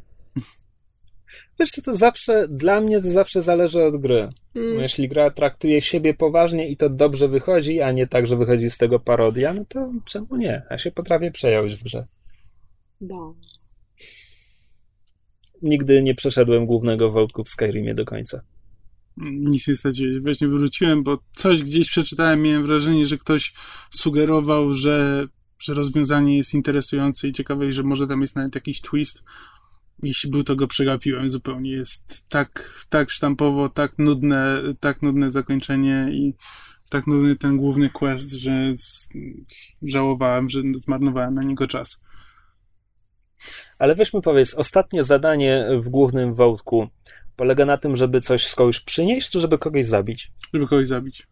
Wiesz 1.61 1.71
co, 1.71 1.83
to 1.83 1.95
zawsze, 1.95 2.49
dla 2.49 2.81
mnie 2.81 3.03
to 3.03 3.11
zawsze 3.11 3.43
zależy 3.43 3.85
od 3.85 3.97
gry. 3.97 4.29
Mm. 4.55 4.81
Jeśli 4.81 5.09
gra 5.09 5.31
traktuje 5.31 5.81
siebie 5.81 6.15
poważnie 6.15 6.69
i 6.69 6.77
to 6.77 6.89
dobrze 6.89 7.29
wychodzi, 7.29 7.81
a 7.81 7.93
nie 7.93 8.07
tak, 8.07 8.27
że 8.27 8.37
wychodzi 8.37 8.71
z 8.71 8.79
tego 8.79 9.01
parodia, 9.01 9.55
no 9.55 9.65
to 9.69 9.93
czemu 10.07 10.37
nie? 10.37 10.63
Ja 10.71 10.79
się 10.79 10.91
potrafię 10.91 11.31
przejąć 11.31 11.75
w 11.75 11.83
grze. 11.83 12.07
No. 13.01 13.35
Nigdy 15.63 16.03
nie 16.03 16.15
przeszedłem 16.15 16.67
głównego 16.67 17.11
wątku 17.11 17.45
w 17.45 17.49
Skyrimie 17.49 17.95
do 17.95 18.05
końca. 18.05 18.43
Nic 19.17 19.69
nie 19.69 19.77
straciłeś. 19.77 20.23
Właśnie 20.23 20.49
wróciłem, 20.49 21.03
bo 21.03 21.19
coś 21.35 21.63
gdzieś 21.63 21.89
przeczytałem, 21.89 22.43
miałem 22.43 22.67
wrażenie, 22.67 23.07
że 23.07 23.19
ktoś 23.19 23.55
sugerował, 23.91 24.75
że, 24.75 25.27
że 25.59 25.75
rozwiązanie 25.75 26.37
jest 26.37 26.55
interesujące 26.55 27.29
i 27.29 27.33
ciekawe, 27.33 27.69
i 27.69 27.73
że 27.73 27.83
może 27.83 28.07
tam 28.07 28.23
jest 28.23 28.37
nawet 28.37 28.55
jakiś 28.55 28.81
twist. 28.81 29.23
Jeśli 30.03 30.31
był, 30.31 30.45
to 30.45 30.57
go 30.57 30.67
przegapiłem 30.67 31.31
zupełnie. 31.31 31.71
Jest 31.71 32.25
tak, 32.29 32.81
tak 32.89 33.11
sztampowo, 33.11 33.69
tak 33.69 33.99
nudne, 33.99 34.63
tak 34.81 35.03
nudne 35.03 35.31
zakończenie 35.31 36.09
i 36.13 36.35
tak 36.89 37.07
nudny 37.07 37.37
ten 37.37 37.57
główny 37.57 37.91
quest, 37.91 38.33
że 38.33 38.75
żałowałem, 39.83 40.49
że 40.49 40.61
zmarnowałem 40.85 41.35
na 41.35 41.43
niego 41.43 41.67
czas. 41.67 42.01
Ale 43.79 43.95
weźmy 43.95 44.23
powiedz, 44.23 44.55
ostatnie 44.55 45.05
zadanie 45.05 45.67
w 45.81 45.89
głównym 45.89 46.35
wątku 46.35 46.89
polega 47.37 47.65
na 47.65 47.77
tym, 47.77 47.97
żeby 47.97 48.21
coś 48.21 48.47
z 48.47 48.55
kogoś 48.55 48.81
przynieść, 48.81 49.31
czy 49.31 49.41
żeby 49.41 49.59
kogoś 49.59 49.87
zabić? 49.87 50.33
Żeby 50.55 50.67
kogoś 50.67 50.89
zabić. 50.89 51.27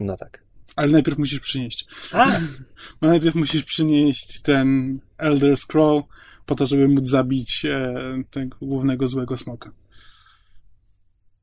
No 0.00 0.16
tak. 0.16 0.42
Ale 0.76 0.92
najpierw 0.92 1.18
musisz 1.18 1.40
przynieść. 1.40 1.86
A! 2.12 2.26
No 3.02 3.08
najpierw 3.08 3.34
musisz 3.34 3.64
przynieść 3.64 4.40
ten 4.40 4.98
Elder 5.18 5.56
Scroll 5.56 6.02
po 6.46 6.54
to, 6.54 6.66
żeby 6.66 6.88
móc 6.88 7.08
zabić 7.08 7.64
e, 7.64 7.94
tego 8.30 8.56
głównego 8.60 9.08
złego 9.08 9.36
smoka. 9.36 9.72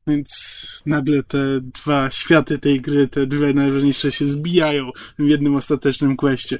Więc 0.08 0.30
nagle 0.86 1.24
te 1.24 1.62
dwa 1.62 2.12
światy 2.12 2.60
tej 2.60 2.82
gry, 2.82 3.08
te 3.08 3.28
dwie 3.28 3.54
najważniejsze 3.54 4.12
się 4.12 4.28
zbijają 4.28 4.92
w 5.20 5.28
jednym 5.28 5.56
ostatecznym 5.56 6.18
questie. 6.18 6.60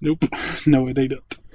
Nope. 0.00 0.26
No, 0.66 0.94
they 0.94 1.08
don't. 1.08 1.47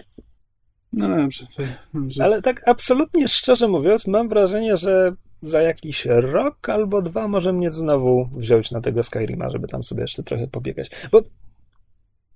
No 0.93 1.17
dobrze, 1.17 1.47
dobrze. 1.93 2.23
Ale 2.23 2.41
tak 2.41 2.67
absolutnie 2.67 3.27
szczerze 3.27 3.67
mówiąc, 3.67 4.07
mam 4.07 4.29
wrażenie, 4.29 4.77
że 4.77 5.15
za 5.41 5.61
jakiś 5.61 6.05
rok 6.05 6.69
albo 6.69 7.01
dwa 7.01 7.27
może 7.27 7.53
mnie 7.53 7.71
znowu 7.71 8.29
wziąć 8.35 8.71
na 8.71 8.81
tego 8.81 9.03
Skyrima, 9.03 9.49
żeby 9.49 9.67
tam 9.67 9.83
sobie 9.83 10.01
jeszcze 10.01 10.23
trochę 10.23 10.47
pobiegać. 10.47 10.91
Bo 11.11 11.21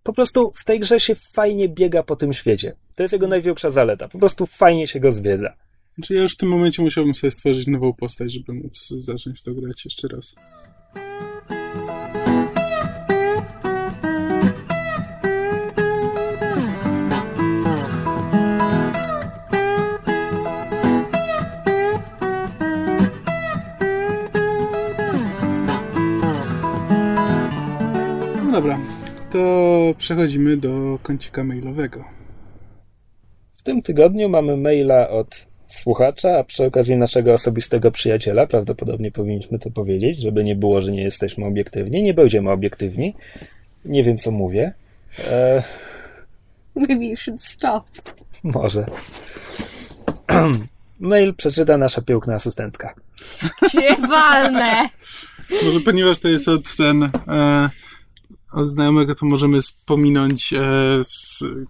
po 0.03 0.13
prostu 0.13 0.51
w 0.55 0.65
tej 0.65 0.79
grze 0.79 0.99
się 0.99 1.15
fajnie 1.15 1.69
biega 1.69 2.03
po 2.03 2.15
tym 2.15 2.33
świecie. 2.33 2.75
To 2.95 3.03
jest 3.03 3.13
jego 3.13 3.27
największa 3.27 3.69
zaleta. 3.69 4.07
Po 4.07 4.19
prostu 4.19 4.45
fajnie 4.45 4.87
się 4.87 4.99
go 4.99 5.11
zwiedza. 5.11 5.53
Znaczy 5.95 6.13
ja 6.13 6.21
już 6.21 6.33
w 6.33 6.37
tym 6.37 6.49
momencie 6.49 6.81
musiałbym 6.81 7.15
sobie 7.15 7.31
stworzyć 7.31 7.67
nową 7.67 7.93
postać, 7.93 8.33
żeby 8.33 8.53
móc 8.53 8.87
zacząć 8.99 9.41
to 9.41 9.53
grać 9.53 9.85
jeszcze 9.85 10.07
raz. 10.07 10.35
Dobra, 28.57 28.79
to 29.31 29.93
przechodzimy 29.97 30.57
do 30.57 30.99
kącika 31.03 31.43
mailowego. 31.43 32.03
W 33.57 33.63
tym 33.63 33.81
tygodniu 33.81 34.29
mamy 34.29 34.57
maila 34.57 35.09
od 35.09 35.47
słuchacza, 35.67 36.37
a 36.37 36.43
przy 36.43 36.65
okazji 36.65 36.95
naszego 36.95 37.33
osobistego 37.33 37.91
przyjaciela, 37.91 38.47
prawdopodobnie 38.47 39.11
powinniśmy 39.11 39.59
to 39.59 39.71
powiedzieć, 39.71 40.19
żeby 40.19 40.43
nie 40.43 40.55
było, 40.55 40.81
że 40.81 40.91
nie 40.91 41.03
jesteśmy 41.03 41.45
obiektywni. 41.45 42.03
Nie 42.03 42.13
będziemy 42.13 42.51
obiektywni. 42.51 43.13
Nie 43.85 44.03
wiem, 44.03 44.17
co 44.17 44.31
mówię. 44.31 44.73
E... 45.31 45.63
Maybe 46.75 47.05
you 47.05 47.15
should 47.15 47.43
stop. 47.43 47.85
Może. 48.43 48.85
Mail 50.99 51.33
przeczyta 51.33 51.77
nasza 51.77 52.01
piękna 52.01 52.33
asystentka. 52.33 52.95
Cię 53.71 53.95
walne! 54.09 54.89
Może 55.63 55.79
ponieważ 55.79 56.19
to 56.19 56.27
jest 56.27 56.47
od 56.47 56.75
ten... 56.75 57.09
E 57.27 57.69
od 58.57 58.67
znajomego 58.67 59.15
to 59.15 59.25
możemy 59.25 59.59
pominąć 59.85 60.53
e, 60.53 60.59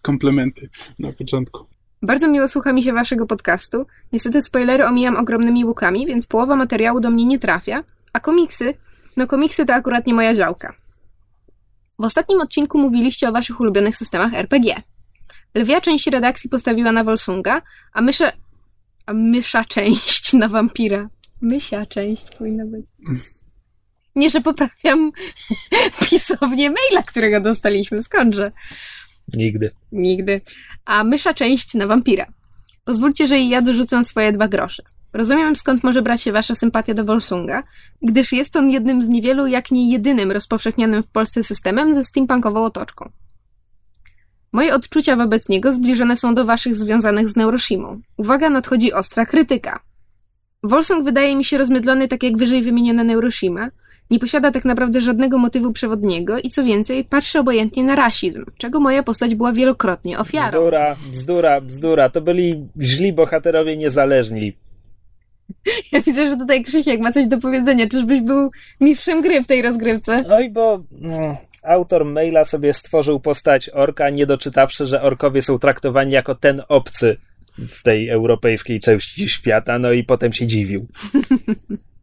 komplementy 0.01 0.69
na 0.99 1.13
początku. 1.13 1.65
Bardzo 2.01 2.27
miło 2.27 2.47
słucha 2.47 2.73
mi 2.73 2.83
się 2.83 2.93
waszego 2.93 3.25
podcastu. 3.25 3.85
Niestety 4.13 4.41
spoilery 4.41 4.85
omijam 4.85 5.15
ogromnymi 5.15 5.65
łukami, 5.65 6.05
więc 6.05 6.25
połowa 6.25 6.55
materiału 6.55 6.99
do 6.99 7.09
mnie 7.11 7.25
nie 7.25 7.39
trafia, 7.39 7.83
a 8.13 8.19
komiksy, 8.19 8.73
no 9.17 9.27
komiksy 9.27 9.65
to 9.65 9.73
akurat 9.73 10.07
nie 10.07 10.13
moja 10.13 10.33
działka. 10.33 10.73
W 11.99 12.03
ostatnim 12.03 12.41
odcinku 12.41 12.77
mówiliście 12.77 13.29
o 13.29 13.31
waszych 13.31 13.59
ulubionych 13.59 13.97
systemach 13.97 14.33
RPG. 14.33 14.75
Lwia 15.55 15.81
część 15.81 16.07
redakcji 16.07 16.49
postawiła 16.49 16.91
na 16.91 17.03
Volsunga, 17.03 17.61
a 17.93 18.01
mysza... 18.01 18.31
a 19.05 19.13
mysza 19.13 19.65
część 19.65 20.33
na 20.33 20.47
wampira. 20.47 21.09
Mysia 21.41 21.85
część 21.85 22.37
powinna 22.37 22.65
być. 22.65 22.85
Nie, 24.17 24.29
że 24.29 24.41
poprawiam 24.41 25.11
pisownię 26.09 26.69
maila, 26.69 27.03
którego 27.03 27.41
dostaliśmy. 27.41 28.03
Skądże? 28.03 28.51
Nigdy. 29.33 29.71
Nigdy. 29.91 30.41
A 30.85 31.03
mysza 31.03 31.33
część 31.33 31.73
na 31.73 31.87
wampira. 31.87 32.25
Pozwólcie, 32.85 33.27
że 33.27 33.39
i 33.39 33.49
ja 33.49 33.61
dorzucę 33.61 34.03
swoje 34.03 34.31
dwa 34.31 34.47
grosze. 34.47 34.83
Rozumiem, 35.13 35.55
skąd 35.55 35.83
może 35.83 36.01
brać 36.01 36.21
się 36.21 36.31
wasza 36.31 36.55
sympatia 36.55 36.93
do 36.93 37.05
Volsunga, 37.05 37.63
gdyż 38.01 38.31
jest 38.31 38.55
on 38.55 38.69
jednym 38.69 39.01
z 39.01 39.07
niewielu, 39.07 39.47
jak 39.47 39.71
nie 39.71 39.91
jedynym 39.91 40.31
rozpowszechnionym 40.31 41.03
w 41.03 41.07
Polsce 41.07 41.43
systemem 41.43 41.95
ze 41.95 42.03
steampunkową 42.03 42.65
otoczką. 42.65 43.11
Moje 44.51 44.75
odczucia 44.75 45.15
wobec 45.15 45.49
niego 45.49 45.73
zbliżone 45.73 46.17
są 46.17 46.35
do 46.35 46.45
waszych 46.45 46.75
związanych 46.75 47.29
z 47.29 47.35
Neuroshimą. 47.35 48.01
Uwaga, 48.17 48.49
nadchodzi 48.49 48.93
ostra 48.93 49.25
krytyka. 49.25 49.79
Volsung 50.63 51.05
wydaje 51.05 51.35
mi 51.35 51.45
się 51.45 51.57
rozmydlony 51.57 52.07
tak 52.07 52.23
jak 52.23 52.37
wyżej 52.37 52.61
wymieniona 52.63 53.03
Neuroshima, 53.03 53.69
nie 54.11 54.19
posiada 54.19 54.51
tak 54.51 54.65
naprawdę 54.65 55.01
żadnego 55.01 55.37
motywu 55.37 55.73
przewodniego 55.73 56.39
i 56.39 56.49
co 56.49 56.63
więcej, 56.63 57.03
patrzy 57.03 57.39
obojętnie 57.39 57.83
na 57.83 57.95
rasizm, 57.95 58.45
czego 58.57 58.79
moja 58.79 59.03
postać 59.03 59.35
była 59.35 59.53
wielokrotnie 59.53 60.19
ofiarą. 60.19 60.59
Bzdura, 60.59 60.95
bzdura, 61.11 61.61
bzdura. 61.61 62.09
To 62.09 62.21
byli 62.21 62.67
źli 62.81 63.13
bohaterowie 63.13 63.77
niezależni. 63.77 64.53
Ja 65.91 66.01
widzę, 66.01 66.29
że 66.29 66.37
tutaj 66.37 66.63
Krzysiek 66.63 67.01
ma 67.01 67.11
coś 67.11 67.27
do 67.27 67.37
powiedzenia. 67.37 67.89
Czyżbyś 67.89 68.21
był 68.21 68.51
mistrzem 68.81 69.21
gry 69.21 69.43
w 69.43 69.47
tej 69.47 69.61
rozgrywce? 69.61 70.17
Oj, 70.29 70.49
bo 70.49 70.83
no, 70.91 71.37
autor 71.63 72.05
maila 72.05 72.45
sobie 72.45 72.73
stworzył 72.73 73.19
postać 73.19 73.69
orka, 73.69 74.09
nie 74.09 74.25
doczytawszy, 74.25 74.85
że 74.85 75.01
orkowie 75.01 75.41
są 75.41 75.59
traktowani 75.59 76.13
jako 76.13 76.35
ten 76.35 76.61
obcy 76.67 77.17
w 77.57 77.83
tej 77.83 78.09
europejskiej 78.09 78.79
części 78.79 79.29
świata, 79.29 79.79
no 79.79 79.91
i 79.91 80.03
potem 80.03 80.33
się 80.33 80.47
dziwił. 80.47 80.87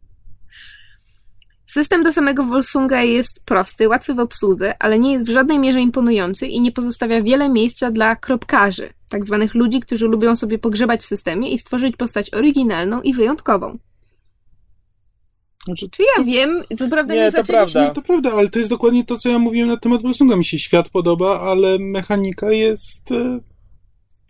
System 1.75 2.03
do 2.03 2.13
samego 2.13 2.43
Volsunga 2.43 3.01
jest 3.03 3.39
prosty, 3.45 3.89
łatwy 3.89 4.13
w 4.13 4.19
obsłudze, 4.19 4.73
ale 4.79 4.99
nie 4.99 5.13
jest 5.13 5.25
w 5.25 5.29
żadnej 5.29 5.59
mierze 5.59 5.81
imponujący 5.81 6.47
i 6.47 6.61
nie 6.61 6.71
pozostawia 6.71 7.21
wiele 7.21 7.49
miejsca 7.49 7.91
dla 7.91 8.15
kropkarzy, 8.15 8.89
tak 9.09 9.25
zwanych 9.25 9.55
ludzi, 9.55 9.79
którzy 9.79 10.07
lubią 10.07 10.35
sobie 10.35 10.59
pogrzebać 10.59 11.01
w 11.01 11.05
systemie 11.05 11.51
i 11.51 11.59
stworzyć 11.59 11.95
postać 11.95 12.33
oryginalną 12.33 13.01
i 13.01 13.13
wyjątkową. 13.13 13.77
Znaczy, 15.65 15.89
Czy 15.91 16.03
ja 16.17 16.23
wiem, 16.23 16.63
co 16.77 16.89
prawda 16.89 17.13
nie, 17.13 17.19
Nie, 17.19 17.31
to 17.31 17.37
zaczęliśmy... 17.37 17.73
prawda. 17.81 17.93
to 17.93 18.01
prawda, 18.01 18.31
ale 18.33 18.49
to 18.49 18.59
jest 18.59 18.71
dokładnie 18.71 19.05
to, 19.05 19.17
co 19.17 19.29
ja 19.29 19.39
mówiłem 19.39 19.69
na 19.69 19.77
temat 19.77 20.01
Wolsunga. 20.01 20.35
Mi 20.35 20.45
się 20.45 20.59
świat 20.59 20.89
podoba, 20.89 21.41
ale 21.41 21.79
mechanika 21.79 22.51
jest 22.51 23.11
e, 23.11 23.39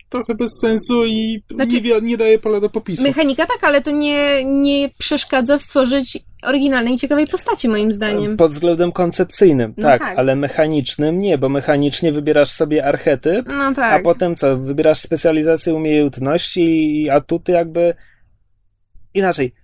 trochę 0.08 0.34
bez 0.34 0.50
sensu 0.60 1.04
i 1.06 1.42
Znaczy- 1.50 1.80
nie, 1.80 2.00
nie 2.00 2.16
daje 2.16 2.38
pola 2.38 2.60
do 2.60 2.70
popisu. 2.70 3.02
Mechanika 3.02 3.46
tak, 3.46 3.64
ale 3.64 3.82
to 3.82 3.90
nie, 3.90 4.44
nie 4.44 4.90
przeszkadza 4.98 5.58
stworzyć 5.58 6.18
oryginalnej 6.46 6.94
i 6.94 6.98
ciekawej 6.98 7.26
postaci, 7.26 7.68
moim 7.68 7.92
zdaniem. 7.92 8.36
Pod 8.36 8.50
względem 8.50 8.92
koncepcyjnym, 8.92 9.74
No 9.76 9.82
tak, 9.82 10.00
tak. 10.00 10.18
ale 10.18 10.36
mechanicznym 10.36 11.18
nie, 11.18 11.38
bo 11.38 11.48
mechanicznie 11.48 12.12
wybierasz 12.12 12.50
sobie 12.50 12.84
archetyp, 12.84 13.46
No 13.46 13.64
a 13.64 13.74
tak. 13.74 14.02
potem 14.02 14.36
co? 14.36 14.56
Wybierasz 14.56 15.00
specjalizację 15.00 15.74
umiejętności 15.74 17.02
i 17.02 17.10
atuty 17.10 17.52
jakby 17.52 17.94
inaczej. 19.14 19.54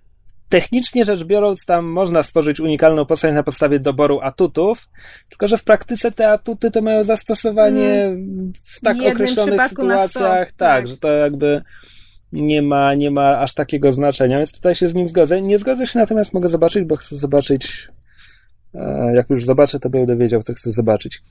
Technicznie 0.49 1.05
rzecz 1.05 1.23
biorąc, 1.23 1.65
tam 1.65 1.85
można 1.85 2.23
stworzyć 2.23 2.59
unikalną 2.59 3.05
postać 3.05 3.33
na 3.33 3.43
podstawie 3.43 3.79
doboru 3.79 4.19
atutów, 4.21 4.89
tylko 5.29 5.47
że 5.47 5.57
w 5.57 5.63
praktyce 5.63 6.11
te 6.11 6.29
atuty 6.29 6.71
to 6.71 6.81
mają 6.81 7.03
zastosowanie 7.03 8.15
w 8.75 8.81
tak 8.81 8.97
jednym 8.97 9.13
określonych 9.13 9.63
sytuacjach, 9.63 10.47
tak, 10.47 10.57
tak. 10.57 10.87
że 10.87 10.97
to 10.97 11.11
jakby 11.11 11.61
nie 12.33 12.61
ma, 12.61 12.93
nie 12.93 13.11
ma 13.11 13.39
aż 13.39 13.53
takiego 13.53 13.91
znaczenia, 13.91 14.37
więc 14.37 14.51
tutaj 14.51 14.75
się 14.75 14.89
z 14.89 14.95
nim 14.95 15.07
zgodzę. 15.07 15.41
Nie 15.41 15.59
zgodzę 15.59 15.87
się 15.87 15.99
natomiast 15.99 16.33
mogę 16.33 16.49
zobaczyć, 16.49 16.83
bo 16.83 16.95
chcę 16.95 17.15
zobaczyć 17.15 17.89
e, 18.75 19.13
jak 19.15 19.29
już 19.29 19.45
zobaczę, 19.45 19.79
to 19.79 19.89
będę 19.89 20.15
wiedział, 20.15 20.41
co 20.41 20.53
chcę 20.53 20.71
zobaczyć. 20.71 21.21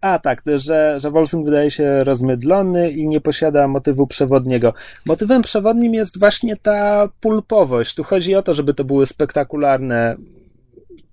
A, 0.00 0.18
tak, 0.18 0.42
że, 0.54 1.00
że 1.00 1.10
Wolfsung 1.10 1.44
wydaje 1.44 1.70
się 1.70 2.04
rozmydlony 2.04 2.90
i 2.90 3.08
nie 3.08 3.20
posiada 3.20 3.68
motywu 3.68 4.06
przewodniego. 4.06 4.74
Motywem 5.06 5.42
przewodnim 5.42 5.94
jest 5.94 6.18
właśnie 6.18 6.56
ta 6.56 7.08
pulpowość. 7.20 7.94
Tu 7.94 8.04
chodzi 8.04 8.34
o 8.34 8.42
to, 8.42 8.54
żeby 8.54 8.74
to 8.74 8.84
były 8.84 9.06
spektakularne 9.06 10.16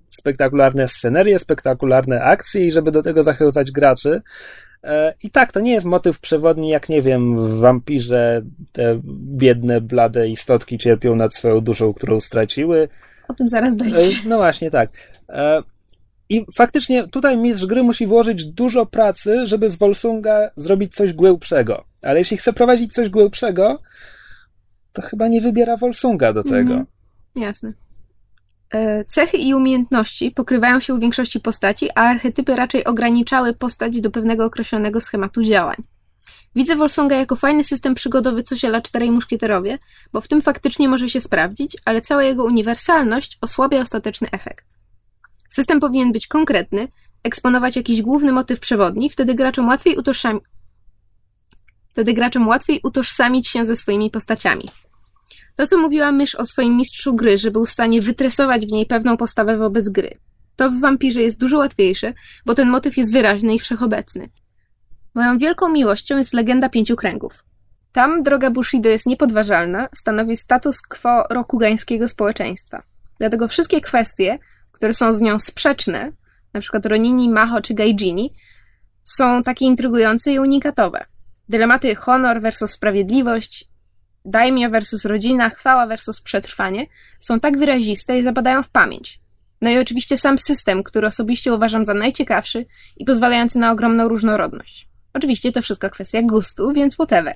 spektakularne 0.09 0.87
scenerie, 0.87 1.39
spektakularne 1.39 2.23
akcje 2.23 2.67
i 2.67 2.71
żeby 2.71 2.91
do 2.91 3.01
tego 3.01 3.23
zachęcać 3.23 3.71
graczy. 3.71 4.21
E, 4.83 5.13
I 5.23 5.29
tak, 5.29 5.51
to 5.51 5.59
nie 5.59 5.71
jest 5.71 5.85
motyw 5.85 6.19
przewodni, 6.19 6.69
jak 6.69 6.89
nie 6.89 7.01
wiem, 7.01 7.39
w 7.39 7.59
wampirze 7.59 8.41
te 8.71 8.99
biedne, 9.37 9.81
blade 9.81 10.27
istotki 10.27 10.77
cierpią 10.77 11.15
nad 11.15 11.35
swoją 11.35 11.61
duszą, 11.61 11.93
którą 11.93 12.19
straciły. 12.19 12.87
O 13.27 13.33
tym 13.33 13.49
zaraz 13.49 13.73
E, 13.73 13.77
będzie. 13.77 14.11
No 14.25 14.37
właśnie, 14.37 14.71
tak. 14.71 14.89
E, 15.29 15.63
I 16.29 16.45
faktycznie 16.55 17.07
tutaj 17.07 17.37
mistrz 17.37 17.65
gry 17.65 17.83
musi 17.83 18.07
włożyć 18.07 18.45
dużo 18.45 18.85
pracy, 18.85 19.47
żeby 19.47 19.69
z 19.69 19.75
Volsunga 19.75 20.49
zrobić 20.55 20.95
coś 20.95 21.13
głębszego. 21.13 21.83
Ale 22.01 22.19
jeśli 22.19 22.37
chce 22.37 22.53
prowadzić 22.53 22.93
coś 22.93 23.09
głębszego, 23.09 23.79
to 24.93 25.01
chyba 25.01 25.27
nie 25.27 25.41
wybiera 25.41 25.77
Volsunga 25.77 26.33
do 26.33 26.43
tego. 26.43 26.73
Mhm. 26.73 26.85
Jasne. 27.35 27.73
E, 28.73 29.05
Cechy 29.05 29.37
i 29.37 29.53
umiejętności 29.53 30.31
pokrywają 30.31 30.79
się 30.79 30.93
u 30.93 30.99
większości 30.99 31.39
postaci, 31.39 31.89
a 31.95 32.01
archetypy 32.01 32.55
raczej 32.55 32.83
ograniczały 32.83 33.53
postać 33.53 34.01
do 34.01 34.11
pewnego 34.11 34.45
określonego 34.45 35.01
schematu 35.01 35.43
działań. 35.43 35.75
Widzę 36.55 36.75
Volsunga 36.75 37.15
jako 37.15 37.35
fajny 37.35 37.63
system 37.63 37.95
przygodowy 37.95 38.43
coś 38.43 38.65
ala 38.65 38.81
czterej 38.81 39.11
muszkieterowie, 39.11 39.79
bo 40.13 40.21
w 40.21 40.27
tym 40.27 40.41
faktycznie 40.41 40.89
może 40.89 41.09
się 41.09 41.21
sprawdzić, 41.21 41.77
ale 41.85 42.01
cała 42.01 42.23
jego 42.23 42.43
uniwersalność 42.43 43.37
osłabia 43.41 43.81
ostateczny 43.81 44.27
efekt. 44.31 44.65
System 45.49 45.79
powinien 45.79 46.11
być 46.11 46.27
konkretny, 46.27 46.87
eksponować 47.23 47.75
jakiś 47.75 48.01
główny 48.01 48.31
motyw 48.31 48.59
przewodni, 48.59 49.09
wtedy 49.09 49.33
graczom 49.33 49.67
łatwiej 49.67 49.97
utożsami... 49.97 50.39
Wtedy 51.89 52.13
graczom 52.13 52.47
łatwiej 52.47 52.79
utożsamić 52.83 53.47
się 53.47 53.65
ze 53.65 53.75
swoimi 53.75 54.09
postaciami. 54.09 54.63
To, 55.55 55.67
co 55.67 55.77
mówiła 55.77 56.11
mysz 56.11 56.35
o 56.35 56.45
swoim 56.45 56.77
mistrzu 56.77 57.15
gry, 57.15 57.37
że 57.37 57.51
był 57.51 57.65
w 57.65 57.71
stanie 57.71 58.01
wytresować 58.01 58.65
w 58.65 58.71
niej 58.71 58.85
pewną 58.85 59.17
postawę 59.17 59.57
wobec 59.57 59.89
gry. 59.89 60.17
To 60.55 60.71
w 60.71 60.79
wampirze 60.79 61.21
jest 61.21 61.39
dużo 61.39 61.57
łatwiejsze, 61.57 62.13
bo 62.45 62.55
ten 62.55 62.69
motyw 62.69 62.97
jest 62.97 63.11
wyraźny 63.11 63.55
i 63.55 63.59
wszechobecny. 63.59 64.29
Moją 65.15 65.37
wielką 65.37 65.69
miłością 65.69 66.17
jest 66.17 66.33
legenda 66.33 66.69
pięciu 66.69 66.95
kręgów. 66.95 67.43
Tam 67.91 68.23
droga 68.23 68.51
Bushido 68.51 68.89
jest 68.89 69.05
niepodważalna, 69.05 69.89
stanowi 69.95 70.37
status 70.37 70.81
quo 70.81 71.23
rokugańskiego 71.29 72.07
społeczeństwa. 72.07 72.83
Dlatego 73.19 73.47
wszystkie 73.47 73.81
kwestie, 73.81 74.39
które 74.71 74.93
są 74.93 75.13
z 75.13 75.21
nią 75.21 75.39
sprzeczne, 75.39 76.11
przykład 76.59 76.85
Ronini, 76.85 77.29
Maho 77.29 77.61
czy 77.61 77.73
Gaijini, 77.73 78.33
są 79.03 79.43
takie 79.43 79.65
intrygujące 79.65 80.31
i 80.31 80.39
unikatowe. 80.39 81.05
Dylematy 81.49 81.95
honor 81.95 82.41
versus 82.41 82.71
sprawiedliwość, 82.71 83.72
daimyo 84.25 84.69
versus 84.69 85.05
rodzina, 85.05 85.49
chwała 85.49 85.87
versus 85.87 86.21
przetrwanie 86.21 86.85
są 87.19 87.39
tak 87.39 87.57
wyraziste 87.57 88.19
i 88.19 88.23
zapadają 88.23 88.63
w 88.63 88.69
pamięć. 88.69 89.19
No 89.61 89.69
i 89.69 89.77
oczywiście 89.77 90.17
sam 90.17 90.37
system, 90.39 90.83
który 90.83 91.07
osobiście 91.07 91.53
uważam 91.53 91.85
za 91.85 91.93
najciekawszy 91.93 92.65
i 92.97 93.05
pozwalający 93.05 93.59
na 93.59 93.71
ogromną 93.71 94.07
różnorodność. 94.07 94.87
Oczywiście 95.13 95.51
to 95.51 95.61
wszystko 95.61 95.89
kwestia 95.89 96.21
gustu, 96.21 96.73
więc 96.73 96.93
whatever. 96.93 97.35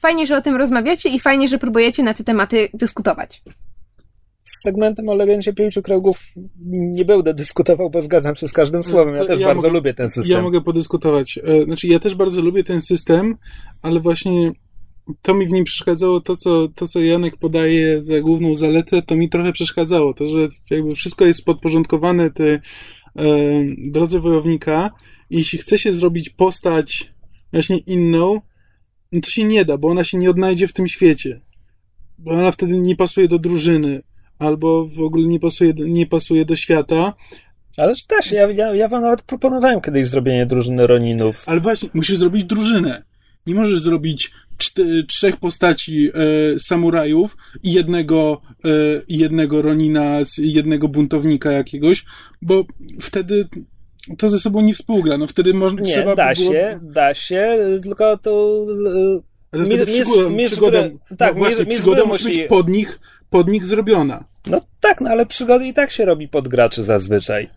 Fajnie, 0.00 0.26
że 0.26 0.36
o 0.36 0.42
tym 0.42 0.56
rozmawiacie 0.56 1.08
i 1.08 1.20
fajnie, 1.20 1.48
że 1.48 1.58
próbujecie 1.58 2.02
na 2.02 2.14
te 2.14 2.24
tematy 2.24 2.68
dyskutować. 2.74 3.42
Z 4.42 4.62
segmentem 4.62 5.08
o 5.08 5.14
legendzie 5.14 5.52
pięciu 5.52 5.82
kręgów 5.82 6.20
nie 6.66 7.04
będę 7.04 7.34
dyskutował, 7.34 7.90
bo 7.90 8.02
zgadzam 8.02 8.36
się 8.36 8.48
z 8.48 8.52
każdym 8.52 8.82
słowem. 8.82 9.14
Ja 9.14 9.20
To 9.20 9.26
też 9.26 9.40
ja 9.40 9.46
bardzo 9.46 9.62
mogę- 9.62 9.74
lubię 9.74 9.94
ten 9.94 10.10
system. 10.10 10.36
Ja 10.36 10.42
mogę 10.42 10.60
podyskutować. 10.60 11.38
E, 11.44 11.62
Znaczy, 11.64 11.86
ja 11.86 11.98
też 11.98 12.14
bardzo 12.14 12.40
lubię 12.40 12.64
ten 12.64 12.80
system, 12.80 13.36
ale 13.82 14.00
właśnie 14.00 14.52
to 15.22 15.34
mi 15.34 15.46
w 15.48 15.52
nim 15.52 15.64
przeszkadzało, 15.64 16.20
to 16.20 16.36
co, 16.36 16.68
to 16.68 16.88
co 16.88 17.00
Janek 17.00 17.36
podaje 17.36 18.02
za 18.02 18.20
główną 18.20 18.54
zaletę, 18.54 19.02
to 19.02 19.16
mi 19.16 19.28
trochę 19.28 19.52
przeszkadzało. 19.52 20.14
To, 20.14 20.26
że 20.26 20.48
jakby 20.70 20.94
wszystko 20.94 21.26
jest 21.26 21.44
podporządkowane 21.44 22.30
tej 22.30 22.52
e, 22.54 22.60
drodze 23.78 24.20
wojownika 24.20 24.90
i 25.30 25.38
jeśli 25.38 25.58
chce 25.58 25.78
się 25.78 25.92
zrobić 25.92 26.30
postać 26.30 27.12
właśnie 27.52 27.78
inną, 27.78 28.40
no 29.12 29.20
to 29.20 29.30
się 29.30 29.44
nie 29.44 29.64
da, 29.64 29.78
bo 29.78 29.88
ona 29.88 30.04
się 30.04 30.18
nie 30.18 30.30
odnajdzie 30.30 30.68
w 30.68 30.72
tym 30.72 30.88
świecie. 30.88 31.40
Bo 32.18 32.30
ona 32.30 32.52
wtedy 32.52 32.78
nie 32.78 32.96
pasuje 32.96 33.28
do 33.28 33.38
drużyny, 33.38 34.02
albo 34.38 34.86
w 34.88 35.00
ogóle 35.00 35.26
nie 35.26 35.40
pasuje, 35.40 35.74
do- 35.74 35.86
nie 35.86 36.06
pasuje 36.06 36.44
do 36.44 36.56
świata. 36.56 37.14
Ależ 37.76 38.04
też, 38.04 38.32
ja, 38.32 38.50
ja, 38.50 38.74
ja 38.74 38.88
wam 38.88 39.02
nawet 39.02 39.22
proponowałem 39.22 39.80
kiedyś 39.80 40.06
zrobienie 40.08 40.46
drużyny 40.46 40.86
Roninów. 40.86 41.48
Ale 41.48 41.60
właśnie, 41.60 41.88
musisz 41.94 42.18
zrobić 42.18 42.44
drużynę. 42.44 43.02
Nie 43.46 43.54
możesz 43.54 43.80
zrobić 43.80 44.30
trzech 45.08 45.36
postaci 45.36 46.10
e, 46.54 46.58
samurajów 46.58 47.36
i 47.62 47.72
jednego, 47.72 48.40
e, 48.64 48.68
jednego 49.08 49.62
Ronina, 49.62 50.18
jednego 50.38 50.88
buntownika 50.88 51.52
jakiegoś, 51.52 52.04
bo 52.42 52.64
wtedy 53.00 53.48
to 54.18 54.28
ze 54.30 54.38
sobą 54.38 54.60
nie 54.60 54.74
współgra. 54.74 55.18
No 55.18 55.26
wtedy 55.26 55.54
można, 55.54 55.80
Nie, 55.80 55.86
trzeba 55.92 56.16
da 56.16 56.28
by 56.28 56.34
było... 56.34 56.52
się, 56.52 56.80
da 56.82 57.14
się, 57.14 57.58
tylko 57.82 58.18
to... 58.18 58.64
Ale 59.52 59.64
wtedy 59.64 59.86
Mistrz- 59.86 60.02
przygoda, 60.02 60.30
mistrz 60.30 60.52
przygoda, 60.52 60.78
gry- 60.82 61.16
tak, 61.18 61.32
no 61.34 61.38
właśnie, 61.38 61.66
przygoda 61.66 62.04
musi- 62.04 62.24
być 62.24 62.48
pod 62.48 62.68
nich, 62.68 63.00
pod 63.30 63.48
nich 63.48 63.66
zrobiona. 63.66 64.24
No 64.46 64.60
tak, 64.80 65.00
no 65.00 65.10
ale 65.10 65.26
przygody 65.26 65.66
i 65.66 65.74
tak 65.74 65.90
się 65.90 66.04
robi 66.04 66.28
pod 66.28 66.48
graczy 66.48 66.82
zazwyczaj. 66.82 67.50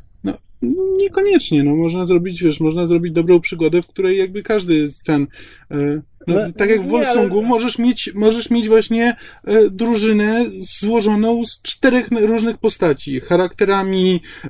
Niekoniecznie, 0.97 1.63
no 1.63 1.75
można 1.75 2.05
zrobić, 2.05 2.43
wiesz, 2.43 2.59
można 2.59 2.87
zrobić 2.87 3.11
dobrą 3.13 3.39
przygodę, 3.39 3.81
w 3.81 3.87
której 3.87 4.17
jakby 4.17 4.43
każdy 4.43 4.89
ten, 5.05 5.27
e, 5.71 6.01
no, 6.27 6.35
No, 6.35 6.51
tak 6.57 6.69
jak 6.69 6.81
w 6.81 6.87
Wolsungu, 6.87 7.39
ale- 7.39 7.47
możesz 7.47 7.77
mieć, 7.79 8.11
możesz 8.15 8.49
mieć 8.49 8.67
właśnie 8.67 9.15
e, 9.45 9.69
drużynę 9.69 10.45
złożoną 10.79 11.45
z 11.45 11.61
czterech 11.61 12.07
różnych 12.11 12.57
postaci, 12.57 13.19
charakterami, 13.19 14.21
e, 14.45 14.49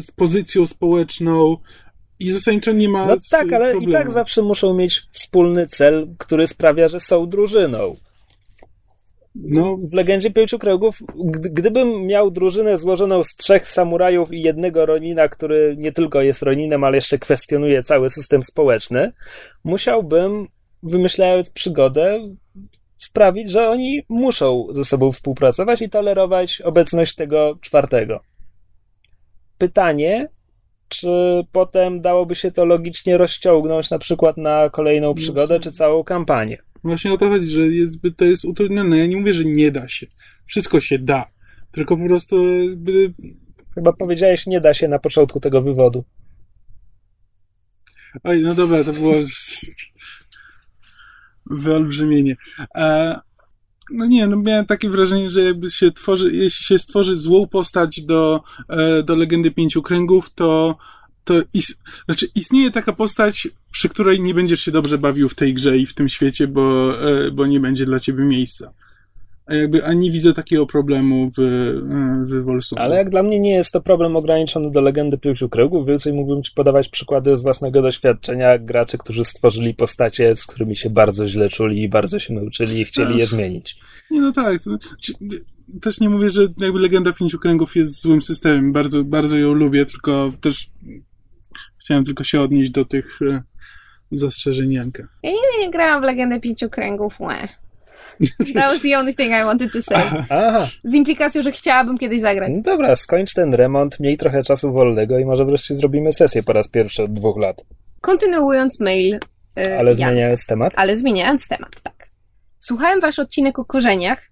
z 0.00 0.10
pozycją 0.16 0.66
społeczną 0.66 1.56
i 2.20 2.32
zasadniczo 2.32 2.72
nie 2.72 2.88
ma 2.88 3.06
No 3.06 3.16
tak, 3.30 3.52
ale 3.52 3.70
problemu. 3.70 3.90
i 3.90 3.92
tak 3.92 4.10
zawsze 4.10 4.42
muszą 4.42 4.74
mieć 4.74 5.02
wspólny 5.10 5.66
cel, 5.66 6.08
który 6.18 6.46
sprawia, 6.46 6.88
że 6.88 7.00
są 7.00 7.28
drużyną. 7.28 7.96
No, 9.42 9.76
W 9.76 9.92
Legendzie 9.94 10.30
Pięciu 10.30 10.58
Kręgów, 10.58 10.98
gdy- 11.24 11.50
gdybym 11.50 12.06
miał 12.06 12.30
drużynę 12.30 12.78
złożoną 12.78 13.24
z 13.24 13.36
trzech 13.36 13.68
samurajów 13.68 14.32
i 14.32 14.42
jednego 14.42 14.86
Ronina, 14.86 15.28
który 15.28 15.74
nie 15.78 15.92
tylko 15.92 16.22
jest 16.22 16.42
Roninem, 16.42 16.84
ale 16.84 16.96
jeszcze 16.96 17.18
kwestionuje 17.18 17.82
cały 17.82 18.10
system 18.10 18.44
społeczny, 18.44 19.12
musiałbym, 19.64 20.46
wymyślając 20.82 21.50
przygodę, 21.50 22.34
sprawić, 22.96 23.50
że 23.50 23.68
oni 23.68 24.02
muszą 24.08 24.66
ze 24.70 24.84
sobą 24.84 25.12
współpracować 25.12 25.82
i 25.82 25.90
tolerować 25.90 26.60
obecność 26.60 27.14
tego 27.14 27.58
czwartego. 27.60 28.20
Pytanie, 29.58 30.28
czy 30.88 31.42
potem 31.52 32.00
dałoby 32.00 32.34
się 32.34 32.50
to 32.50 32.64
logicznie 32.64 33.16
rozciągnąć 33.18 33.90
na 33.90 33.98
przykład 33.98 34.36
na 34.36 34.70
kolejną 34.70 35.14
przygodę, 35.14 35.60
czy 35.60 35.72
całą 35.72 36.04
kampanię? 36.04 36.58
Właśnie 36.84 37.12
o 37.12 37.16
to 37.16 37.28
chodzi, 37.28 37.46
że 37.46 37.60
jest, 37.60 37.96
to 38.16 38.24
jest 38.24 38.44
utrudnione. 38.44 38.98
Ja 38.98 39.06
nie 39.06 39.16
mówię, 39.16 39.34
że 39.34 39.44
nie 39.44 39.70
da 39.70 39.88
się. 39.88 40.06
Wszystko 40.46 40.80
się 40.80 40.98
da. 40.98 41.26
Tylko 41.70 41.96
po 41.96 42.06
prostu 42.06 42.44
jakby... 42.44 43.14
Chyba 43.74 43.92
powiedziałeś, 43.92 44.46
nie 44.46 44.60
da 44.60 44.74
się 44.74 44.88
na 44.88 44.98
początku 44.98 45.40
tego 45.40 45.62
wywodu. 45.62 46.04
Oj, 48.24 48.42
no 48.42 48.54
dobra, 48.54 48.84
to 48.84 48.92
było 48.92 49.14
wyolbrzymienie. 51.50 52.36
E, 52.76 53.18
no 53.90 54.06
nie, 54.06 54.26
no 54.26 54.36
miałem 54.36 54.66
takie 54.66 54.90
wrażenie, 54.90 55.30
że 55.30 55.40
jakby 55.40 55.70
się 55.70 55.92
tworzy, 55.92 56.30
jeśli 56.32 56.64
się 56.64 56.78
stworzy 56.78 57.16
złą 57.16 57.46
postać 57.46 58.00
do, 58.00 58.42
e, 58.68 59.02
do 59.02 59.16
Legendy 59.16 59.50
Pięciu 59.50 59.82
Kręgów, 59.82 60.30
to, 60.34 60.76
to 61.28 61.34
is, 61.54 61.78
znaczy 62.04 62.26
istnieje 62.34 62.70
taka 62.70 62.92
postać, 62.92 63.48
przy 63.72 63.88
której 63.88 64.20
nie 64.20 64.34
będziesz 64.34 64.60
się 64.60 64.70
dobrze 64.70 64.98
bawił 64.98 65.28
w 65.28 65.34
tej 65.34 65.54
grze 65.54 65.78
i 65.78 65.86
w 65.86 65.94
tym 65.94 66.08
świecie, 66.08 66.46
bo, 66.46 66.92
e, 67.10 67.30
bo 67.30 67.46
nie 67.46 67.60
będzie 67.60 67.86
dla 67.86 68.00
ciebie 68.00 68.24
miejsca. 68.24 68.72
A 69.46 69.54
jakby, 69.54 69.84
a 69.84 69.92
nie 69.92 70.10
widzę 70.10 70.34
takiego 70.34 70.66
problemu 70.66 71.30
w, 71.30 71.38
e, 71.38 72.42
w. 72.42 72.60
Ale 72.76 72.96
jak 72.96 73.10
dla 73.10 73.22
mnie 73.22 73.40
nie 73.40 73.54
jest 73.54 73.72
to 73.72 73.80
problem 73.80 74.16
ograniczony 74.16 74.70
do 74.70 74.80
legendy 74.80 75.18
pięciu 75.18 75.48
kręgów, 75.48 75.86
więcej 75.86 76.12
mógłbym 76.12 76.42
ci 76.42 76.52
podawać 76.54 76.88
przykłady 76.88 77.36
z 77.36 77.42
własnego 77.42 77.82
doświadczenia 77.82 78.58
graczy, 78.58 78.98
którzy 78.98 79.24
stworzyli 79.24 79.74
postacie, 79.74 80.36
z 80.36 80.46
którymi 80.46 80.76
się 80.76 80.90
bardzo 80.90 81.28
źle 81.28 81.48
czuli 81.48 81.82
i 81.82 81.88
bardzo 81.88 82.18
się 82.18 82.34
nauczyli 82.34 82.80
i 82.80 82.84
chcieli 82.84 83.18
je 83.18 83.26
zmienić. 83.26 83.76
Nie, 84.10 84.20
no 84.20 84.32
tak. 84.32 84.62
To, 84.62 84.70
czy, 85.00 85.12
też 85.80 86.00
nie 86.00 86.08
mówię, 86.08 86.30
że 86.30 86.46
jakby 86.58 86.78
Legenda 86.78 87.12
Pięciu 87.12 87.38
Kręgów 87.38 87.76
jest 87.76 88.00
złym 88.02 88.22
systemem. 88.22 88.72
Bardzo, 88.72 89.04
bardzo 89.04 89.38
ją 89.38 89.52
lubię, 89.52 89.86
tylko 89.86 90.32
też 90.40 90.70
chciałem 91.88 92.04
tylko 92.04 92.24
się 92.24 92.40
odnieść 92.40 92.70
do 92.70 92.84
tych 92.84 93.18
e, 93.30 93.42
zastrzeżeń 94.12 94.72
Janka. 94.72 95.02
Ja 95.22 95.30
nigdy 95.30 95.58
nie 95.60 95.70
grałam 95.70 96.00
w 96.02 96.04
Legendę 96.04 96.40
Pięciu 96.40 96.70
Kręgów, 96.70 97.20
łe. 97.20 97.48
That 98.54 98.72
was 98.72 98.80
the 98.82 98.98
only 98.98 99.14
thing 99.14 99.30
I 99.30 99.44
wanted 99.44 99.72
to 99.72 99.82
say. 99.82 100.02
Aha, 100.30 100.68
Z 100.84 100.94
implikacją, 100.94 101.42
że 101.42 101.52
chciałabym 101.52 101.98
kiedyś 101.98 102.20
zagrać. 102.20 102.52
no 102.56 102.62
dobra, 102.62 102.96
skończ 102.96 103.34
ten 103.34 103.54
remont, 103.54 104.00
miej 104.00 104.16
trochę 104.16 104.42
czasu 104.42 104.72
wolnego 104.72 105.18
i 105.18 105.24
może 105.24 105.44
wreszcie 105.44 105.74
zrobimy 105.74 106.12
sesję 106.12 106.42
po 106.42 106.52
raz 106.52 106.68
pierwszy 106.68 107.02
od 107.02 107.12
dwóch 107.12 107.38
lat. 107.38 107.64
Kontynuując 108.00 108.80
mail. 108.80 109.18
e, 109.58 109.78
Ale 109.78 109.90
Janka. 109.90 109.94
zmieniając 109.94 110.46
temat. 110.46 110.72
Ale 110.76 110.96
zmieniając 110.96 111.48
temat, 111.48 111.80
tak. 111.82 112.08
Słuchałem 112.58 113.00
wasz 113.00 113.18
odcinek 113.18 113.58
o 113.58 113.64
korzeniach. 113.64 114.22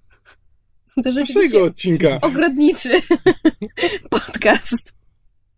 To 1.04 1.62
odcinka. 1.64 2.18
ogrodniczy 2.20 2.90
podcast. 4.10 4.95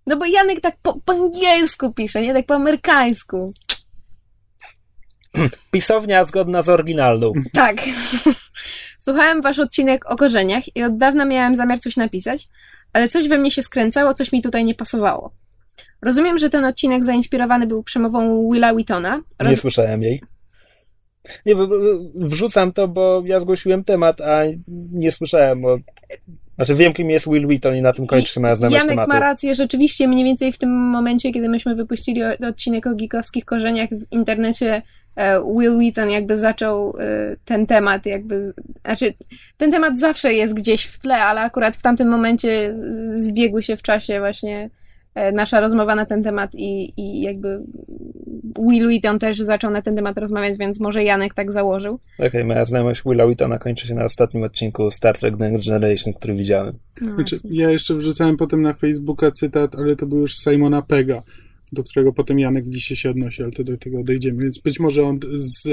No 0.08 0.16
bo 0.16 0.24
Janek 0.26 0.60
tak 0.60 0.76
po, 0.82 1.00
po 1.04 1.12
angielsku 1.12 1.92
pisze, 1.92 2.22
nie 2.22 2.34
tak 2.34 2.46
po 2.46 2.54
amerykańsku. 2.54 3.52
Pisownia 5.70 6.24
zgodna 6.24 6.62
z 6.62 6.68
oryginalną. 6.68 7.32
Tak. 7.52 7.76
Słuchałem 9.00 9.42
wasz 9.42 9.58
odcinek 9.58 10.10
o 10.10 10.16
korzeniach 10.16 10.76
i 10.76 10.82
od 10.82 10.98
dawna 10.98 11.24
miałem 11.24 11.56
zamiar 11.56 11.80
coś 11.80 11.96
napisać, 11.96 12.48
ale 12.92 13.08
coś 13.08 13.28
we 13.28 13.38
mnie 13.38 13.50
się 13.50 13.62
skręcało, 13.62 14.14
coś 14.14 14.32
mi 14.32 14.42
tutaj 14.42 14.64
nie 14.64 14.74
pasowało. 14.74 15.32
Rozumiem, 16.02 16.38
że 16.38 16.50
ten 16.50 16.64
odcinek 16.64 17.04
zainspirowany 17.04 17.66
był 17.66 17.82
przemową 17.82 18.50
Willa 18.52 18.72
Whitona. 18.72 19.22
Nie 19.40 19.56
słyszałem 19.56 20.02
jej. 20.02 20.22
Nie, 21.46 21.54
wrzucam 22.14 22.72
to, 22.72 22.88
bo 22.88 23.22
ja 23.24 23.40
zgłosiłem 23.40 23.84
temat, 23.84 24.20
a 24.20 24.42
nie 24.92 25.12
słyszałem 25.12 25.64
o... 25.64 25.78
Znaczy 26.58 26.74
wiem, 26.74 26.92
kim 26.92 27.10
jest 27.10 27.28
Will 27.28 27.46
Wheaton 27.46 27.76
i 27.76 27.82
na 27.82 27.92
tym 27.92 28.06
kończy 28.06 28.40
moja 28.40 28.54
znajomość 28.54 28.82
Janek 28.82 28.90
tematu. 28.90 29.12
ma 29.12 29.20
rację, 29.20 29.54
rzeczywiście 29.54 30.08
mniej 30.08 30.24
więcej 30.24 30.52
w 30.52 30.58
tym 30.58 30.70
momencie, 30.70 31.32
kiedy 31.32 31.48
myśmy 31.48 31.74
wypuścili 31.74 32.22
odcinek 32.24 32.86
o 32.86 32.94
geekowskich 32.94 33.44
korzeniach 33.44 33.90
w 33.90 34.12
internecie, 34.12 34.82
e, 35.16 35.40
Will 35.58 35.78
Wheaton 35.78 36.10
jakby 36.10 36.38
zaczął 36.38 36.94
e, 36.98 37.36
ten 37.44 37.66
temat 37.66 38.06
jakby, 38.06 38.54
znaczy 38.84 39.14
ten 39.56 39.70
temat 39.70 39.98
zawsze 39.98 40.34
jest 40.34 40.54
gdzieś 40.54 40.84
w 40.84 40.98
tle, 40.98 41.16
ale 41.16 41.40
akurat 41.40 41.76
w 41.76 41.82
tamtym 41.82 42.08
momencie 42.08 42.74
zbiegły 43.16 43.62
się 43.62 43.76
w 43.76 43.82
czasie 43.82 44.18
właśnie 44.18 44.70
nasza 45.32 45.60
rozmowa 45.60 45.94
na 45.94 46.06
ten 46.06 46.22
temat 46.22 46.54
i, 46.54 46.92
i 46.96 47.20
jakby 47.22 47.60
Will 48.58 48.86
Wheaton 48.88 49.18
też 49.18 49.38
zaczął 49.38 49.70
na 49.70 49.82
ten 49.82 49.96
temat 49.96 50.18
rozmawiać, 50.18 50.58
więc 50.58 50.80
może 50.80 51.04
Janek 51.04 51.34
tak 51.34 51.52
założył. 51.52 51.98
Okej, 52.18 52.44
moja 52.44 52.64
znajomość 52.64 53.02
Willa 53.06 53.26
Wheatona 53.26 53.58
kończy 53.58 53.86
się 53.86 53.94
na 53.94 54.04
ostatnim 54.04 54.42
odcinku 54.42 54.90
Star 54.90 55.18
Trek 55.18 55.36
The 55.36 55.50
Next 55.50 55.66
Generation, 55.66 56.14
który 56.14 56.34
widziałem. 56.34 56.78
No 57.00 57.14
Znaczy, 57.14 57.36
ja 57.50 57.70
jeszcze 57.70 57.94
wrzucałem 57.94 58.36
potem 58.36 58.62
na 58.62 58.74
Facebooka 58.74 59.30
cytat, 59.30 59.74
ale 59.74 59.96
to 59.96 60.06
był 60.06 60.18
już 60.18 60.34
Simona 60.34 60.82
Pega, 60.82 61.22
do 61.72 61.84
którego 61.84 62.12
potem 62.12 62.38
Janek 62.38 62.68
dzisiaj 62.68 62.96
się 62.96 63.10
odnosi, 63.10 63.42
ale 63.42 63.52
to 63.52 63.64
do 63.64 63.76
tego 63.76 64.04
dojdziemy. 64.04 64.42
Więc 64.42 64.58
być 64.58 64.80
może 64.80 65.04
on 65.04 65.20
z, 65.34 65.68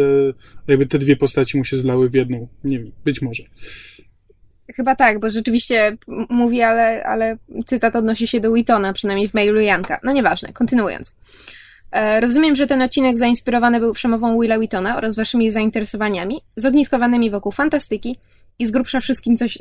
jakby 0.68 0.86
te 0.86 1.00
dwie 1.00 1.16
postaci 1.16 1.58
mu 1.58 1.64
się 1.64 1.78
zlały 1.78 2.10
w 2.10 2.14
jedną. 2.14 2.48
Nie 2.64 2.80
wiem, 2.80 2.92
być 3.06 3.22
może. 3.22 3.44
Chyba 4.74 4.96
tak, 4.96 5.20
bo 5.20 5.30
rzeczywiście 5.30 5.98
mówi, 6.30 6.62
ale, 6.62 7.04
ale 7.04 7.38
cytat 7.66 7.96
odnosi 7.96 8.28
się 8.28 8.40
do 8.40 8.52
Wheatona, 8.52 8.94
przynajmniej 8.94 9.30
w 9.30 9.34
mailu 9.34 9.62
Janka. 9.62 10.00
No 10.04 10.12
nieważne, 10.12 10.54
kontynuując. 10.54 11.16
E, 11.92 12.20
rozumiem, 12.22 12.56
że 12.56 12.68
ten 12.68 12.82
odcinek 12.82 13.18
zainspirowany 13.18 13.80
był 13.80 13.94
przemową 13.94 14.42
Willa 14.42 14.58
Wheatona 14.58 14.98
oraz 14.98 15.16
waszymi 15.16 15.52
zainteresowaniami, 15.52 16.42
zogniskowanymi 16.56 17.30
wokół 17.32 17.52
fantastyki 17.52 18.18
i 18.60 18.66
z 18.66 18.72
grubsza 18.72 19.00
wszystkim 19.00 19.38
coś 19.38 19.58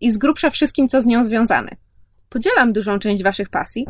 i 0.00 0.10
z 0.10 0.18
grubsza 0.18 0.50
wszystkim, 0.50 0.88
co 0.88 1.02
z 1.02 1.06
nią 1.06 1.24
związane. 1.24 1.70
Podzielam 2.28 2.72
dużą 2.72 2.98
część 2.98 3.22
waszych 3.22 3.48
pasji, 3.48 3.86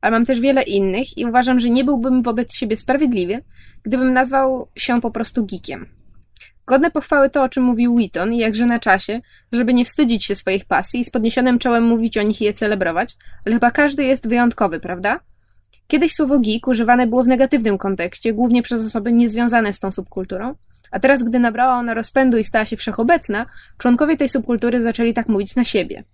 ale 0.00 0.10
mam 0.10 0.24
też 0.24 0.40
wiele 0.40 0.62
innych 0.62 1.18
i 1.18 1.26
uważam, 1.26 1.60
że 1.60 1.70
nie 1.70 1.84
byłbym 1.84 2.22
wobec 2.22 2.54
siebie 2.54 2.76
sprawiedliwy, 2.76 3.42
gdybym 3.82 4.12
nazwał 4.12 4.68
się 4.76 5.00
po 5.00 5.10
prostu 5.10 5.46
geekiem. 5.46 5.86
Godne 6.66 6.90
pochwały 6.90 7.30
to, 7.30 7.42
o 7.42 7.48
czym 7.48 7.64
mówił 7.64 7.96
Wheaton 7.96 8.32
i 8.32 8.38
jakże 8.38 8.66
na 8.66 8.78
czasie, 8.78 9.20
żeby 9.52 9.74
nie 9.74 9.84
wstydzić 9.84 10.24
się 10.24 10.34
swoich 10.34 10.64
pasji 10.64 11.00
i 11.00 11.04
z 11.04 11.10
podniesionym 11.10 11.58
czołem 11.58 11.84
mówić 11.84 12.18
o 12.18 12.22
nich 12.22 12.40
i 12.40 12.44
je 12.44 12.54
celebrować, 12.54 13.16
ale 13.46 13.54
chyba 13.54 13.70
każdy 13.70 14.04
jest 14.04 14.28
wyjątkowy, 14.28 14.80
prawda? 14.80 15.20
Kiedyś 15.86 16.14
słowo 16.14 16.38
geek 16.38 16.66
używane 16.68 17.06
było 17.06 17.24
w 17.24 17.26
negatywnym 17.26 17.78
kontekście, 17.78 18.32
głównie 18.32 18.62
przez 18.62 18.86
osoby 18.86 19.12
niezwiązane 19.12 19.72
z 19.72 19.80
tą 19.80 19.92
subkulturą, 19.92 20.54
a 20.90 21.00
teraz, 21.00 21.22
gdy 21.22 21.38
nabrała 21.38 21.74
ona 21.74 21.94
rozpędu 21.94 22.38
i 22.38 22.44
stała 22.44 22.64
się 22.64 22.76
wszechobecna, 22.76 23.46
członkowie 23.78 24.16
tej 24.16 24.28
subkultury 24.28 24.82
zaczęli 24.82 25.14
tak 25.14 25.28
mówić 25.28 25.56
na 25.56 25.64
siebie. 25.64 26.04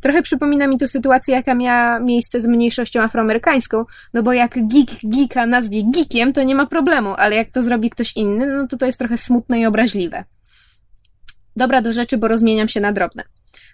Trochę 0.00 0.22
przypomina 0.22 0.66
mi 0.66 0.78
to 0.78 0.88
sytuację, 0.88 1.34
jaka 1.34 1.54
miała 1.54 1.98
miejsce 1.98 2.40
z 2.40 2.46
mniejszością 2.46 3.02
afroamerykańską, 3.02 3.84
no 4.14 4.22
bo 4.22 4.32
jak 4.32 4.68
geek 4.68 4.90
geeka 5.04 5.46
nazwie 5.46 5.82
geekiem, 5.94 6.32
to 6.32 6.42
nie 6.42 6.54
ma 6.54 6.66
problemu, 6.66 7.14
ale 7.16 7.36
jak 7.36 7.50
to 7.50 7.62
zrobi 7.62 7.90
ktoś 7.90 8.16
inny, 8.16 8.46
no 8.46 8.66
to 8.66 8.76
to 8.76 8.86
jest 8.86 8.98
trochę 8.98 9.18
smutne 9.18 9.60
i 9.60 9.66
obraźliwe. 9.66 10.24
Dobra 11.56 11.82
do 11.82 11.92
rzeczy, 11.92 12.18
bo 12.18 12.28
rozmieniam 12.28 12.68
się 12.68 12.80
na 12.80 12.92
drobne. 12.92 13.22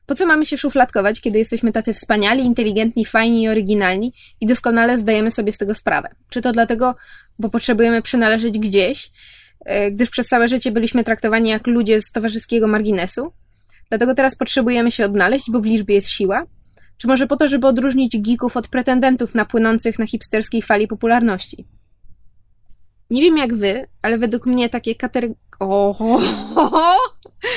Po 0.06 0.14
co 0.14 0.26
mamy 0.26 0.46
się 0.46 0.58
szufladkować, 0.58 1.20
kiedy 1.20 1.38
jesteśmy 1.38 1.72
tacy 1.72 1.94
wspaniali, 1.94 2.44
inteligentni, 2.44 3.04
fajni 3.04 3.42
i 3.42 3.48
oryginalni 3.48 4.12
i 4.40 4.46
doskonale 4.46 4.98
zdajemy 4.98 5.30
sobie 5.30 5.52
z 5.52 5.58
tego 5.58 5.74
sprawę? 5.74 6.08
Czy 6.28 6.42
to 6.42 6.52
dlatego, 6.52 6.96
bo 7.38 7.50
potrzebujemy 7.50 8.02
przynależeć 8.02 8.58
gdzieś, 8.58 9.10
e, 9.64 9.90
gdyż 9.90 10.10
przez 10.10 10.28
całe 10.28 10.48
życie 10.48 10.70
byliśmy 10.70 11.04
traktowani 11.04 11.50
jak 11.50 11.66
ludzie 11.66 12.02
z 12.02 12.12
towarzyskiego 12.12 12.68
marginesu? 12.68 13.32
Dlatego 13.88 14.14
teraz 14.14 14.36
potrzebujemy 14.36 14.90
się 14.90 15.04
odnaleźć, 15.04 15.50
bo 15.50 15.60
w 15.60 15.64
liczbie 15.64 15.94
jest 15.94 16.08
siła? 16.08 16.44
Czy 16.98 17.06
może 17.06 17.26
po 17.26 17.36
to, 17.36 17.48
żeby 17.48 17.66
odróżnić 17.66 18.20
geeków 18.20 18.56
od 18.56 18.68
pretendentów 18.68 19.34
napłynących 19.34 19.98
na 19.98 20.06
hipsterskiej 20.06 20.62
fali 20.62 20.88
popularności? 20.88 21.66
Nie 23.10 23.22
wiem 23.22 23.36
jak 23.36 23.54
wy, 23.54 23.88
ale 24.02 24.18
według 24.18 24.46
mnie 24.46 24.68
takie 24.68 24.94
katery... 24.94 25.34
O, 25.60 26.20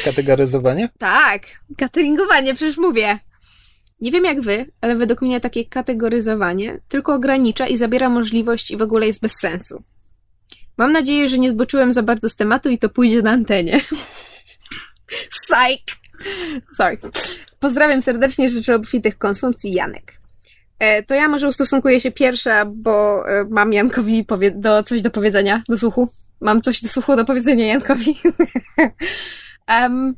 Kategoryzowanie? 0.05 0.89
tak, 0.97 1.41
cateringowanie, 1.77 2.55
przecież 2.55 2.77
mówię. 2.77 3.19
Nie 4.01 4.11
wiem 4.11 4.25
jak 4.25 4.41
wy, 4.41 4.71
ale 4.81 4.95
według 4.95 5.21
mnie 5.21 5.39
takie 5.41 5.65
kategoryzowanie 5.65 6.79
tylko 6.87 7.13
ogranicza 7.13 7.67
i 7.67 7.77
zabiera 7.77 8.09
możliwość 8.09 8.71
i 8.71 8.77
w 8.77 8.81
ogóle 8.81 9.07
jest 9.07 9.21
bez 9.21 9.31
sensu. 9.41 9.83
Mam 10.77 10.91
nadzieję, 10.91 11.29
że 11.29 11.39
nie 11.39 11.51
zboczyłem 11.51 11.93
za 11.93 12.03
bardzo 12.03 12.29
z 12.29 12.35
tematu 12.35 12.69
i 12.69 12.77
to 12.77 12.89
pójdzie 12.89 13.21
na 13.21 13.31
antenie. 13.31 13.81
Psych! 15.41 15.98
Sorry. 16.77 16.97
Pozdrawiam 17.59 18.01
serdecznie, 18.01 18.49
życzę 18.49 18.75
obfitych 18.75 19.17
konsumpcji 19.17 19.73
Janek. 19.73 20.19
E, 20.79 21.03
to 21.03 21.15
ja 21.15 21.27
może 21.27 21.47
ustosunkuję 21.47 22.01
się 22.01 22.11
pierwsza, 22.11 22.65
bo 22.65 23.23
e, 23.29 23.45
mam 23.49 23.73
Jankowi 23.73 24.25
do, 24.55 24.83
coś 24.83 25.01
do 25.01 25.11
powiedzenia, 25.11 25.63
do 25.69 25.77
słuchu. 25.77 26.09
Mam 26.41 26.61
coś 26.61 26.81
do 26.81 26.89
słuchu 26.89 27.15
do 27.15 27.25
powiedzenia 27.25 27.67
Jankowi. 27.67 28.19
Em, 29.67 30.15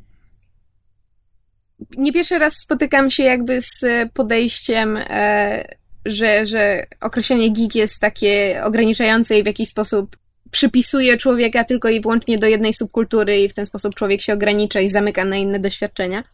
nie 1.96 2.12
pierwszy 2.12 2.38
raz 2.38 2.54
spotykam 2.54 3.10
się 3.10 3.22
jakby 3.22 3.60
z 3.60 3.84
podejściem, 4.14 4.96
e, 4.96 5.64
że, 6.06 6.46
że 6.46 6.86
określenie 7.00 7.52
geek 7.52 7.74
jest 7.74 8.00
takie 8.00 8.62
ograniczające 8.64 9.38
i 9.38 9.42
w 9.42 9.46
jakiś 9.46 9.68
sposób 9.68 10.16
przypisuje 10.52 11.16
człowieka 11.16 11.64
tylko 11.64 11.88
i 11.88 12.00
wyłącznie 12.00 12.38
do 12.38 12.46
jednej 12.46 12.74
subkultury 12.74 13.38
i 13.38 13.48
w 13.48 13.54
ten 13.54 13.66
sposób 13.66 13.94
człowiek 13.94 14.22
się 14.22 14.32
ogranicza 14.32 14.80
i 14.80 14.88
zamyka 14.88 15.24
na 15.24 15.36
inne 15.36 15.60
doświadczenia. 15.60 16.24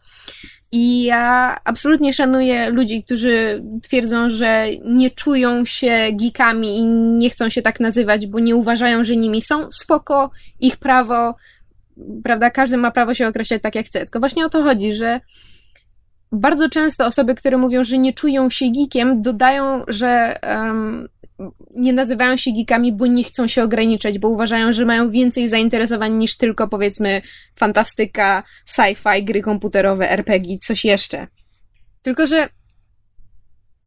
I 0.71 1.03
ja 1.03 1.57
absolutnie 1.63 2.13
szanuję 2.13 2.69
ludzi, 2.69 3.03
którzy 3.03 3.63
twierdzą, 3.81 4.29
że 4.29 4.67
nie 4.85 5.11
czują 5.11 5.65
się 5.65 6.09
geekami 6.13 6.77
i 6.77 6.85
nie 6.85 7.29
chcą 7.29 7.49
się 7.49 7.61
tak 7.61 7.79
nazywać, 7.79 8.27
bo 8.27 8.39
nie 8.39 8.55
uważają, 8.55 9.03
że 9.03 9.15
nimi 9.15 9.41
są. 9.41 9.71
Spoko, 9.71 10.31
ich 10.59 10.77
prawo, 10.77 11.35
prawda? 12.23 12.49
Każdy 12.49 12.77
ma 12.77 12.91
prawo 12.91 13.13
się 13.13 13.27
określać 13.27 13.61
tak, 13.61 13.75
jak 13.75 13.85
chce. 13.85 13.99
Tylko 13.99 14.19
właśnie 14.19 14.45
o 14.45 14.49
to 14.49 14.63
chodzi, 14.63 14.93
że 14.93 15.19
bardzo 16.31 16.69
często 16.69 17.05
osoby, 17.05 17.35
które 17.35 17.57
mówią, 17.57 17.83
że 17.83 17.97
nie 17.97 18.13
czują 18.13 18.49
się 18.49 18.65
geekiem, 18.71 19.21
dodają, 19.21 19.83
że 19.87 20.39
um, 20.43 21.07
nie 21.75 21.93
nazywają 21.93 22.37
się 22.37 22.51
geekami, 22.51 22.93
bo 22.93 23.05
nie 23.05 23.23
chcą 23.23 23.47
się 23.47 23.63
ograniczać, 23.63 24.19
bo 24.19 24.29
uważają, 24.29 24.71
że 24.71 24.85
mają 24.85 25.11
więcej 25.11 25.47
zainteresowań 25.47 26.13
niż 26.13 26.37
tylko 26.37 26.67
powiedzmy 26.67 27.21
fantastyka, 27.55 28.43
sci-fi, 28.67 29.23
gry 29.23 29.41
komputerowe, 29.41 30.11
RPG, 30.11 30.57
coś 30.57 30.85
jeszcze. 30.85 31.27
Tylko, 32.01 32.27
że 32.27 32.49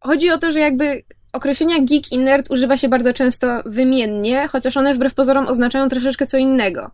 chodzi 0.01 0.30
o 0.30 0.38
to, 0.38 0.53
że 0.53 0.61
jakby 0.61 1.03
określenia 1.32 1.78
geek 1.78 2.12
i 2.12 2.18
nerd 2.18 2.51
używa 2.51 2.76
się 2.76 2.88
bardzo 2.88 3.14
często 3.14 3.62
wymiennie, 3.66 4.49
chociaż 4.49 4.76
one 4.76 4.95
wbrew 4.95 5.14
pozorom 5.14 5.47
oznaczają 5.47 5.88
troszeczkę 5.88 6.26
co 6.26 6.38
innego. 6.38 6.90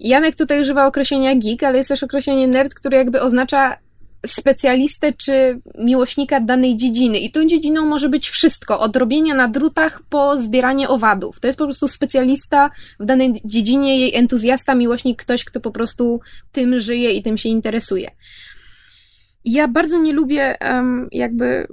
Janek 0.00 0.36
tutaj 0.36 0.60
używa 0.60 0.86
określenia 0.86 1.34
geek, 1.34 1.62
ale 1.62 1.78
jest 1.78 1.88
też 1.88 2.02
określenie 2.02 2.48
nerd, 2.48 2.74
które 2.74 2.98
jakby 2.98 3.20
oznacza 3.20 3.83
specjalistę 4.26 5.12
czy 5.12 5.60
miłośnika 5.78 6.40
danej 6.40 6.76
dziedziny. 6.76 7.18
I 7.18 7.32
tą 7.32 7.46
dziedziną 7.46 7.86
może 7.86 8.08
być 8.08 8.28
wszystko, 8.28 8.80
od 8.80 8.96
robienia 8.96 9.34
na 9.34 9.48
drutach 9.48 10.02
po 10.02 10.38
zbieranie 10.38 10.88
owadów. 10.88 11.40
To 11.40 11.46
jest 11.46 11.58
po 11.58 11.64
prostu 11.64 11.88
specjalista 11.88 12.70
w 13.00 13.04
danej 13.04 13.32
dziedzinie, 13.44 14.00
jej 14.00 14.14
entuzjasta, 14.14 14.74
miłośnik, 14.74 15.22
ktoś, 15.22 15.44
kto 15.44 15.60
po 15.60 15.70
prostu 15.70 16.20
tym 16.52 16.80
żyje 16.80 17.12
i 17.12 17.22
tym 17.22 17.38
się 17.38 17.48
interesuje. 17.48 18.10
Ja 19.44 19.68
bardzo 19.68 19.98
nie 19.98 20.12
lubię 20.12 20.56
um, 20.60 21.08
jakby 21.12 21.66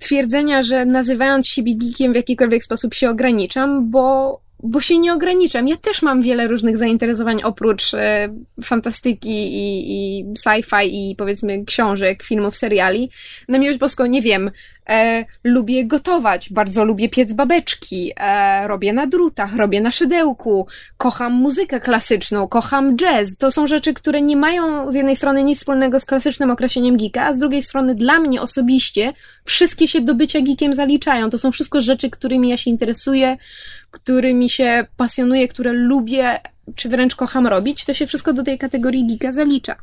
twierdzenia, 0.00 0.62
że 0.62 0.86
nazywając 0.86 1.46
siebie 1.46 1.76
geekiem 1.76 2.12
w 2.12 2.16
jakikolwiek 2.16 2.64
sposób 2.64 2.94
się 2.94 3.10
ograniczam, 3.10 3.90
bo 3.90 4.40
bo 4.62 4.80
się 4.80 4.98
nie 4.98 5.12
ograniczam. 5.12 5.68
Ja 5.68 5.76
też 5.76 6.02
mam 6.02 6.22
wiele 6.22 6.48
różnych 6.48 6.76
zainteresowań 6.76 7.42
oprócz 7.42 7.94
e, 7.94 8.28
fantastyki 8.64 9.30
i, 9.30 9.92
i 9.92 10.24
sci-fi 10.34 10.86
i 10.86 11.16
powiedzmy 11.16 11.64
książek, 11.64 12.22
filmów, 12.22 12.56
seriali. 12.56 13.10
Na 13.48 13.58
miłość 13.58 13.78
boską 13.78 14.06
nie 14.06 14.22
wiem, 14.22 14.50
E, 14.90 15.24
lubię 15.44 15.84
gotować, 15.84 16.52
bardzo 16.52 16.84
lubię 16.84 17.08
piec 17.08 17.32
babeczki, 17.32 18.12
e, 18.16 18.68
robię 18.68 18.92
na 18.92 19.06
drutach, 19.06 19.56
robię 19.56 19.80
na 19.80 19.90
szydełku, 19.90 20.66
kocham 20.96 21.32
muzykę 21.32 21.80
klasyczną, 21.80 22.48
kocham 22.48 22.96
jazz. 22.96 23.36
To 23.36 23.50
są 23.50 23.66
rzeczy, 23.66 23.94
które 23.94 24.22
nie 24.22 24.36
mają 24.36 24.90
z 24.90 24.94
jednej 24.94 25.16
strony 25.16 25.44
nic 25.44 25.58
wspólnego 25.58 26.00
z 26.00 26.04
klasycznym 26.04 26.50
określeniem 26.50 26.96
geeka, 26.96 27.26
a 27.26 27.32
z 27.32 27.38
drugiej 27.38 27.62
strony 27.62 27.94
dla 27.94 28.20
mnie 28.20 28.42
osobiście 28.42 29.12
wszystkie 29.44 29.88
się 29.88 30.00
do 30.00 30.14
bycia 30.14 30.40
geekiem 30.40 30.74
zaliczają. 30.74 31.30
To 31.30 31.38
są 31.38 31.52
wszystko 31.52 31.80
rzeczy, 31.80 32.10
którymi 32.10 32.48
ja 32.48 32.56
się 32.56 32.70
interesuję, 32.70 33.36
którymi 33.90 34.50
się 34.50 34.86
pasjonuję, 34.96 35.48
które 35.48 35.72
lubię, 35.72 36.40
czy 36.74 36.88
wręcz 36.88 37.16
kocham 37.16 37.46
robić. 37.46 37.84
To 37.84 37.94
się 37.94 38.06
wszystko 38.06 38.32
do 38.32 38.42
tej 38.42 38.58
kategorii 38.58 39.06
geeka 39.06 39.32
zalicza. 39.32 39.76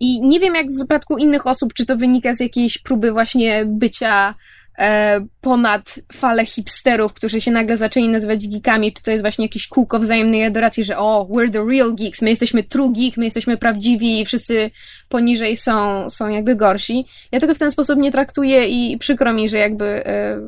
I 0.00 0.20
nie 0.20 0.40
wiem, 0.40 0.54
jak 0.54 0.70
w 0.70 0.78
wypadku 0.78 1.18
innych 1.18 1.46
osób, 1.46 1.74
czy 1.74 1.86
to 1.86 1.96
wynika 1.96 2.34
z 2.34 2.40
jakiejś 2.40 2.78
próby 2.78 3.12
właśnie 3.12 3.64
bycia 3.66 4.34
e, 4.78 5.20
ponad 5.40 5.94
falę 6.12 6.46
hipsterów, 6.46 7.12
którzy 7.12 7.40
się 7.40 7.50
nagle 7.50 7.76
zaczęli 7.76 8.08
nazywać 8.08 8.48
geekami, 8.48 8.92
czy 8.92 9.02
to 9.02 9.10
jest 9.10 9.24
właśnie 9.24 9.44
jakieś 9.44 9.68
kółko 9.68 9.98
wzajemnej 9.98 10.44
adoracji, 10.44 10.84
że 10.84 10.98
o, 10.98 11.28
we're 11.30 11.50
the 11.50 11.64
real 11.70 11.94
geeks, 11.94 12.22
my 12.22 12.30
jesteśmy 12.30 12.62
true 12.62 12.92
geek, 12.92 13.16
my 13.16 13.24
jesteśmy 13.24 13.56
prawdziwi 13.56 14.20
i 14.20 14.24
wszyscy 14.24 14.70
poniżej 15.08 15.56
są, 15.56 16.10
są 16.10 16.28
jakby 16.28 16.56
gorsi. 16.56 17.04
Ja 17.32 17.40
tego 17.40 17.54
w 17.54 17.58
ten 17.58 17.70
sposób 17.70 17.98
nie 17.98 18.12
traktuję 18.12 18.68
i 18.68 18.98
przykro 18.98 19.32
mi, 19.32 19.48
że 19.48 19.58
jakby 19.58 20.06
e, 20.06 20.40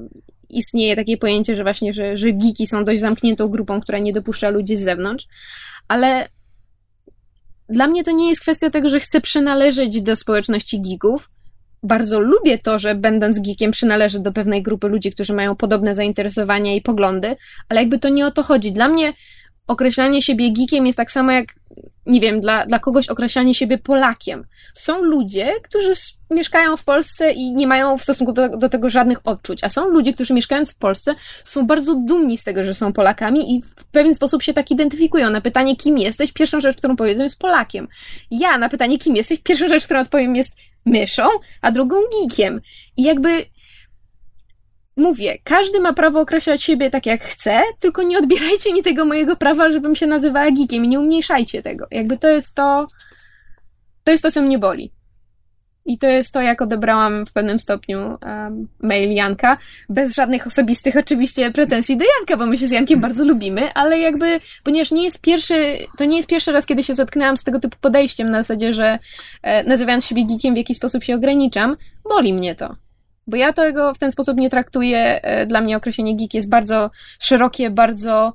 istnieje 0.50 0.96
takie 0.96 1.16
pojęcie, 1.16 1.56
że 1.56 1.62
właśnie, 1.62 1.92
że, 1.92 2.18
że 2.18 2.32
geeki 2.32 2.66
są 2.66 2.84
dość 2.84 3.00
zamkniętą 3.00 3.48
grupą, 3.48 3.80
która 3.80 3.98
nie 3.98 4.12
dopuszcza 4.12 4.48
ludzi 4.48 4.76
z 4.76 4.84
zewnątrz, 4.84 5.26
ale 5.88 6.28
dla 7.68 7.86
mnie 7.86 8.04
to 8.04 8.10
nie 8.10 8.28
jest 8.28 8.40
kwestia 8.40 8.70
tego, 8.70 8.88
że 8.88 9.00
chcę 9.00 9.20
przynależeć 9.20 10.02
do 10.02 10.16
społeczności 10.16 10.82
geeków. 10.82 11.30
Bardzo 11.82 12.20
lubię 12.20 12.58
to, 12.58 12.78
że 12.78 12.94
będąc 12.94 13.38
geekiem 13.38 13.70
przynależę 13.70 14.20
do 14.20 14.32
pewnej 14.32 14.62
grupy 14.62 14.88
ludzi, 14.88 15.10
którzy 15.10 15.34
mają 15.34 15.56
podobne 15.56 15.94
zainteresowania 15.94 16.74
i 16.74 16.82
poglądy, 16.82 17.36
ale 17.68 17.80
jakby 17.80 17.98
to 17.98 18.08
nie 18.08 18.26
o 18.26 18.30
to 18.30 18.42
chodzi. 18.42 18.72
Dla 18.72 18.88
mnie 18.88 19.12
określanie 19.66 20.22
siebie 20.22 20.52
geekiem 20.52 20.86
jest 20.86 20.96
tak 20.96 21.10
samo 21.10 21.32
jak, 21.32 21.54
nie 22.06 22.20
wiem, 22.20 22.40
dla, 22.40 22.66
dla 22.66 22.78
kogoś 22.78 23.08
określanie 23.08 23.54
siebie 23.54 23.78
Polakiem. 23.78 24.44
Są 24.74 25.02
ludzie, 25.02 25.52
którzy 25.62 25.92
mieszkają 26.30 26.76
w 26.76 26.84
Polsce 26.84 27.32
i 27.32 27.52
nie 27.52 27.66
mają 27.66 27.98
w 27.98 28.02
stosunku 28.02 28.32
do, 28.32 28.58
do 28.58 28.68
tego 28.68 28.90
żadnych 28.90 29.18
odczuć, 29.24 29.64
a 29.64 29.68
są 29.68 29.88
ludzie, 29.88 30.12
którzy 30.12 30.34
mieszkając 30.34 30.72
w 30.72 30.78
Polsce 30.78 31.14
są 31.44 31.66
bardzo 31.66 31.94
dumni 31.94 32.38
z 32.38 32.44
tego, 32.44 32.64
że 32.64 32.74
są 32.74 32.92
Polakami 32.92 33.56
i 33.56 33.62
w 33.62 33.84
pewien 33.84 34.14
sposób 34.14 34.42
się 34.42 34.54
tak 34.54 34.70
identyfikują. 34.70 35.30
Na 35.30 35.40
pytanie, 35.40 35.76
kim 35.76 35.98
jesteś, 35.98 36.32
pierwszą 36.32 36.60
rzecz, 36.60 36.76
którą 36.76 36.96
powiedzą 36.96 37.22
jest 37.22 37.38
Polakiem. 37.38 37.88
Ja 38.30 38.58
na 38.58 38.68
pytanie, 38.68 38.98
kim 38.98 39.16
jesteś, 39.16 39.38
pierwszą 39.42 39.68
rzecz, 39.68 39.84
którą 39.84 40.00
odpowiem 40.00 40.36
jest 40.36 40.52
myszą, 40.86 41.22
a 41.62 41.70
drugą 41.70 41.96
geekiem. 42.12 42.60
I 42.96 43.02
jakby 43.02 43.46
mówię, 44.98 45.38
każdy 45.44 45.80
ma 45.80 45.92
prawo 45.92 46.20
określać 46.20 46.62
siebie 46.62 46.90
tak 46.90 47.06
jak 47.06 47.24
chce, 47.24 47.60
tylko 47.80 48.02
nie 48.02 48.18
odbierajcie 48.18 48.72
mi 48.72 48.82
tego 48.82 49.04
mojego 49.04 49.36
prawa, 49.36 49.70
żebym 49.70 49.96
się 49.96 50.06
nazywała 50.06 50.50
geekiem 50.50 50.84
i 50.84 50.88
nie 50.88 51.00
umniejszajcie 51.00 51.62
tego. 51.62 51.86
Jakby 51.90 52.18
to 52.18 52.28
jest 52.28 52.54
to, 52.54 52.86
to 54.04 54.12
jest 54.12 54.22
to, 54.22 54.32
co 54.32 54.42
mnie 54.42 54.58
boli. 54.58 54.92
I 55.86 55.98
to 55.98 56.06
jest 56.06 56.32
to, 56.32 56.40
jak 56.40 56.62
odebrałam 56.62 57.26
w 57.26 57.32
pewnym 57.32 57.58
stopniu 57.58 57.98
um, 57.98 58.68
mail 58.82 59.12
Janka, 59.14 59.58
bez 59.88 60.14
żadnych 60.14 60.46
osobistych 60.46 60.96
oczywiście 60.96 61.50
pretensji 61.50 61.96
do 61.96 62.04
Janka, 62.04 62.36
bo 62.36 62.46
my 62.46 62.58
się 62.58 62.68
z 62.68 62.70
Jankiem 62.70 63.00
bardzo 63.00 63.24
lubimy, 63.24 63.72
ale 63.74 63.98
jakby, 63.98 64.40
ponieważ 64.64 64.90
nie 64.90 65.04
jest 65.04 65.20
pierwszy, 65.20 65.78
to 65.98 66.04
nie 66.04 66.16
jest 66.16 66.28
pierwszy 66.28 66.52
raz, 66.52 66.66
kiedy 66.66 66.84
się 66.84 66.94
zetknęłam 66.94 67.36
z 67.36 67.44
tego 67.44 67.60
typu 67.60 67.76
podejściem 67.80 68.30
na 68.30 68.38
zasadzie, 68.38 68.74
że 68.74 68.98
e, 69.42 69.64
nazywając 69.64 70.04
siebie 70.04 70.26
geekiem 70.26 70.54
w 70.54 70.56
jakiś 70.56 70.76
sposób 70.76 71.04
się 71.04 71.14
ograniczam, 71.14 71.76
boli 72.08 72.34
mnie 72.34 72.54
to. 72.54 72.76
Bo 73.28 73.36
ja 73.36 73.52
tego 73.52 73.94
w 73.94 73.98
ten 73.98 74.10
sposób 74.10 74.36
nie 74.36 74.50
traktuję. 74.50 75.22
E, 75.22 75.46
dla 75.46 75.60
mnie 75.60 75.76
określenie 75.76 76.16
geek 76.16 76.34
jest 76.34 76.48
bardzo 76.48 76.90
szerokie, 77.18 77.70
bardzo 77.70 78.34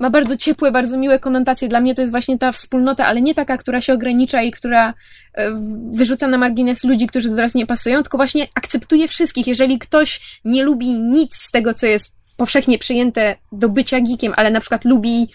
ma 0.00 0.10
bardzo 0.10 0.36
ciepłe, 0.36 0.72
bardzo 0.72 0.96
miłe 0.96 1.18
konotacje. 1.18 1.68
Dla 1.68 1.80
mnie 1.80 1.94
to 1.94 2.00
jest 2.00 2.12
właśnie 2.12 2.38
ta 2.38 2.52
wspólnota, 2.52 3.06
ale 3.06 3.20
nie 3.20 3.34
taka, 3.34 3.58
która 3.58 3.80
się 3.80 3.92
ogranicza 3.92 4.42
i 4.42 4.50
która 4.50 4.94
e, 5.34 5.50
wyrzuca 5.92 6.28
na 6.28 6.38
margines 6.38 6.84
ludzi, 6.84 7.06
którzy 7.06 7.28
do 7.28 7.36
nas 7.36 7.54
nie 7.54 7.66
pasują, 7.66 8.02
tylko 8.02 8.18
właśnie 8.18 8.46
akceptuje 8.54 9.08
wszystkich. 9.08 9.46
Jeżeli 9.46 9.78
ktoś 9.78 10.40
nie 10.44 10.64
lubi 10.64 10.98
nic 10.98 11.36
z 11.36 11.50
tego, 11.50 11.74
co 11.74 11.86
jest 11.86 12.16
powszechnie 12.36 12.78
przyjęte 12.78 13.36
do 13.52 13.68
bycia 13.68 14.00
geekiem, 14.00 14.32
ale 14.36 14.50
na 14.50 14.60
przykład 14.60 14.84
lubi 14.84 15.28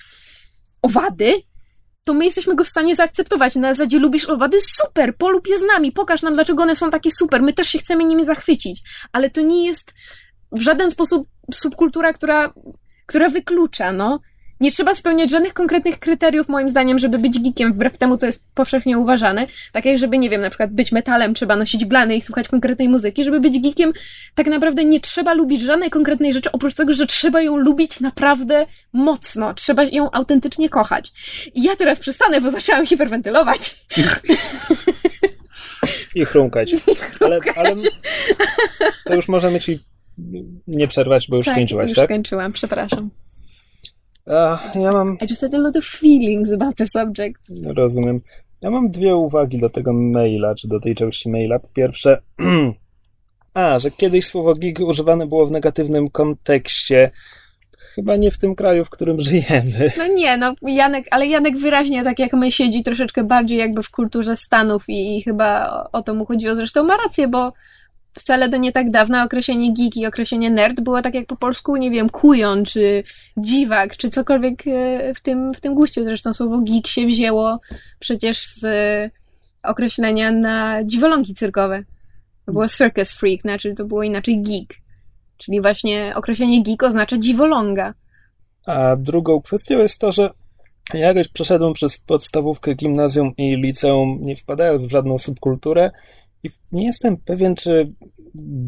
owady, 0.81 1.33
to 2.05 2.13
my 2.13 2.25
jesteśmy 2.25 2.55
go 2.55 2.63
w 2.63 2.69
stanie 2.69 2.95
zaakceptować. 2.95 3.55
Na 3.55 3.73
zasadzie 3.73 3.99
lubisz 3.99 4.25
owady? 4.25 4.57
Super, 4.61 5.17
polub 5.17 5.47
je 5.47 5.59
z 5.59 5.61
nami, 5.61 5.91
pokaż 5.91 6.21
nam, 6.21 6.33
dlaczego 6.33 6.63
one 6.63 6.75
są 6.75 6.89
takie 6.89 7.11
super. 7.11 7.41
My 7.41 7.53
też 7.53 7.67
się 7.67 7.79
chcemy 7.79 8.03
nimi 8.03 8.25
zachwycić. 8.25 8.81
Ale 9.11 9.29
to 9.29 9.41
nie 9.41 9.65
jest 9.65 9.93
w 10.51 10.61
żaden 10.61 10.91
sposób 10.91 11.27
subkultura, 11.53 12.13
która, 12.13 12.53
która 13.05 13.29
wyklucza, 13.29 13.91
no. 13.91 14.19
Nie 14.59 14.71
trzeba 14.71 14.95
spełniać 14.95 15.31
żadnych 15.31 15.53
konkretnych 15.53 15.99
kryteriów, 15.99 16.49
moim 16.49 16.69
zdaniem, 16.69 16.99
żeby 16.99 17.17
być 17.17 17.39
geekiem, 17.39 17.73
wbrew 17.73 17.97
temu, 17.97 18.17
co 18.17 18.25
jest 18.25 18.43
powszechnie 18.53 18.97
uważane. 18.97 19.47
Tak 19.73 19.85
jak, 19.85 19.97
żeby, 19.97 20.17
nie 20.17 20.29
wiem, 20.29 20.41
na 20.41 20.49
przykład 20.49 20.73
być 20.73 20.91
metalem, 20.91 21.33
trzeba 21.33 21.55
nosić 21.55 21.85
glany 21.85 22.15
i 22.15 22.21
słuchać 22.21 22.47
konkretnej 22.47 22.89
muzyki. 22.89 23.23
Żeby 23.23 23.39
być 23.39 23.59
geekiem, 23.59 23.93
tak 24.35 24.47
naprawdę 24.47 24.85
nie 24.85 24.99
trzeba 24.99 25.33
lubić 25.33 25.61
żadnej 25.61 25.89
konkretnej 25.89 26.33
rzeczy, 26.33 26.51
oprócz 26.51 26.73
tego, 26.73 26.93
że 26.93 27.07
trzeba 27.07 27.41
ją 27.41 27.57
lubić 27.57 27.99
naprawdę 27.99 28.65
mocno. 28.93 29.53
Trzeba 29.53 29.83
ją 29.83 30.11
autentycznie 30.11 30.69
kochać. 30.69 31.11
I 31.53 31.63
ja 31.63 31.75
teraz 31.75 31.99
przestanę, 31.99 32.41
bo 32.41 32.51
zaczęłam 32.51 32.85
hiperwentylować. 32.85 33.85
I 36.15 36.25
chrumkać. 36.25 36.73
I 36.73 36.79
chrumkać. 36.95 37.57
Ale, 37.57 37.69
ale 37.69 37.75
to 39.05 39.15
już 39.15 39.27
możemy 39.27 39.59
ci 39.59 39.79
nie 40.67 40.87
przerwać, 40.87 41.27
bo 41.27 41.37
już 41.37 41.45
tak, 41.45 41.55
skończyłaś, 41.55 41.87
już 41.87 41.95
tak? 41.95 42.05
skończyłam, 42.05 42.53
przepraszam. 42.53 43.09
Ja 44.27 44.91
mam... 44.91 45.17
I 45.21 45.25
just 45.29 45.41
had 45.41 45.53
a 45.53 45.57
lot 45.57 45.75
of 45.75 45.85
feelings 45.85 46.53
about 46.53 46.75
the 46.75 46.87
subject. 46.87 47.41
Rozumiem. 47.75 48.21
Ja 48.61 48.71
mam 48.71 48.91
dwie 48.91 49.15
uwagi 49.15 49.59
do 49.59 49.69
tego 49.69 49.93
maila, 49.93 50.55
czy 50.55 50.67
do 50.67 50.79
tej 50.79 50.95
części 50.95 51.29
maila. 51.29 51.59
Po 51.59 51.67
pierwsze, 51.67 52.21
a, 53.53 53.79
że 53.79 53.91
kiedyś 53.91 54.27
słowo 54.27 54.53
geek 54.53 54.79
używane 54.79 55.27
było 55.27 55.45
w 55.45 55.51
negatywnym 55.51 56.09
kontekście. 56.09 57.11
Chyba 57.95 58.15
nie 58.15 58.31
w 58.31 58.37
tym 58.37 58.55
kraju, 58.55 58.85
w 58.85 58.89
którym 58.89 59.21
żyjemy. 59.21 59.91
No 59.97 60.07
nie, 60.07 60.37
no 60.37 60.55
Janek, 60.61 61.05
ale 61.11 61.27
Janek 61.27 61.57
wyraźnie, 61.57 62.03
tak 62.03 62.19
jak 62.19 62.33
my, 62.33 62.51
siedzi 62.51 62.83
troszeczkę 62.83 63.23
bardziej 63.23 63.57
jakby 63.57 63.83
w 63.83 63.91
kulturze 63.91 64.35
Stanów 64.35 64.83
i, 64.87 65.17
i 65.17 65.21
chyba 65.21 65.69
o, 65.69 65.91
o 65.91 66.01
to 66.01 66.13
mu 66.13 66.25
chodziło. 66.25 66.55
Zresztą 66.55 66.83
ma 66.83 66.97
rację, 66.97 67.27
bo 67.27 67.53
wcale 68.19 68.49
do 68.49 68.57
nie 68.57 68.71
tak 68.71 68.91
dawna 68.91 69.23
określenie 69.23 69.73
geek 69.73 69.97
i 69.97 70.05
określenie 70.05 70.49
nerd 70.49 70.81
było 70.81 71.01
tak 71.01 71.13
jak 71.13 71.25
po 71.25 71.35
polsku, 71.35 71.75
nie 71.75 71.91
wiem, 71.91 72.09
kujon, 72.09 72.65
czy 72.65 73.03
dziwak, 73.37 73.97
czy 73.97 74.09
cokolwiek 74.09 74.67
e, 74.67 75.13
w 75.13 75.21
tym, 75.21 75.53
w 75.53 75.61
tym 75.61 75.75
guście. 75.75 76.03
Zresztą 76.03 76.33
słowo 76.33 76.59
geek 76.59 76.87
się 76.87 77.05
wzięło 77.05 77.59
przecież 77.99 78.45
z 78.45 78.65
określenia 79.63 80.31
na 80.31 80.83
dziwolągi 80.83 81.33
cyrkowe. 81.33 81.83
To 82.45 82.51
było 82.51 82.67
circus 82.67 83.11
freak, 83.11 83.41
znaczy 83.41 83.73
to 83.73 83.85
było 83.85 84.03
inaczej 84.03 84.41
geek. 84.41 84.73
Czyli 85.37 85.61
właśnie 85.61 86.13
określenie 86.15 86.63
geek 86.63 86.83
oznacza 86.83 87.17
dziwoląga. 87.17 87.93
A 88.65 88.95
drugą 88.95 89.41
kwestią 89.41 89.77
jest 89.77 89.99
to, 89.99 90.11
że 90.11 90.29
ja 90.93 91.07
jakoś 91.07 91.27
przeszedłem 91.27 91.73
przez 91.73 91.97
podstawówkę, 91.97 92.73
gimnazjum 92.73 93.35
i 93.37 93.55
liceum, 93.55 94.17
nie 94.21 94.35
wpadając 94.35 94.85
w 94.85 94.91
żadną 94.91 95.17
subkulturę 95.17 95.91
i 96.45 96.49
nie 96.71 96.85
jestem 96.85 97.17
pewien, 97.17 97.55
czy 97.55 97.91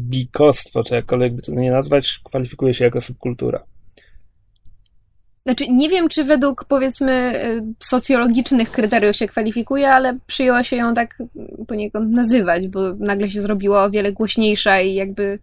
bikostwo, 0.08 0.84
czy 0.84 0.94
jakkolwiek 0.94 1.34
by 1.34 1.42
to 1.42 1.52
nie 1.52 1.70
nazwać, 1.70 2.20
kwalifikuje 2.24 2.74
się 2.74 2.84
jako 2.84 3.00
subkultura. 3.00 3.64
Znaczy, 5.46 5.68
nie 5.68 5.88
wiem, 5.88 6.08
czy 6.08 6.24
według 6.24 6.64
powiedzmy 6.64 7.40
socjologicznych 7.78 8.70
kryteriów 8.70 9.16
się 9.16 9.28
kwalifikuje, 9.28 9.90
ale 9.90 10.18
przyjęła 10.26 10.64
się 10.64 10.76
ją 10.76 10.94
tak 10.94 11.18
poniekąd 11.68 12.10
nazywać, 12.10 12.68
bo 12.68 12.94
nagle 12.98 13.30
się 13.30 13.42
zrobiła 13.42 13.84
o 13.84 13.90
wiele 13.90 14.12
głośniejsza 14.12 14.80
i 14.80 14.94
jakby 14.94 15.38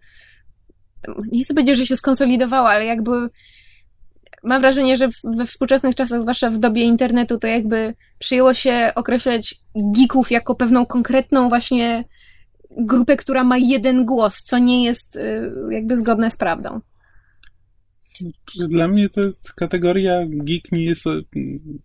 nie 1.32 1.44
chcę 1.44 1.54
powiedzieć, 1.54 1.76
że 1.76 1.86
się 1.86 1.96
skonsolidowała, 1.96 2.70
ale 2.70 2.84
jakby 2.84 3.10
mam 4.42 4.60
wrażenie, 4.60 4.96
że 4.96 5.08
we 5.24 5.46
współczesnych 5.46 5.94
czasach, 5.94 6.20
zwłaszcza 6.20 6.50
w 6.50 6.58
dobie 6.58 6.82
internetu, 6.82 7.38
to 7.38 7.46
jakby 7.46 7.94
przyjęło 8.18 8.54
się 8.54 8.92
określać 8.94 9.54
geeków 9.74 10.30
jako 10.30 10.54
pewną 10.54 10.86
konkretną 10.86 11.48
właśnie 11.48 12.04
grupę, 12.70 13.16
która 13.16 13.44
ma 13.44 13.58
jeden 13.58 14.04
głos, 14.04 14.42
co 14.42 14.58
nie 14.58 14.84
jest 14.84 15.16
y, 15.16 15.50
jakby 15.70 15.96
zgodne 15.96 16.30
z 16.30 16.36
prawdą. 16.36 16.80
Dla 18.68 18.88
mnie 18.88 19.08
to 19.08 19.20
kategoria 19.56 20.20
geek 20.28 20.72
nie 20.72 20.84
jest, 20.84 21.04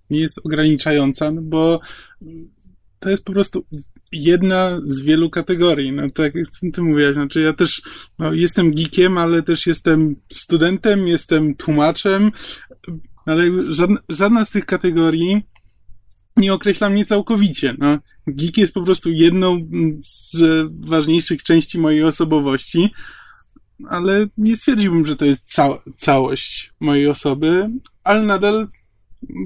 nie 0.10 0.20
jest 0.20 0.46
ograniczająca, 0.46 1.32
no 1.32 1.42
bo 1.42 1.80
to 3.00 3.10
jest 3.10 3.24
po 3.24 3.34
prostu 3.34 3.66
jedna 4.12 4.82
z 4.86 5.02
wielu 5.02 5.30
kategorii. 5.30 5.92
No 5.92 6.10
tak 6.10 6.36
jak 6.36 6.48
ty 6.74 6.82
mówiłaś, 6.82 7.14
znaczy 7.14 7.42
ja 7.42 7.54
też 7.54 7.82
no, 8.20 8.34
jestem 8.34 8.72
geekiem, 8.72 9.18
ale 9.18 9.44
też 9.44 9.68
jestem 9.68 10.16
studentem, 10.34 11.08
jestem 11.08 11.56
tłumaczem, 11.56 12.32
ale 13.26 13.44
żadna, 13.74 13.98
żadna 14.10 14.46
z 14.46 14.50
tych 14.50 14.66
kategorii 14.66 15.44
nie 16.38 16.54
określa 16.54 16.90
mnie 16.90 17.06
całkowicie. 17.06 17.76
No, 17.78 17.98
geek 18.28 18.58
jest 18.58 18.74
po 18.74 18.84
prostu 18.84 19.12
jedną 19.12 19.70
z 20.02 20.38
ważniejszych 20.80 21.44
części 21.44 21.78
mojej 21.78 22.04
osobowości, 22.04 22.90
ale 23.90 24.28
nie 24.38 24.56
stwierdziłbym, 24.56 25.06
że 25.06 25.16
to 25.16 25.26
jest 25.26 25.42
ca 25.46 25.70
całość 25.98 26.74
mojej 26.80 27.08
osoby, 27.08 27.70
ale 28.04 28.24
nadal 28.24 28.68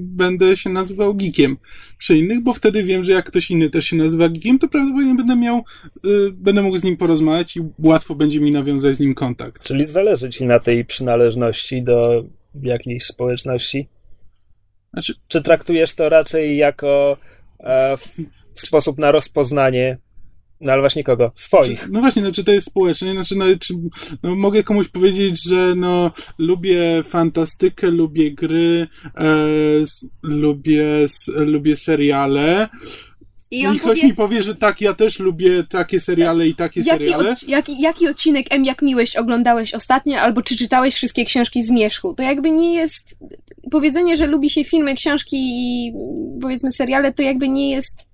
będę 0.02 0.56
się 0.56 0.70
nazywał 0.70 1.14
geekiem 1.14 1.56
przy 1.98 2.16
innych, 2.16 2.42
bo 2.42 2.54
wtedy 2.54 2.82
wiem, 2.82 3.04
że 3.04 3.12
jak 3.12 3.26
ktoś 3.26 3.50
inny 3.50 3.70
też 3.70 3.84
się 3.84 3.96
nazywa 3.96 4.28
geekiem, 4.28 4.58
to 4.58 4.68
prawdopodobnie 4.68 5.14
będę 5.14 5.36
miał, 5.36 5.64
y, 6.06 6.30
będę 6.32 6.62
mógł 6.62 6.76
z 6.76 6.84
nim 6.84 6.96
porozmawiać 6.96 7.56
i 7.56 7.60
łatwo 7.78 8.14
będzie 8.14 8.40
mi 8.40 8.50
nawiązać 8.50 8.96
z 8.96 9.00
nim 9.00 9.14
kontakt. 9.14 9.62
Czyli 9.62 9.86
zależy 9.86 10.30
ci 10.30 10.44
na 10.44 10.60
tej 10.60 10.84
przynależności 10.84 11.82
do 11.82 12.24
jakiejś 12.62 13.04
społeczności? 13.04 13.88
Znaczy, 14.96 15.14
Czy 15.28 15.42
traktujesz 15.42 15.94
to 15.94 16.08
raczej 16.08 16.56
jako 16.56 17.16
e, 17.60 17.96
sposób 18.54 18.98
na 18.98 19.12
rozpoznanie 19.12 19.98
no 20.60 20.72
ale 20.72 20.80
właśnie 20.80 21.04
kogo? 21.04 21.32
Swoich. 21.36 21.78
Znaczy, 21.78 21.92
no 21.92 22.00
właśnie, 22.00 22.22
no 22.22 22.32
czy 22.32 22.44
to 22.44 22.52
jest 22.52 22.66
społeczne? 22.66 23.12
Znaczy, 23.12 23.36
no, 23.36 23.44
czy, 23.60 23.74
no, 24.22 24.34
mogę 24.34 24.62
komuś 24.62 24.88
powiedzieć, 24.88 25.44
że 25.48 25.74
no, 25.76 26.10
lubię 26.38 27.02
fantastykę, 27.08 27.90
lubię 27.90 28.32
gry, 28.32 28.86
e, 29.16 29.46
lubię, 30.22 31.06
lubię 31.28 31.76
seriale. 31.76 32.68
I, 33.50 33.60
I 33.60 33.64
ktoś 33.64 33.80
powie... 33.80 34.04
mi 34.04 34.14
powie, 34.14 34.42
że 34.42 34.54
tak, 34.54 34.80
ja 34.80 34.94
też 34.94 35.18
lubię 35.18 35.64
takie 35.64 36.00
seriale 36.00 36.48
i 36.48 36.54
takie 36.54 36.80
jaki 36.80 36.90
seriale. 36.90 37.30
Od, 37.30 37.48
jaki, 37.48 37.80
jaki 37.80 38.08
odcinek 38.08 38.46
M 38.50 38.64
jak 38.64 38.82
miłość 38.82 39.16
oglądałeś 39.16 39.74
ostatnio, 39.74 40.20
albo 40.20 40.42
czy 40.42 40.56
czytałeś 40.56 40.94
wszystkie 40.94 41.24
książki 41.24 41.64
z 41.64 41.70
Mierzchu? 41.70 42.14
To 42.14 42.22
jakby 42.22 42.50
nie 42.50 42.74
jest... 42.74 43.16
Powiedzenie, 43.70 44.16
że 44.16 44.26
lubi 44.26 44.50
się 44.50 44.64
filmy, 44.64 44.94
książki 44.94 45.36
i 45.38 45.92
powiedzmy 46.42 46.72
seriale, 46.72 47.12
to 47.12 47.22
jakby 47.22 47.48
nie 47.48 47.70
jest 47.70 48.06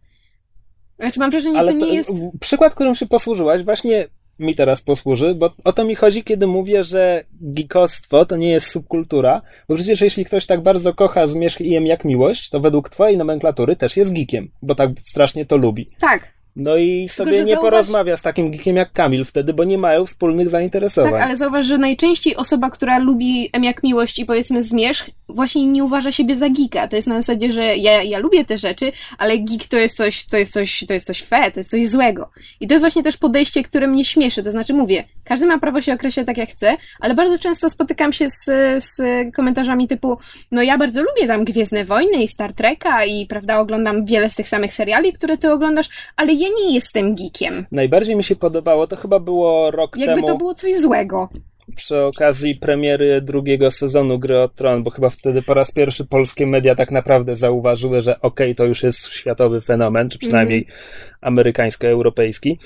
znaczy 1.03 1.21
mam 1.21 1.31
wrażenie, 1.31 1.59
że 1.59 1.67
to 1.67 1.73
nie 1.73 1.95
jest... 1.95 2.11
Przykład, 2.41 2.75
którym 2.75 2.95
się 2.95 3.07
posłużyłaś, 3.07 3.63
właśnie 3.63 4.09
mi 4.39 4.55
teraz 4.55 4.83
posłuży, 4.83 5.35
bo 5.35 5.55
o 5.65 5.73
to 5.73 5.85
mi 5.85 5.95
chodzi, 5.95 6.23
kiedy 6.23 6.47
mówię, 6.47 6.85
że 6.85 7.25
geekostwo 7.41 8.25
to 8.25 8.37
nie 8.37 8.49
jest 8.49 8.67
subkultura, 8.67 9.43
bo 9.69 9.75
przecież 9.75 10.01
jeśli 10.01 10.25
ktoś 10.25 10.47
tak 10.47 10.63
bardzo 10.63 10.95
kocha 10.95 11.27
zmierzch 11.27 11.61
i 11.61 11.71
jem 11.71 11.87
jak 11.87 12.05
miłość, 12.05 12.51
to 12.51 12.61
według 12.61 12.89
twojej 12.89 13.17
nomenklatury 13.17 13.77
też 13.77 13.97
jest 13.97 14.15
geekiem, 14.15 14.51
bo 14.63 14.75
tak 14.75 14.91
strasznie 15.03 15.47
to 15.47 15.57
lubi. 15.57 15.91
Tak. 16.01 16.29
No 16.57 16.77
i 16.77 17.09
sobie 17.09 17.31
Tylko, 17.31 17.47
nie 17.47 17.55
zauważ... 17.55 17.71
porozmawia 17.71 18.17
z 18.17 18.23
takim 18.23 18.51
geekiem 18.51 18.77
jak 18.77 18.93
Kamil 18.93 19.25
wtedy, 19.25 19.55
bo 19.55 19.65
nie 19.65 19.79
mają 19.79 20.07
wspólnych 20.07 20.49
zainteresowań. 20.49 21.13
Tak, 21.13 21.23
ale 21.23 21.37
zauważ, 21.37 21.67
że 21.67 21.79
najczęściej 21.79 22.37
osoba, 22.37 22.71
która 22.71 22.99
lubi 22.99 23.51
M 23.53 23.65
jak 23.65 23.83
miłość 23.83 24.19
i 24.19 24.27
powiedzmy 24.27 24.63
zmierzch, 24.63 25.11
właśnie 25.29 25.67
nie 25.67 25.85
uważa 25.85 26.13
siebie 26.13 26.37
za 26.37 26.49
geeka. 26.49 26.89
To 26.89 26.97
jest 26.97 27.09
na 27.09 27.15
zasadzie, 27.15 27.53
że 27.53 27.77
ja, 27.77 28.03
ja 28.03 28.19
lubię 28.19 28.45
te 28.45 28.59
rzeczy, 28.59 28.93
ale 29.19 29.39
geek 29.39 29.67
to 29.69 29.77
jest 29.77 29.97
coś, 29.97 30.27
to 30.27 30.37
jest 30.37 30.53
coś, 30.53 30.85
to 30.89 30.95
jest 30.95 31.07
coś 31.07 31.23
fe, 31.23 31.51
to 31.51 31.61
jest 31.61 31.71
coś 31.71 31.89
złego. 31.89 32.31
I 32.61 32.69
to 32.69 32.75
jest 32.75 32.83
właśnie 32.83 33.03
też 33.03 33.17
podejście, 33.17 33.63
które 33.63 33.87
mnie 33.87 34.05
śmieszy. 34.05 34.43
To 34.43 34.51
znaczy 34.51 34.75
mówię, 34.75 35.05
każdy 35.25 35.47
ma 35.47 35.59
prawo 35.59 35.83
się 35.83 35.93
określać 35.93 36.27
tak 36.27 36.37
jak 36.37 36.51
chce, 36.51 36.77
ale 37.01 37.15
bardzo 37.15 37.39
często 37.39 37.71
spotykam 37.71 38.13
się 38.13 38.31
z, 38.31 38.45
z 38.85 39.01
komentarzami 39.35 39.89
typu, 39.89 40.19
no 40.51 40.63
ja 40.63 40.79
bardzo 40.79 41.03
lubię 41.03 41.27
tam 41.27 41.45
Gwiezdne 41.45 41.85
Wojny 41.85 42.23
i 42.23 42.29
Star 42.29 42.53
Treka 42.53 43.05
i 43.05 43.27
prawda, 43.27 43.59
oglądam 43.59 44.05
wiele 44.05 44.31
z 44.31 44.35
tych 44.35 44.49
samych 44.49 44.73
seriali, 44.73 45.13
które 45.13 45.39
ty 45.39 45.53
oglądasz, 45.53 45.89
ale 46.17 46.35
ja 46.43 46.49
nie 46.61 46.75
jestem 46.75 47.15
geekiem. 47.15 47.67
Najbardziej 47.73 48.17
mi 48.17 48.25
się 48.25 48.37
podobało, 48.37 48.87
to 48.87 48.97
chyba 48.97 49.21
było 49.21 49.71
rok 49.71 49.97
Jakby 49.97 50.07
temu. 50.07 50.17
Jakby 50.17 50.33
to 50.33 50.39
było 50.39 50.55
coś 50.55 50.77
złego 50.77 51.29
przy 51.77 52.01
okazji 52.01 52.55
premiery 52.55 53.21
drugiego 53.21 53.71
sezonu 53.71 54.19
Gry 54.19 54.39
o 54.39 54.49
Tron, 54.49 54.83
bo 54.83 54.91
chyba 54.91 55.11
wtedy 55.11 55.43
po 55.43 55.55
raz 55.55 55.73
pierwszy 55.73 56.05
polskie 56.05 56.47
media 56.47 56.75
tak 56.75 56.91
naprawdę 56.91 57.37
zauważyły, 57.37 58.01
że 58.01 58.21
okej, 58.21 58.47
okay, 58.47 58.55
to 58.55 58.65
już 58.65 58.83
jest 58.83 59.07
światowy 59.07 59.61
fenomen, 59.61 60.09
czy 60.09 60.19
przynajmniej 60.19 60.59
mm. 60.59 61.15
amerykańsko-europejski. 61.21 62.59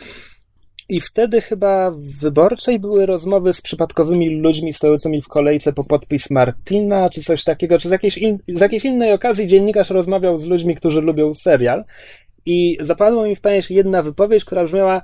I 0.89 1.01
wtedy 1.01 1.41
chyba 1.41 1.91
w 1.91 2.01
wyborczej 2.01 2.79
były 2.79 3.07
rozmowy 3.07 3.53
z 3.53 3.61
przypadkowymi 3.61 4.41
ludźmi 4.41 4.73
stojącymi 4.73 5.23
w 5.23 5.29
kolejce 5.29 5.73
po 5.73 5.85
podpis 5.85 6.31
Martina, 6.31 7.11
czy 7.11 7.23
coś 7.23 7.45
takiego, 7.45 7.79
czy 7.79 7.89
z 7.89 7.93
jakiejś, 7.93 8.19
in, 8.19 8.39
z 8.49 8.61
jakiejś 8.61 8.85
innej 8.85 9.13
okazji 9.13 9.47
dziennikarz 9.47 9.91
rozmawiał 9.91 10.37
z 10.37 10.47
ludźmi, 10.47 10.75
którzy 10.75 11.01
lubią 11.01 11.35
serial. 11.35 11.85
I 12.47 12.79
zapadła 12.81 13.27
mi 13.27 13.37
w 13.37 13.41
pamięć 13.41 13.71
jedna 13.71 14.03
wypowiedź, 14.03 14.45
która 14.45 14.65
brzmiała, 14.65 15.03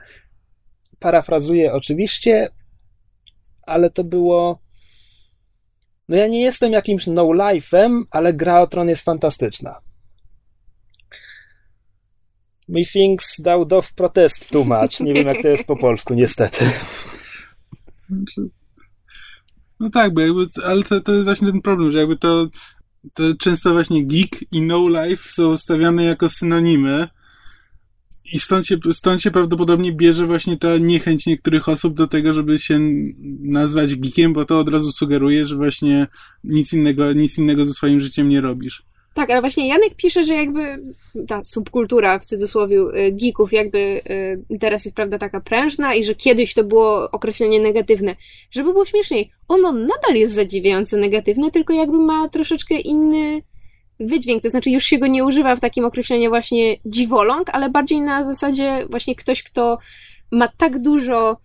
parafrazuję 0.98 1.72
oczywiście, 1.72 2.48
ale 3.66 3.90
to 3.90 4.04
było. 4.04 4.62
No 6.08 6.16
ja 6.16 6.26
nie 6.26 6.40
jestem 6.40 6.72
jakimś 6.72 7.06
no-life'em, 7.06 8.02
ale 8.10 8.32
gra 8.34 8.60
o 8.60 8.66
tron 8.66 8.88
jest 8.88 9.04
fantastyczna. 9.04 9.80
Methinks 12.68 13.36
thou 13.42 13.64
doth 13.64 13.92
protest 13.92 14.50
too 14.50 14.64
much. 14.64 15.00
Nie 15.00 15.14
wiem, 15.14 15.26
jak 15.26 15.42
to 15.42 15.48
jest 15.48 15.64
po 15.64 15.76
polsku, 15.76 16.14
niestety. 16.14 16.70
No 19.80 19.90
tak, 19.90 20.14
bo 20.14 20.20
jakby, 20.20 20.46
ale 20.64 20.82
to, 20.82 21.00
to 21.00 21.12
jest 21.12 21.24
właśnie 21.24 21.50
ten 21.50 21.62
problem, 21.62 21.92
że 21.92 21.98
jakby 21.98 22.16
to, 22.16 22.48
to 23.14 23.22
często 23.38 23.72
właśnie 23.72 24.06
geek 24.06 24.52
i 24.52 24.62
no 24.62 24.88
life 24.88 25.28
są 25.28 25.56
stawiane 25.56 26.04
jako 26.04 26.28
synonimy, 26.28 27.08
i 28.32 28.40
stąd 28.40 28.66
się, 28.66 28.76
stąd 28.92 29.22
się 29.22 29.30
prawdopodobnie 29.30 29.92
bierze 29.92 30.26
właśnie 30.26 30.56
ta 30.56 30.78
niechęć 30.78 31.26
niektórych 31.26 31.68
osób 31.68 31.94
do 31.94 32.06
tego, 32.06 32.32
żeby 32.32 32.58
się 32.58 32.80
nazwać 33.40 33.94
geekiem, 33.94 34.32
bo 34.32 34.44
to 34.44 34.58
od 34.58 34.68
razu 34.68 34.92
sugeruje, 34.92 35.46
że 35.46 35.56
właśnie 35.56 36.06
nic 36.44 36.72
innego, 36.72 37.12
nic 37.12 37.38
innego 37.38 37.64
ze 37.64 37.72
swoim 37.72 38.00
życiem 38.00 38.28
nie 38.28 38.40
robisz. 38.40 38.82
Tak, 39.14 39.30
ale 39.30 39.40
właśnie 39.40 39.68
Janek 39.68 39.94
pisze, 39.96 40.24
że 40.24 40.34
jakby 40.34 40.82
ta 41.28 41.44
subkultura 41.44 42.18
w 42.18 42.24
cudzysłowie 42.24 42.76
y, 42.78 43.12
geeków, 43.12 43.52
jakby 43.52 43.78
y, 44.50 44.58
teraz 44.58 44.84
jest 44.84 44.96
prawda 44.96 45.18
taka 45.18 45.40
prężna 45.40 45.94
i 45.94 46.04
że 46.04 46.14
kiedyś 46.14 46.54
to 46.54 46.64
było 46.64 47.10
określenie 47.10 47.60
negatywne. 47.60 48.16
Żeby 48.50 48.72
było 48.72 48.84
śmieszniej, 48.84 49.30
ono 49.48 49.72
nadal 49.72 50.14
jest 50.14 50.34
zadziwiająco 50.34 50.96
negatywne, 50.96 51.50
tylko 51.50 51.72
jakby 51.72 51.98
ma 51.98 52.28
troszeczkę 52.28 52.80
inny 52.80 53.42
wydźwięk, 54.06 54.42
to 54.42 54.50
znaczy 54.50 54.70
już 54.70 54.84
się 54.84 54.98
go 54.98 55.06
nie 55.06 55.24
używa 55.24 55.56
w 55.56 55.60
takim 55.60 55.84
określeniu 55.84 56.30
właśnie 56.30 56.76
dziwoląg, 56.84 57.50
ale 57.52 57.70
bardziej 57.70 58.00
na 58.00 58.24
zasadzie 58.24 58.86
właśnie 58.90 59.14
ktoś, 59.14 59.42
kto 59.42 59.78
ma 60.30 60.48
tak 60.48 60.78
dużo 60.78 61.36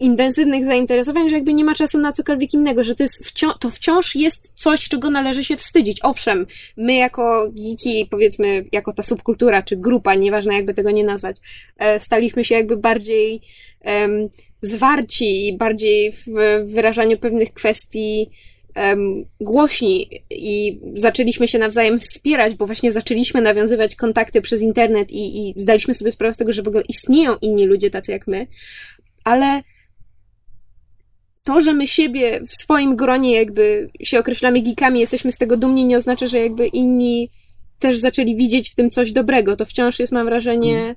intensywnych 0.00 0.64
zainteresowań, 0.64 1.30
że 1.30 1.36
jakby 1.36 1.52
nie 1.52 1.64
ma 1.64 1.74
czasu 1.74 1.98
na 1.98 2.12
cokolwiek 2.12 2.54
innego, 2.54 2.84
że 2.84 2.94
to, 2.94 3.02
jest 3.02 3.26
wciąż, 3.26 3.54
to 3.60 3.70
wciąż 3.70 4.14
jest 4.14 4.52
coś, 4.54 4.88
czego 4.88 5.10
należy 5.10 5.44
się 5.44 5.56
wstydzić. 5.56 5.98
Owszem, 6.02 6.46
my 6.76 6.94
jako 6.94 7.50
geeki, 7.52 8.06
powiedzmy, 8.10 8.64
jako 8.72 8.92
ta 8.92 9.02
subkultura 9.02 9.62
czy 9.62 9.76
grupa, 9.76 10.14
nieważne 10.14 10.54
jakby 10.54 10.74
tego 10.74 10.90
nie 10.90 11.04
nazwać, 11.04 11.36
e, 11.78 12.00
staliśmy 12.00 12.44
się 12.44 12.54
jakby 12.54 12.76
bardziej 12.76 13.40
um, 13.84 14.28
zwarci 14.62 15.48
i 15.48 15.56
bardziej 15.56 16.12
w 16.12 16.26
wyrażaniu 16.64 17.18
pewnych 17.18 17.52
kwestii 17.52 18.30
um, 18.78 19.24
głośni 19.40 20.10
i 20.30 20.80
zaczęliśmy 20.94 21.48
się 21.48 21.58
nawzajem 21.58 22.00
wspierać, 22.00 22.54
bo 22.54 22.66
właśnie 22.66 22.92
zaczęliśmy 22.92 23.40
nawiązywać 23.40 23.96
kontakty 23.96 24.42
przez 24.42 24.62
internet 24.62 25.12
i, 25.12 25.48
i 25.48 25.54
zdaliśmy 25.56 25.94
sobie 25.94 26.12
sprawę 26.12 26.32
z 26.32 26.36
tego, 26.36 26.52
że 26.52 26.62
w 26.62 26.68
ogóle 26.68 26.82
istnieją 26.88 27.36
inni 27.42 27.66
ludzie 27.66 27.90
tacy 27.90 28.12
jak 28.12 28.26
my, 28.26 28.46
ale 29.24 29.62
to, 31.44 31.60
że 31.60 31.72
my 31.72 31.86
siebie 31.86 32.40
w 32.46 32.62
swoim 32.62 32.96
gronie 32.96 33.34
jakby 33.34 33.90
się 34.02 34.18
określamy 34.18 34.62
geekami, 34.62 35.00
jesteśmy 35.00 35.32
z 35.32 35.38
tego 35.38 35.56
dumni, 35.56 35.84
nie 35.84 35.96
oznacza, 35.96 36.26
że 36.26 36.38
jakby 36.38 36.66
inni 36.66 37.30
też 37.78 37.98
zaczęli 37.98 38.36
widzieć 38.36 38.70
w 38.70 38.74
tym 38.74 38.90
coś 38.90 39.12
dobrego. 39.12 39.56
To 39.56 39.64
wciąż 39.64 39.98
jest, 39.98 40.12
mam 40.12 40.26
wrażenie, 40.26 40.78
mm. 40.78 40.94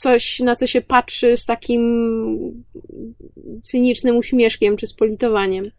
coś, 0.00 0.40
na 0.40 0.56
co 0.56 0.66
się 0.66 0.80
patrzy 0.80 1.36
z 1.36 1.44
takim 1.44 2.64
cynicznym 3.62 4.16
uśmieszkiem 4.16 4.76
czy 4.76 4.86
z 4.86 4.94
politowaniem. 4.94 5.70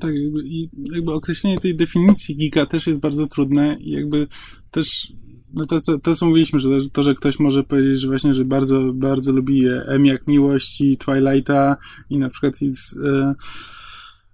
Tak, 0.00 0.14
i 0.44 0.70
jakby 0.92 1.12
określenie 1.12 1.60
tej 1.60 1.76
definicji 1.76 2.36
geeka 2.36 2.66
też 2.66 2.86
jest 2.86 3.00
bardzo 3.00 3.26
trudne 3.26 3.76
i 3.80 3.90
jakby 3.90 4.26
też 4.70 5.12
no 5.54 5.66
to, 5.66 5.80
co, 5.80 5.98
to, 5.98 6.16
co 6.16 6.26
mówiliśmy, 6.26 6.60
że 6.60 6.68
to, 6.92 7.02
że 7.02 7.14
ktoś 7.14 7.38
może 7.38 7.64
powiedzieć, 7.64 8.00
że 8.00 8.08
właśnie, 8.08 8.34
że 8.34 8.44
bardzo, 8.44 8.92
bardzo 8.94 9.32
lubi 9.32 9.64
M 9.86 10.06
jak 10.06 10.26
miłość 10.26 10.80
i 10.80 10.96
Twilighta 10.96 11.76
i 12.10 12.18
na 12.18 12.28
przykład 12.28 12.60
jest, 12.60 12.96
e, 13.04 13.34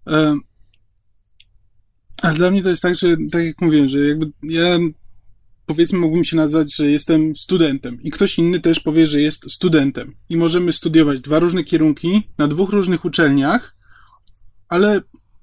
e, 0.07 0.37
a 2.23 2.33
dla 2.33 2.51
mnie 2.51 2.63
to 2.63 2.69
jest 2.69 2.83
tak, 2.83 2.99
że 2.99 3.17
tak 3.33 3.45
jak 3.45 3.61
mówiłem, 3.61 3.89
że 3.89 3.99
jakby 3.99 4.31
ja 4.43 4.79
powiedzmy 5.67 5.99
mógłbym 5.99 6.25
się 6.25 6.37
nazwać, 6.37 6.75
że 6.75 6.91
jestem 6.91 7.37
studentem 7.37 7.99
i 8.03 8.11
ktoś 8.11 8.39
inny 8.39 8.61
też 8.61 8.81
powie, 8.81 9.07
że 9.07 9.21
jest 9.21 9.51
studentem 9.51 10.15
i 10.29 10.37
możemy 10.37 10.73
studiować 10.73 11.21
dwa 11.21 11.39
różne 11.39 11.65
kierunki 11.65 12.23
na 12.39 12.49
dwóch 12.49 12.71
różnych 12.71 13.05
uczelniach, 13.05 13.77
ale 14.69 15.01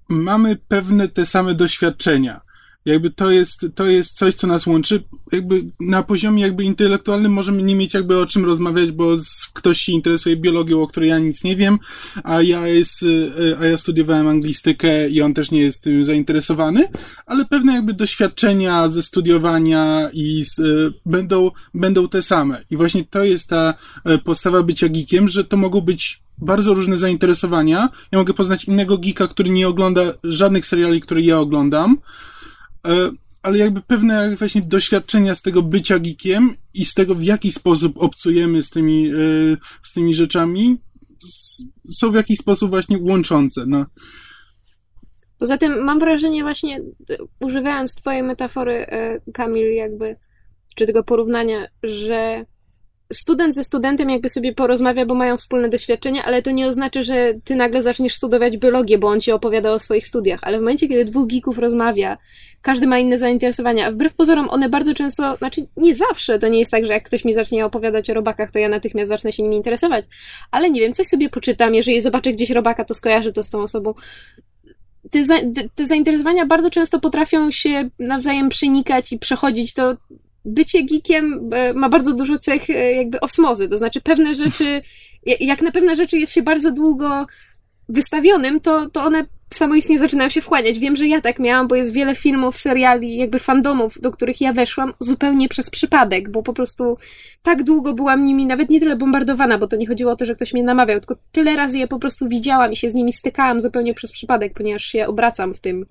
mamy 0.10 0.56
pewne 0.56 1.08
te 1.08 1.26
same 1.26 1.54
doświadczenia. 1.54 2.47
Jakby 2.88 3.12
to 3.12 3.32
jest, 3.32 3.66
to 3.76 3.88
jest 3.88 4.18
coś, 4.18 4.36
co 4.36 4.48
nas 4.48 4.68
łączy. 4.68 5.04
Jakby 5.32 5.64
na 5.80 6.04
poziomie 6.04 6.42
jakby 6.42 6.64
intelektualnym 6.64 7.32
możemy 7.32 7.64
nie 7.64 7.76
mieć 7.76 7.94
jakby 7.94 8.20
o 8.20 8.26
czym 8.26 8.46
rozmawiać, 8.46 8.92
bo 8.92 9.16
ktoś 9.54 9.82
się 9.82 9.92
interesuje 9.92 10.38
biologią, 10.38 10.82
o 10.82 10.88
której 10.88 11.10
ja 11.10 11.20
nic 11.20 11.44
nie 11.44 11.56
wiem, 11.56 11.80
a 12.24 12.42
ja 12.42 12.68
jest, 12.68 13.06
a 13.62 13.66
ja 13.66 13.78
studiowałem 13.78 14.28
anglistykę 14.28 15.10
i 15.10 15.22
on 15.22 15.34
też 15.34 15.52
nie 15.52 15.62
jest 15.62 15.84
tym 15.84 16.06
zainteresowany, 16.06 16.88
ale 17.26 17.46
pewne 17.46 17.74
jakby 17.74 17.94
doświadczenia 17.94 18.90
ze 18.90 19.04
studiowania 19.04 20.10
i 20.14 20.44
z, 20.44 20.62
będą, 21.06 21.52
będą 21.74 22.08
te 22.08 22.22
same. 22.22 22.64
I 22.72 22.78
właśnie 22.78 23.06
to 23.06 23.24
jest 23.24 23.48
ta 23.48 23.74
podstawa 24.24 24.64
bycia 24.64 24.90
geekiem, 24.90 25.30
że 25.30 25.44
to 25.44 25.58
mogą 25.58 25.82
być 25.82 26.22
bardzo 26.38 26.74
różne 26.74 26.98
zainteresowania. 26.98 27.90
Ja 28.12 28.20
mogę 28.20 28.34
poznać 28.34 28.66
innego 28.66 28.98
geeka, 28.98 29.28
który 29.28 29.50
nie 29.50 29.68
ogląda 29.68 30.02
żadnych 30.24 30.66
seriali, 30.66 31.02
które 31.02 31.22
ja 31.22 31.40
oglądam, 31.40 31.98
ale 33.42 33.58
jakby 33.58 33.82
pewne 33.82 34.36
właśnie 34.36 34.62
doświadczenia 34.62 35.36
z 35.36 35.42
tego 35.42 35.62
bycia 35.62 36.00
geekiem 36.00 36.54
i 36.74 36.86
z 36.86 36.94
tego, 36.94 37.16
w 37.16 37.24
jaki 37.24 37.52
sposób 37.52 37.98
obcujemy 37.98 38.64
z 38.64 38.70
tymi, 38.70 39.08
e, 39.08 39.14
z 39.84 39.94
tymi 39.94 40.16
rzeczami, 40.16 40.78
są 42.00 42.12
w 42.12 42.16
jakiś 42.16 42.40
sposób 42.40 42.70
właśnie 42.70 42.98
łączące. 43.02 43.66
No. 43.68 43.86
Poza 45.40 45.58
tym 45.58 45.84
mam 45.84 46.00
wrażenie 46.00 46.44
właśnie, 46.44 46.82
używając 47.40 47.96
twojej 47.96 48.24
metafory, 48.24 48.74
e, 48.74 49.20
Kamil, 49.34 49.72
jakby, 49.72 50.16
czy 50.76 50.86
tego 50.86 51.04
porównania, 51.04 51.68
że 51.84 52.46
student 53.14 53.54
ze 53.54 53.64
studentem 53.64 54.10
jakby 54.10 54.30
sobie 54.30 54.54
porozmawia, 54.54 55.06
bo 55.06 55.16
mają 55.16 55.38
wspólne 55.38 55.70
doświadczenia, 55.70 56.24
ale 56.24 56.42
to 56.42 56.52
nie 56.52 56.68
oznacza, 56.68 57.02
że 57.02 57.34
ty 57.44 57.56
nagle 57.56 57.84
zaczniesz 57.84 58.14
studiować 58.14 58.58
biologię, 58.58 58.98
bo 58.98 59.08
on 59.08 59.22
ci 59.22 59.32
opowiada 59.32 59.72
o 59.72 59.80
swoich 59.80 60.08
studiach. 60.08 60.40
Ale 60.44 60.58
w 60.58 60.62
momencie, 60.62 60.88
kiedy 60.88 61.06
dwóch 61.06 61.28
geeków 61.28 61.58
rozmawia, 61.58 62.18
każdy 62.62 62.88
ma 62.88 63.00
inne 63.00 63.18
zainteresowania, 63.18 63.88
a 63.88 63.92
wbrew 63.92 64.14
pozorom 64.14 64.50
one 64.50 64.70
bardzo 64.70 64.94
często, 64.94 65.38
znaczy 65.38 65.62
nie 65.78 65.96
zawsze, 65.96 66.40
to 66.40 66.48
nie 66.48 66.60
jest 66.60 66.72
tak, 66.72 66.86
że 66.86 66.94
jak 66.94 67.04
ktoś 67.04 67.26
mi 67.26 67.34
zacznie 67.34 67.66
opowiadać 67.66 68.10
o 68.10 68.14
robakach, 68.14 68.52
to 68.52 68.60
ja 68.60 68.70
natychmiast 68.70 69.10
zacznę 69.10 69.34
się 69.34 69.44
nimi 69.44 69.56
interesować, 69.56 70.06
ale 70.52 70.70
nie 70.70 70.82
wiem, 70.82 70.94
coś 70.94 71.08
sobie 71.08 71.30
poczytam, 71.30 71.76
jeżeli 71.76 72.02
zobaczę 72.02 72.34
gdzieś 72.34 72.50
robaka, 72.50 72.86
to 72.86 72.94
skojarzę 72.94 73.32
to 73.32 73.44
z 73.44 73.50
tą 73.50 73.62
osobą. 73.62 73.94
Te, 75.12 75.26
za, 75.26 75.36
te 75.76 75.88
zainteresowania 75.88 76.46
bardzo 76.46 76.70
często 76.70 77.00
potrafią 77.00 77.52
się 77.52 77.90
nawzajem 78.00 78.50
przenikać 78.50 79.14
i 79.14 79.20
przechodzić. 79.20 79.74
To 79.74 79.98
bycie 80.48 80.84
geekiem 80.84 81.50
e, 81.54 81.74
ma 81.74 81.90
bardzo 81.90 82.14
dużo 82.14 82.40
cech 82.40 82.70
e, 82.70 82.94
jakby 82.94 83.20
osmozy, 83.20 83.70
to 83.70 83.78
znaczy 83.78 84.02
pewne 84.02 84.36
rzeczy, 84.36 84.82
jak 85.40 85.62
na 85.62 85.72
pewne 85.72 85.96
rzeczy 85.96 86.18
jest 86.18 86.34
się 86.34 86.42
bardzo 86.42 86.72
długo 86.72 87.26
wystawionym, 87.90 88.60
to, 88.60 88.90
to 88.90 89.04
one 89.04 89.26
samoistnie 89.54 90.00
zaczynają 90.00 90.30
się 90.30 90.42
wchłaniać. 90.42 90.80
Wiem, 90.80 90.96
że 90.96 91.08
ja 91.08 91.22
tak 91.22 91.40
miałam, 91.40 91.68
bo 91.68 91.76
jest 91.76 91.94
wiele 91.94 92.16
filmów, 92.16 92.58
seriali, 92.58 93.18
jakby 93.18 93.40
fandomów, 93.40 94.02
do 94.02 94.12
których 94.12 94.42
ja 94.42 94.54
weszłam 94.54 94.94
zupełnie 95.00 95.50
przez 95.50 95.70
przypadek, 95.70 96.32
bo 96.32 96.44
po 96.44 96.54
prostu 96.54 96.98
tak 97.44 97.64
długo 97.64 97.94
byłam 97.94 98.26
nimi 98.26 98.46
nawet 98.46 98.70
nie 98.70 98.80
tyle 98.80 98.96
bombardowana, 98.96 99.58
bo 99.58 99.68
to 99.68 99.76
nie 99.76 99.88
chodziło 99.88 100.12
o 100.12 100.16
to, 100.16 100.26
że 100.26 100.36
ktoś 100.36 100.54
mnie 100.54 100.64
namawiał, 100.64 101.00
tylko 101.00 101.16
tyle 101.32 101.56
razy 101.56 101.80
je 101.80 101.88
po 101.88 102.00
prostu 102.00 102.28
widziałam 102.28 102.72
i 102.72 102.76
się 102.76 102.90
z 102.90 102.94
nimi 102.94 103.14
stykałam 103.14 103.62
zupełnie 103.62 103.94
przez 103.94 104.12
przypadek, 104.12 104.54
ponieważ 104.54 104.84
się 104.84 105.08
obracam 105.08 105.54
w 105.54 105.60
tym 105.60 105.86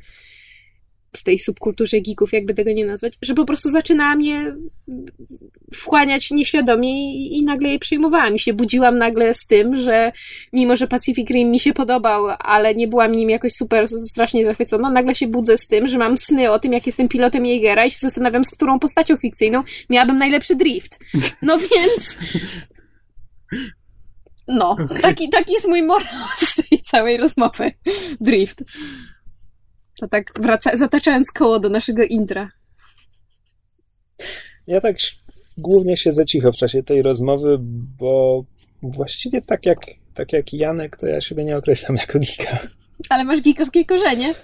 z 1.17 1.23
tej 1.23 1.39
subkulturze 1.39 2.01
geeków, 2.01 2.33
jakby 2.33 2.55
tego 2.55 2.73
nie 2.73 2.87
nazwać, 2.87 3.19
że 3.23 3.35
po 3.35 3.45
prostu 3.45 3.71
zaczynała 3.71 4.15
mnie 4.15 4.55
wchłaniać 5.75 6.31
nieświadomie 6.31 7.15
i, 7.15 7.39
i 7.39 7.45
nagle 7.45 7.69
jej 7.69 7.79
przyjmowałam. 7.79 8.35
I 8.35 8.39
się 8.39 8.55
budziłam 8.55 8.99
nagle 8.99 9.35
z 9.35 9.47
tym, 9.47 9.77
że 9.77 10.13
mimo, 10.53 10.77
że 10.77 10.89
Pacific 10.89 11.31
Rim 11.31 11.51
mi 11.51 11.61
się 11.61 11.73
podobał, 11.73 12.27
ale 12.39 12.75
nie 12.75 12.89
byłam 12.89 13.13
nim 13.13 13.31
jakoś 13.31 13.53
super 13.53 13.89
strasznie 13.89 14.45
zachwycona, 14.45 14.91
nagle 14.91 15.15
się 15.15 15.27
budzę 15.27 15.59
z 15.59 15.67
tym, 15.67 15.89
że 15.89 15.99
mam 15.99 16.17
sny 16.17 16.51
o 16.51 16.59
tym, 16.59 16.73
jak 16.73 16.87
jestem 16.87 17.09
pilotem 17.09 17.47
Jaegera 17.47 17.87
i 17.87 17.91
się 17.91 17.99
zastanawiam, 17.99 18.45
z 18.45 18.51
którą 18.51 18.79
postacią 18.79 19.17
fikcyjną 19.17 19.63
miałabym 19.91 20.19
najlepszy 20.19 20.57
drift. 20.57 20.99
No 21.43 21.59
więc... 21.71 22.19
No, 24.49 24.77
taki, 25.03 25.29
taki 25.29 25.53
jest 25.53 25.69
mój 25.69 25.83
morał 25.83 26.27
z 26.37 26.55
tej 26.55 26.83
całej 26.83 27.17
rozmowy. 27.17 27.73
Drift. 28.21 28.63
To 30.01 30.09
tak 30.09 30.33
wraca, 30.41 30.77
zataczając 30.77 31.33
koło 31.33 31.61
do 31.61 31.69
naszego 31.69 32.03
intra. 32.03 32.51
Ja 34.67 34.81
tak 34.81 34.97
głównie 35.59 35.97
siedzę 35.97 36.27
cicho 36.27 36.53
w 36.53 36.57
czasie 36.57 36.83
tej 36.83 37.03
rozmowy, 37.03 37.57
bo 37.99 38.45
właściwie 38.83 39.43
tak 39.43 39.67
jak, 39.67 39.79
tak 40.15 40.33
jak 40.33 40.53
Janek, 40.53 40.97
to 40.97 41.07
ja 41.07 41.21
siebie 41.21 41.45
nie 41.45 41.57
określam 41.57 41.97
jako 42.07 42.19
geeka. 42.19 42.59
Ale 43.09 43.25
masz 43.25 43.41
geekowskie 43.41 43.85
korzenie? 43.85 44.35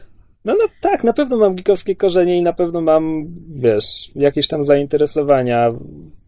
No, 0.45 0.55
no 0.59 0.65
tak, 0.81 1.05
na 1.05 1.13
pewno 1.13 1.37
mam 1.37 1.55
geekowskie 1.55 1.97
korzenie 1.97 2.39
i 2.39 2.43
na 2.43 2.53
pewno 2.53 2.81
mam, 2.81 3.27
wiesz, 3.49 4.11
jakieś 4.15 4.49
tam 4.49 4.65
zainteresowania, 4.65 5.69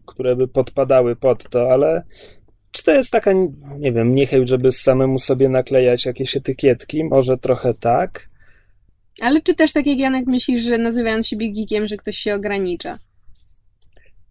które 0.05 0.35
by 0.35 0.47
podpadały 0.47 1.15
pod 1.15 1.49
to, 1.49 1.71
ale 1.71 2.03
czy 2.71 2.83
to 2.83 2.91
jest 2.91 3.11
taka, 3.11 3.31
nie 3.79 3.91
wiem, 3.91 4.15
niechęć, 4.15 4.49
żeby 4.49 4.71
samemu 4.71 5.19
sobie 5.19 5.49
naklejać 5.49 6.05
jakieś 6.05 6.37
etykietki? 6.37 7.03
Może 7.03 7.37
trochę 7.37 7.73
tak. 7.73 8.27
Ale 9.21 9.41
czy 9.41 9.55
też 9.55 9.73
tak 9.73 9.87
jak 9.87 9.97
Janek 9.97 10.27
myślisz, 10.27 10.63
że 10.63 10.77
nazywając 10.77 11.27
siebie 11.27 11.51
geekiem, 11.51 11.87
że 11.87 11.97
ktoś 11.97 12.17
się 12.17 12.35
ogranicza? 12.35 12.99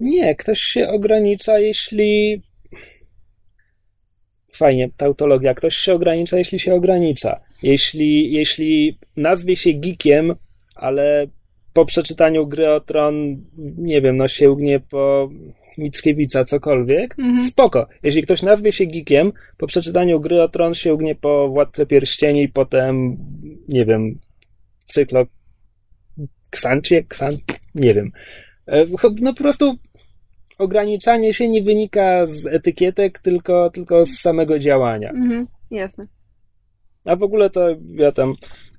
Nie, 0.00 0.34
ktoś 0.34 0.60
się 0.60 0.88
ogranicza, 0.88 1.58
jeśli. 1.58 2.42
Fajnie, 4.52 4.90
tautologia. 4.96 5.54
Ktoś 5.54 5.76
się 5.76 5.94
ogranicza, 5.94 6.38
jeśli 6.38 6.58
się 6.58 6.74
ogranicza. 6.74 7.40
Jeśli, 7.62 8.32
jeśli 8.32 8.98
nazwie 9.16 9.56
się 9.56 9.72
geekiem, 9.72 10.34
ale 10.74 11.26
po 11.72 11.84
przeczytaniu 11.84 12.46
gry 12.46 12.70
o 12.70 12.80
tron, 12.80 13.44
nie 13.78 14.00
wiem, 14.00 14.16
no 14.16 14.28
sięgnie 14.28 14.80
po 14.80 15.30
Mickiewicza, 15.78 16.44
cokolwiek, 16.44 17.14
mhm. 17.18 17.42
spoko. 17.42 17.86
Jeśli 18.02 18.22
ktoś 18.22 18.42
nazwie 18.42 18.72
się 18.72 18.86
geekiem, 18.86 19.32
po 19.56 19.66
przeczytaniu 19.66 20.20
gry 20.20 20.42
o 20.42 20.48
tron 20.48 20.74
sięgnie 20.74 21.14
po 21.14 21.48
Władcę 21.48 21.86
Pierścieni, 21.86 22.48
potem, 22.48 23.16
nie 23.68 23.84
wiem, 23.84 24.18
cyklo 24.84 25.26
Ksancie, 26.50 27.04
Ksan, 27.04 27.36
nie 27.74 27.94
wiem. 27.94 28.10
E, 28.66 28.86
no 29.20 29.34
po 29.34 29.42
prostu 29.42 29.74
ograniczanie 30.58 31.34
się 31.34 31.48
nie 31.48 31.62
wynika 31.62 32.26
z 32.26 32.46
etykietek, 32.46 33.18
tylko, 33.18 33.70
tylko 33.70 34.06
z 34.06 34.10
samego 34.10 34.58
działania. 34.58 35.10
Mhm, 35.10 35.46
jasne. 35.70 36.06
A 37.04 37.16
w 37.16 37.22
ogóle 37.22 37.50
to 37.50 37.68
ja 37.94 38.12
tam 38.12 38.34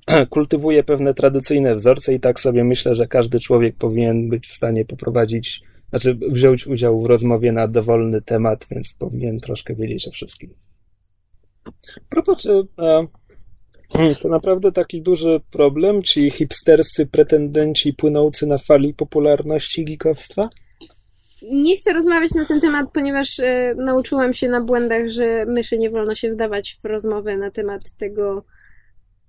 kultywuję 0.30 0.84
pewne 0.84 1.14
tradycyjne 1.14 1.76
wzorce 1.76 2.14
i 2.14 2.20
tak 2.20 2.40
sobie 2.40 2.64
myślę, 2.64 2.96
że 2.96 3.08
każdy 3.08 3.40
człowiek 3.40 3.76
powinien 3.76 4.30
być 4.30 4.48
w 4.48 4.54
stanie 4.54 4.86
poprowadzić, 4.86 5.62
znaczy 5.90 6.18
wziąć 6.30 6.68
udział 6.68 7.02
w 7.02 7.06
rozmowie 7.06 7.52
na 7.52 7.68
dowolny 7.68 8.22
temat, 8.22 8.68
więc 8.72 8.94
powinien 8.94 9.40
troszkę 9.40 9.76
wiedzieć 9.76 10.08
o 10.08 10.12
wszystkim. 10.12 10.54
Propos, 12.10 12.46
e, 12.46 12.64
Hmm, 12.78 13.08
to 14.22 14.28
naprawdę 14.28 14.72
taki 14.72 15.02
duży 15.02 15.40
problem, 15.52 16.04
ci 16.04 16.32
hipsterscy 16.32 17.06
pretendenci 17.06 17.94
płynący 17.94 18.48
na 18.48 18.58
fali 18.58 18.94
popularności 18.94 19.86
geekowstwa? 19.86 20.50
nie 21.52 21.78
chcę 21.78 21.94
rozmawiać 21.94 22.34
na 22.34 22.46
ten 22.46 22.62
temat, 22.62 22.86
ponieważ 22.94 23.40
e, 23.40 23.76
nauczyłam 23.78 24.34
się 24.34 24.50
na 24.50 24.62
błędach, 24.62 25.10
że 25.10 25.46
myszy 25.46 25.78
nie 25.78 25.90
wolno 25.90 26.16
się 26.16 26.32
wdawać 26.32 26.78
w 26.84 26.86
rozmowę 26.86 27.38
na 27.38 27.52
temat 27.52 27.82
tego. 27.98 28.44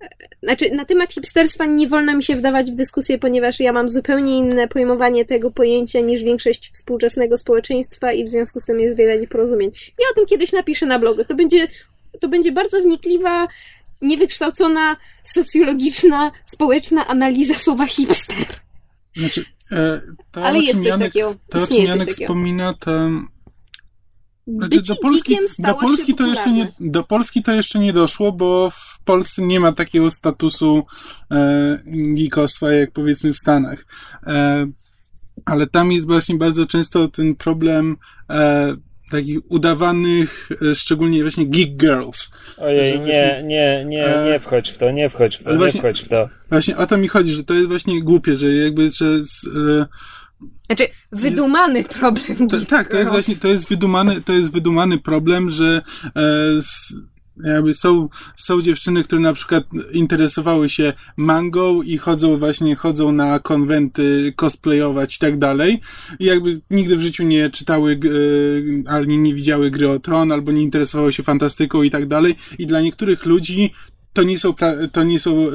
e, 0.01 0.07
Znaczy, 0.43 0.71
na 0.71 0.85
temat 0.85 1.13
hipsterstwa 1.13 1.65
nie 1.65 1.87
wolno 1.87 2.17
mi 2.17 2.23
się 2.23 2.35
wdawać 2.35 2.71
w 2.71 2.75
dyskusję, 2.75 3.17
ponieważ 3.17 3.59
ja 3.59 3.73
mam 3.73 3.89
zupełnie 3.89 4.37
inne 4.37 4.67
pojmowanie 4.67 5.25
tego 5.25 5.51
pojęcia 5.51 5.99
niż 5.99 6.23
większość 6.23 6.71
współczesnego 6.73 7.37
społeczeństwa 7.37 8.11
i 8.11 8.23
w 8.25 8.29
związku 8.29 8.59
z 8.59 8.65
tym 8.65 8.79
jest 8.79 8.97
wiele 8.97 9.19
nieporozumień. 9.19 9.71
Ja 9.99 10.05
o 10.11 10.15
tym 10.15 10.25
kiedyś 10.25 10.51
napiszę 10.53 10.85
na 10.85 10.99
blogu. 10.99 11.25
To 11.25 11.35
będzie, 11.35 11.67
to 12.19 12.27
będzie 12.27 12.51
bardzo 12.51 12.81
wnikliwa, 12.81 13.47
niewykształcona, 14.01 14.97
socjologiczna, 15.23 16.31
społeczna 16.45 17.07
analiza 17.07 17.53
słowa 17.53 17.85
hipster. 17.85 18.45
Znaczy, 19.17 19.45
e, 19.71 20.01
to, 20.31 20.45
Ale 20.45 20.59
jest 20.59 20.79
coś 20.79 20.87
Janek, 20.87 21.07
takiego. 21.07 21.35
To, 21.49 21.63
o 21.63 21.67
czym 21.67 21.77
Janek 21.77 22.09
wspomina, 22.09 22.73
to... 22.73 22.91
Znaczy, 24.47 24.81
do 24.81 24.95
Polski, 24.95 25.37
do 25.59 25.75
Polski 25.75 26.15
to 26.15 26.25
jeszcze 26.25 26.51
nie, 26.51 26.73
do 26.79 27.03
Polski 27.03 27.43
to 27.43 27.51
jeszcze 27.51 27.79
nie 27.79 27.93
doszło, 27.93 28.31
bo 28.31 28.69
w 28.69 28.99
Polsce 29.03 29.41
nie 29.41 29.59
ma 29.59 29.71
takiego 29.71 30.11
statusu 30.11 30.85
e, 31.31 31.79
geekostwa 31.85 32.71
jak 32.71 32.91
powiedzmy 32.91 33.33
w 33.33 33.37
Stanach. 33.37 33.85
E, 34.27 34.67
ale 35.45 35.67
tam 35.67 35.91
jest 35.91 36.07
właśnie 36.07 36.35
bardzo 36.35 36.65
często 36.65 37.07
ten 37.07 37.35
problem 37.35 37.97
e, 38.29 38.75
takich 39.11 39.39
udawanych, 39.51 40.49
e, 40.71 40.75
szczególnie 40.75 41.21
właśnie 41.21 41.45
geek 41.45 41.77
girls. 41.77 42.29
Ojej, 42.57 42.91
nie, 42.91 42.97
właśnie- 42.97 43.43
nie, 43.45 43.85
nie, 43.87 44.05
E, 44.05 44.25
nie 44.25 44.39
wchodź 44.39 44.69
w 44.69 44.77
to, 44.77 44.91
nie 44.91 45.09
wchodź 45.09 45.37
w 45.37 45.43
to, 45.43 45.51
nie 45.51 45.57
właśnie- 45.57 45.79
wchodź 45.79 46.01
w 46.01 46.07
to. 46.07 46.29
Właśnie 46.49 46.77
o 46.77 46.87
to 46.87 46.97
mi 46.97 47.07
chodzi, 47.07 47.31
że 47.31 47.43
to 47.43 47.53
jest 47.53 47.67
właśnie 47.67 48.03
głupie, 48.03 48.35
że 48.35 48.53
jakby, 48.53 48.91
że 48.91 49.23
z, 49.23 49.45
e, 49.47 49.85
Znaczy, 50.65 50.87
wydumany 51.11 51.83
problem. 51.83 52.47
To, 52.49 52.57
tak, 52.65 52.87
to 52.89 52.97
jest 52.97 53.11
właśnie, 53.11 53.35
to 53.35 53.47
jest 53.47 53.69
wydumany, 53.69 54.21
to 54.21 54.33
jest 54.33 54.51
wydumany 54.51 54.97
problem, 54.97 55.49
że 55.49 55.81
e, 56.15 56.21
s, 56.57 56.93
jakby 57.43 57.73
są, 57.73 58.09
są 58.35 58.61
dziewczyny, 58.61 59.03
które 59.03 59.21
na 59.21 59.33
przykład 59.33 59.63
interesowały 59.93 60.69
się 60.69 60.93
mangą 61.17 61.81
i 61.81 61.97
chodzą 61.97 62.37
właśnie, 62.37 62.75
chodzą 62.75 63.11
na 63.11 63.39
konwenty 63.39 64.33
cosplayować 64.35 65.15
i 65.15 65.19
tak 65.19 65.39
dalej 65.39 65.79
i 66.19 66.25
jakby 66.25 66.61
nigdy 66.71 66.97
w 66.97 67.01
życiu 67.01 67.23
nie 67.23 67.49
czytały, 67.49 67.99
e, 68.85 68.89
albo 68.91 69.11
nie, 69.11 69.33
widziały 69.33 69.71
gry 69.71 69.89
o 69.89 69.99
Tron, 69.99 70.31
albo 70.31 70.51
nie 70.51 70.61
interesowały 70.61 71.13
się 71.13 71.23
fantastyką 71.23 71.83
i 71.83 71.91
tak 71.91 72.07
dalej 72.07 72.35
i 72.57 72.67
dla 72.67 72.81
niektórych 72.81 73.25
ludzi 73.25 73.73
to 74.13 74.23
nie 74.23 74.39
są, 74.39 74.53
pra, 74.53 74.73
to 74.91 75.03
nie 75.03 75.19
są 75.19 75.47
e, 75.47 75.51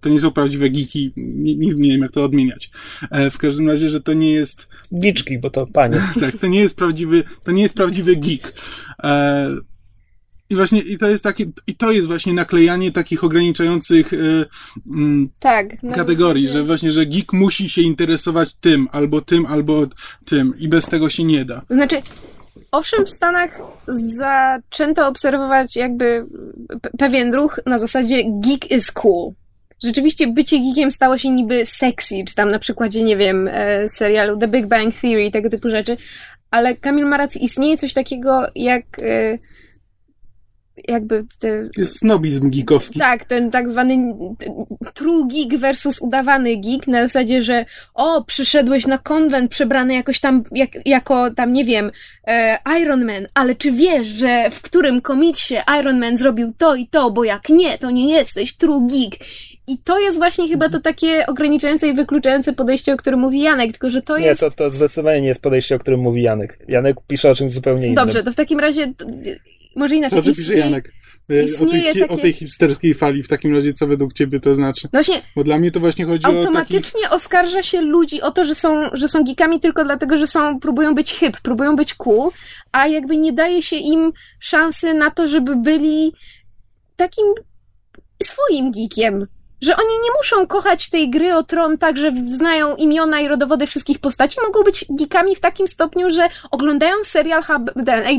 to 0.00 0.08
nie 0.08 0.20
są 0.20 0.30
prawdziwe 0.30 0.70
geeki, 0.70 1.12
nie, 1.16 1.56
nie, 1.56 1.74
nie 1.74 1.90
wiem 1.92 2.00
jak 2.00 2.12
to 2.12 2.24
odmieniać. 2.24 2.70
E, 3.10 3.30
w 3.30 3.38
każdym 3.38 3.68
razie, 3.68 3.88
że 3.88 4.00
to 4.00 4.12
nie 4.12 4.32
jest 4.32 4.68
Giczki, 5.00 5.38
bo 5.38 5.50
to 5.50 5.66
panie. 5.66 6.02
tak, 6.20 6.38
to 6.38 6.46
nie 6.46 6.60
jest 6.60 6.76
prawdziwy, 6.76 7.24
to 7.44 7.52
nie 7.52 7.62
jest 7.62 7.74
prawdziwy 7.74 8.16
geek. 8.16 8.54
E, 9.04 9.48
I 10.50 10.56
właśnie, 10.56 10.80
i 10.80 10.98
to 10.98 11.08
jest 11.08 11.24
takie, 11.24 11.44
i 11.66 11.74
to 11.74 11.90
jest 11.90 12.06
właśnie 12.06 12.32
naklejanie 12.32 12.92
takich 12.92 13.24
ograniczających 13.24 14.12
mm, 14.86 15.28
Tak. 15.40 15.66
kategorii, 15.94 16.42
zasadzie- 16.46 16.58
że 16.58 16.64
właśnie, 16.64 16.92
że 16.92 17.06
geek 17.06 17.32
musi 17.32 17.68
się 17.68 17.82
interesować 17.82 18.54
tym, 18.60 18.88
albo 18.92 19.20
tym, 19.20 19.46
albo 19.46 19.86
tym 20.24 20.54
i 20.58 20.68
bez 20.68 20.86
tego 20.86 21.10
się 21.10 21.24
nie 21.24 21.44
da. 21.44 21.60
Znaczy, 21.70 22.02
owszem, 22.72 23.06
w 23.06 23.10
Stanach 23.10 23.58
zaczęto 24.16 25.08
obserwować 25.08 25.76
jakby 25.76 26.24
pe- 26.72 26.90
pewien 26.98 27.34
ruch 27.34 27.60
na 27.66 27.78
zasadzie 27.78 28.22
geek 28.40 28.70
is 28.70 28.90
cool. 28.90 29.32
Rzeczywiście 29.84 30.26
bycie 30.26 30.58
geekiem 30.60 30.90
stało 30.90 31.18
się 31.18 31.30
niby 31.30 31.66
sexy, 31.66 32.14
czy 32.28 32.34
tam 32.34 32.50
na 32.50 32.58
przykładzie, 32.58 33.02
nie 33.02 33.16
wiem, 33.16 33.48
e, 33.52 33.88
serialu 33.88 34.38
The 34.38 34.48
Big 34.48 34.66
Bang 34.66 34.94
Theory 34.94 35.24
i 35.24 35.32
tego 35.32 35.50
typu 35.50 35.70
rzeczy, 35.70 35.96
ale 36.50 36.76
Kamil 36.76 37.06
ma 37.06 37.16
rację, 37.16 37.40
istnieje 37.40 37.76
coś 37.78 37.92
takiego 37.92 38.42
jak 38.54 38.82
e, 39.02 39.38
jakby 40.88 41.24
te, 41.38 41.68
Jest 41.76 41.98
snobizm 41.98 42.50
geekowski. 42.50 42.98
tak, 42.98 43.24
ten 43.24 43.50
tak 43.50 43.70
zwany 43.70 44.14
true 44.94 45.26
geek 45.28 45.60
versus 45.60 46.00
udawany 46.00 46.56
geek 46.56 46.86
na 46.86 47.02
zasadzie, 47.02 47.42
że 47.42 47.64
o, 47.94 48.24
przyszedłeś 48.24 48.86
na 48.86 48.98
konwent 48.98 49.50
przebrany 49.50 49.94
jakoś 49.94 50.20
tam, 50.20 50.44
jak, 50.52 50.70
jako 50.86 51.30
tam, 51.30 51.52
nie 51.52 51.64
wiem, 51.64 51.90
e, 52.26 52.58
Iron 52.80 53.04
Man, 53.04 53.26
ale 53.34 53.54
czy 53.54 53.72
wiesz, 53.72 54.08
że 54.08 54.50
w 54.50 54.62
którym 54.62 55.00
komiksie 55.00 55.54
Iron 55.80 55.98
Man 56.00 56.16
zrobił 56.16 56.52
to 56.58 56.74
i 56.74 56.86
to, 56.86 57.10
bo 57.10 57.24
jak 57.24 57.48
nie, 57.48 57.78
to 57.78 57.90
nie 57.90 58.12
jesteś 58.12 58.56
true 58.56 58.86
geek. 58.86 59.14
I 59.66 59.78
to 59.78 60.00
jest 60.00 60.18
właśnie 60.18 60.48
chyba 60.48 60.68
to 60.68 60.80
takie 60.80 61.26
ograniczające 61.26 61.88
i 61.88 61.94
wykluczające 61.94 62.52
podejście, 62.52 62.92
o 62.92 62.96
którym 62.96 63.20
mówi 63.20 63.40
Janek, 63.40 63.70
tylko 63.72 63.90
że 63.90 64.02
to 64.02 64.18
Nie, 64.18 64.26
jest... 64.26 64.40
to, 64.40 64.50
to 64.50 64.70
zdecydowanie 64.70 65.20
nie 65.20 65.28
jest 65.28 65.42
podejście, 65.42 65.74
o 65.74 65.78
którym 65.78 66.00
mówi 66.00 66.22
Janek. 66.22 66.58
Janek 66.68 66.96
pisze 67.06 67.30
o 67.30 67.34
czymś 67.34 67.52
zupełnie 67.52 67.82
innym. 67.86 67.94
Dobrze, 67.94 68.22
to 68.22 68.32
w 68.32 68.34
takim 68.34 68.60
razie, 68.60 68.92
może 69.76 69.96
inaczej. 69.96 70.22
Ty 70.22 70.28
pisze 70.28 70.40
istnieje- 70.42 70.58
Janek? 70.64 70.92
E, 71.30 71.34
O 71.34 71.34
tej, 71.34 71.44
istnieje 71.44 71.94
takie- 71.94 72.08
o 72.08 72.16
tej 72.16 72.32
hipsterskiej 72.32 72.94
fali 72.94 73.22
w 73.22 73.28
takim 73.28 73.54
razie, 73.54 73.72
co 73.72 73.86
według 73.86 74.12
ciebie 74.12 74.40
to 74.40 74.54
znaczy? 74.54 74.80
No 74.84 74.90
właśnie, 74.92 75.22
Bo 75.36 75.44
dla 75.44 75.58
mnie 75.58 75.70
to 75.70 75.80
właśnie 75.80 76.04
chodzi 76.04 76.26
o 76.26 76.28
taki... 76.28 76.38
automatycznie 76.38 77.10
oskarża 77.10 77.62
się 77.62 77.80
ludzi 77.80 78.20
o 78.22 78.30
to, 78.30 78.44
że 78.44 78.54
są, 78.54 78.82
że 78.92 79.08
są 79.08 79.24
geekami 79.24 79.60
tylko 79.60 79.84
dlatego, 79.84 80.16
że 80.16 80.26
są, 80.26 80.60
próbują 80.60 80.94
być 80.94 81.10
hip, 81.12 81.40
próbują 81.40 81.76
być 81.76 81.94
cool, 81.94 82.30
a 82.72 82.86
jakby 82.86 83.16
nie 83.16 83.32
daje 83.32 83.62
się 83.62 83.76
im 83.76 84.12
szansy 84.40 84.94
na 84.94 85.10
to, 85.10 85.28
żeby 85.28 85.56
byli 85.56 86.12
takim 86.96 87.24
swoim 88.22 88.72
geekiem. 88.72 89.26
Że 89.62 89.76
oni 89.76 89.94
nie 90.04 90.10
muszą 90.18 90.46
kochać 90.46 90.90
tej 90.90 91.10
gry 91.10 91.34
o 91.34 91.42
tron 91.42 91.78
tak, 91.78 91.98
że 91.98 92.12
znają 92.30 92.76
imiona 92.76 93.20
i 93.20 93.28
rodowody 93.28 93.66
wszystkich 93.66 93.98
postaci. 93.98 94.38
Mogą 94.46 94.64
być 94.64 94.84
geekami 94.90 95.36
w 95.36 95.40
takim 95.40 95.68
stopniu, 95.68 96.10
że 96.10 96.28
oglądają 96.50 96.94
serial 97.04 97.42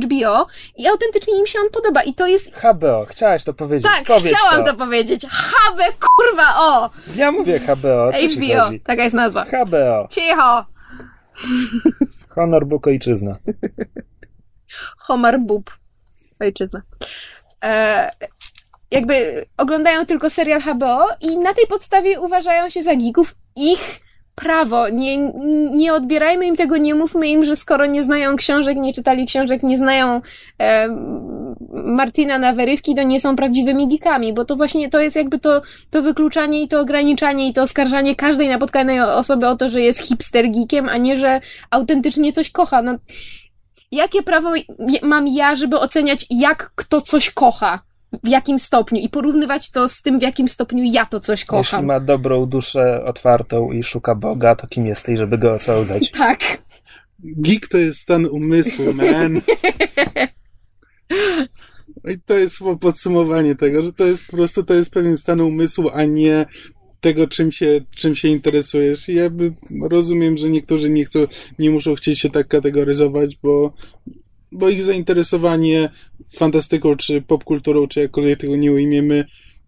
HBO 0.03 0.47
i 0.77 0.87
autentycznie 0.87 1.39
im 1.39 1.47
się 1.47 1.59
on 1.59 1.69
podoba. 1.69 2.03
I 2.03 2.13
to 2.13 2.27
jest. 2.27 2.51
HBO, 2.55 3.05
chciałaś 3.09 3.43
to 3.43 3.53
powiedzieć. 3.53 3.91
Tak, 3.91 4.03
Powiedz 4.07 4.33
chciałam 4.37 4.65
to. 4.65 4.71
to 4.71 4.77
powiedzieć. 4.77 5.25
HB, 5.31 5.79
kurwa, 5.99 6.43
o! 6.57 6.89
Ja 7.15 7.31
mówię 7.31 7.59
HBO, 7.59 8.11
co 8.13 8.17
HBO, 8.19 8.69
taka 8.85 9.03
jest 9.03 9.15
nazwa. 9.15 9.45
HBO. 9.45 10.07
Cicho! 10.09 10.65
Honor, 12.29 12.65
Bóg, 12.65 12.87
Ojczyzna. 12.87 13.35
Homar 14.97 15.39
Bub. 15.39 15.71
Ojczyzna. 16.39 16.81
E, 17.63 18.11
jakby 18.93 19.45
oglądają 19.57 20.05
tylko 20.05 20.29
serial 20.29 20.61
HBO 20.61 21.07
i 21.21 21.37
na 21.37 21.53
tej 21.53 21.67
podstawie 21.67 22.19
uważają 22.19 22.69
się 22.69 22.83
za 22.83 22.95
geeków. 22.95 23.35
Ich 23.55 23.99
prawo. 24.35 24.89
Nie, 24.89 25.17
nie 25.71 25.93
odbierajmy 25.93 26.45
im 26.45 26.55
tego, 26.55 26.77
nie 26.77 26.95
mówmy 26.95 27.27
im, 27.27 27.45
że 27.45 27.55
skoro 27.55 27.85
nie 27.85 28.03
znają 28.03 28.35
książek, 28.35 28.77
nie 28.77 28.93
czytali 28.93 29.25
książek, 29.25 29.63
nie 29.63 29.77
znają 29.77 30.21
e, 30.61 30.87
Martina 31.73 32.39
na 32.39 32.53
wyrywki, 32.53 32.95
to 32.95 33.03
nie 33.03 33.19
są 33.19 33.35
prawdziwymi 33.35 33.87
geekami, 33.87 34.33
bo 34.33 34.45
to 34.45 34.55
właśnie 34.55 34.89
to 34.89 34.99
jest 34.99 35.15
jakby 35.15 35.39
to, 35.39 35.61
to 35.89 36.01
wykluczanie 36.01 36.61
i 36.61 36.67
to 36.67 36.79
ograniczanie 36.79 37.47
i 37.47 37.53
to 37.53 37.61
oskarżanie 37.61 38.15
każdej 38.15 38.49
napotkanej 38.49 38.99
osoby 38.99 39.47
o 39.47 39.55
to, 39.55 39.69
że 39.69 39.81
jest 39.81 39.99
hipster 39.99 40.51
geekiem, 40.51 40.89
a 40.89 40.97
nie, 40.97 41.19
że 41.19 41.41
autentycznie 41.71 42.33
coś 42.33 42.51
kocha. 42.51 42.81
No, 42.81 42.95
jakie 43.91 44.23
prawo 44.23 44.53
mam 45.01 45.27
ja, 45.27 45.55
żeby 45.55 45.79
oceniać, 45.79 46.25
jak 46.29 46.71
kto 46.75 47.01
coś 47.01 47.31
kocha? 47.31 47.79
W 48.23 48.27
jakim 48.27 48.59
stopniu? 48.59 49.01
I 49.01 49.09
porównywać 49.09 49.71
to 49.71 49.89
z 49.89 50.01
tym, 50.01 50.19
w 50.19 50.21
jakim 50.21 50.47
stopniu 50.47 50.83
ja 50.83 51.05
to 51.05 51.19
coś 51.19 51.39
Jeśli 51.39 51.47
kocham. 51.47 51.85
ma 51.85 51.99
dobrą 51.99 52.45
duszę 52.45 53.03
otwartą 53.05 53.71
i 53.71 53.83
szuka 53.83 54.15
Boga, 54.15 54.55
to 54.55 54.67
kim 54.67 54.87
jesteś, 54.87 55.17
żeby 55.19 55.37
go 55.37 55.51
osądzać? 55.51 56.11
Tak. 56.17 56.39
Geek 57.19 57.67
to 57.67 57.77
jest 57.77 57.99
stan 57.99 58.25
umysłu, 58.25 58.93
man. 58.93 59.41
I 62.13 62.19
to 62.25 62.33
jest 62.33 62.57
podsumowanie 62.81 63.55
tego, 63.55 63.81
że 63.81 63.93
to 63.93 64.05
jest 64.05 64.23
po 64.25 64.37
prostu 64.37 64.63
to 64.63 64.73
jest 64.73 64.91
pewien 64.91 65.17
stan 65.17 65.41
umysłu, 65.41 65.89
a 65.93 66.05
nie 66.05 66.45
tego, 67.01 67.27
czym 67.27 67.51
się, 67.51 67.81
czym 67.95 68.15
się 68.15 68.27
interesujesz. 68.27 69.09
I 69.09 69.13
jakby 69.13 69.53
rozumiem, 69.81 70.37
że 70.37 70.49
niektórzy 70.49 70.89
nie 70.89 71.05
chcą, 71.05 71.19
nie 71.59 71.69
muszą 71.69 71.95
chcieć 71.95 72.19
się 72.19 72.29
tak 72.29 72.47
kategoryzować, 72.47 73.35
bo, 73.43 73.73
bo 74.53 74.69
ich 74.69 74.83
zainteresowanie 74.83 75.89
fantastyką, 76.35 76.95
czy 76.95 77.21
popkulturą, 77.21 77.87
czy 77.87 77.99
jakkolwiek 77.99 78.39
tego 78.39 78.55
nie 78.55 78.71
ujmiemy, 78.71 79.25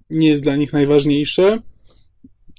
nie 0.10 0.28
jest 0.28 0.44
dla 0.44 0.56
nich 0.56 0.74
najważniejsze. 0.74 1.62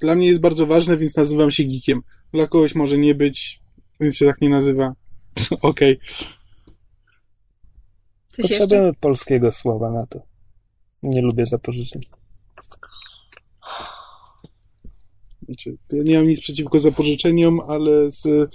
Dla 0.01 0.15
mnie 0.15 0.27
jest 0.27 0.41
bardzo 0.41 0.67
ważne, 0.67 0.97
więc 0.97 1.17
nazywam 1.17 1.51
się 1.51 1.65
geekiem. 1.65 2.03
Dla 2.33 2.47
kogoś 2.47 2.75
może 2.75 2.99
nie 2.99 3.15
być, 3.15 3.61
więc 4.01 4.17
się 4.17 4.27
tak 4.27 4.41
nie 4.41 4.49
nazywa. 4.49 4.95
Okej. 5.63 5.99
Jeszcze? 8.39 8.59
Potrzebujemy 8.59 8.95
polskiego 9.01 9.51
słowa 9.51 9.91
na 9.91 10.07
to. 10.07 10.21
Nie 11.03 11.23
lubię 11.23 11.47
zapożyczeń. 11.47 12.03
Znaczy, 15.43 15.77
ja 15.93 16.03
nie 16.03 16.17
mam 16.19 16.29
nic 16.29 16.41
przeciwko 16.41 16.79
zapożyczeniom, 16.79 17.61
ale 17.69 18.11
z, 18.11 18.51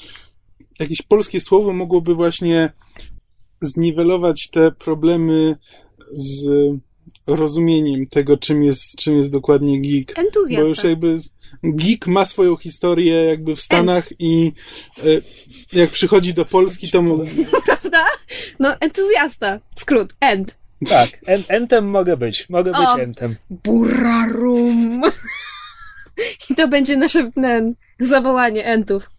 jakieś 0.79 1.01
polskie 1.01 1.41
słowo 1.41 1.73
mogłoby 1.73 2.15
właśnie 2.15 2.73
zniwelować 3.61 4.49
te 4.49 4.71
problemy 4.71 5.55
z 6.13 6.49
rozumieniem 7.27 8.07
tego, 8.07 8.37
czym 8.37 8.63
jest, 8.63 8.95
czym 8.95 9.17
jest 9.17 9.31
dokładnie 9.31 9.81
geek. 9.81 10.19
Entuzjasta. 10.19 10.63
Bo 10.63 10.69
już 10.69 10.83
jakby 10.83 11.19
geek 11.63 12.07
ma 12.07 12.25
swoją 12.25 12.57
historię 12.57 13.13
jakby 13.13 13.55
w 13.55 13.61
Stanach 13.61 14.09
i 14.19 14.51
e, 14.97 15.01
jak 15.79 15.89
przychodzi 15.89 16.33
do 16.33 16.45
Polski, 16.45 16.91
to 16.91 17.01
mu- 17.01 17.25
Prawda? 17.65 18.05
No, 18.59 18.75
entuzjasta. 18.79 19.59
Skrót. 19.75 20.13
Ent. 20.19 20.57
Tak, 20.89 21.09
en, 21.25 21.43
entem 21.47 21.89
mogę 21.89 22.17
być. 22.17 22.49
Mogę 22.49 22.71
być 22.71 22.81
O. 22.87 22.99
entem. 22.99 23.35
Burarum. 23.49 25.01
I 26.49 26.55
to 26.55 26.67
będzie 26.67 26.97
nasze 26.97 27.31
ten, 27.31 27.75
zawołanie 27.99 28.65
entów. 28.65 29.09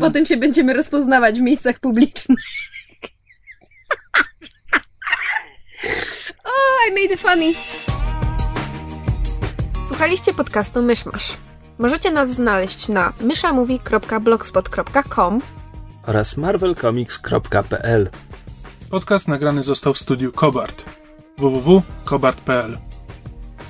Potem 0.00 0.26
się 0.26 0.36
będziemy 0.36 0.74
rozpoznawać 0.74 1.38
w 1.38 1.42
miejscach 1.42 1.80
publicznych. 1.80 2.38
oh, 6.44 6.88
I 6.88 6.90
made 6.90 7.14
it 7.14 7.20
funny. 7.20 7.52
Słuchaliście 9.88 10.34
podcastu 10.34 10.82
Myszmasz. 10.82 11.36
Możecie 11.78 12.10
nas 12.10 12.30
znaleźć 12.30 12.88
na 12.88 13.12
myszamovie.blogspot.com 13.20 15.38
Oraz 16.06 16.36
marvelcomics.pl 16.36 18.10
podcast 18.90 19.28
nagrany 19.28 19.62
został 19.62 19.94
w 19.94 19.98
studiu 19.98 20.32
Kobart. 20.32 20.84
www.kobart.pl 21.38 22.78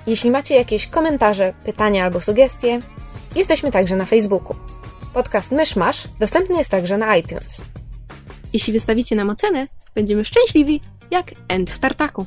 Jeśli 0.06 0.30
macie 0.30 0.54
jakieś 0.54 0.86
komentarze, 0.86 1.54
pytania 1.64 2.04
albo 2.04 2.20
sugestie, 2.20 2.78
jesteśmy 3.36 3.72
także 3.72 3.96
na 3.96 4.04
Facebooku. 4.04 4.56
Podcast 5.14 5.52
Myszmasz 5.52 6.02
dostępny 6.20 6.56
jest 6.56 6.70
także 6.70 6.98
na 6.98 7.16
iTunes. 7.16 7.62
Jeśli 8.54 8.72
wystawicie 8.72 9.16
nam 9.16 9.30
ocenę, 9.30 9.66
będziemy 9.94 10.24
szczęśliwi 10.24 10.80
jak 11.10 11.34
End 11.48 11.70
w 11.70 11.78
tartaku. 11.78 12.26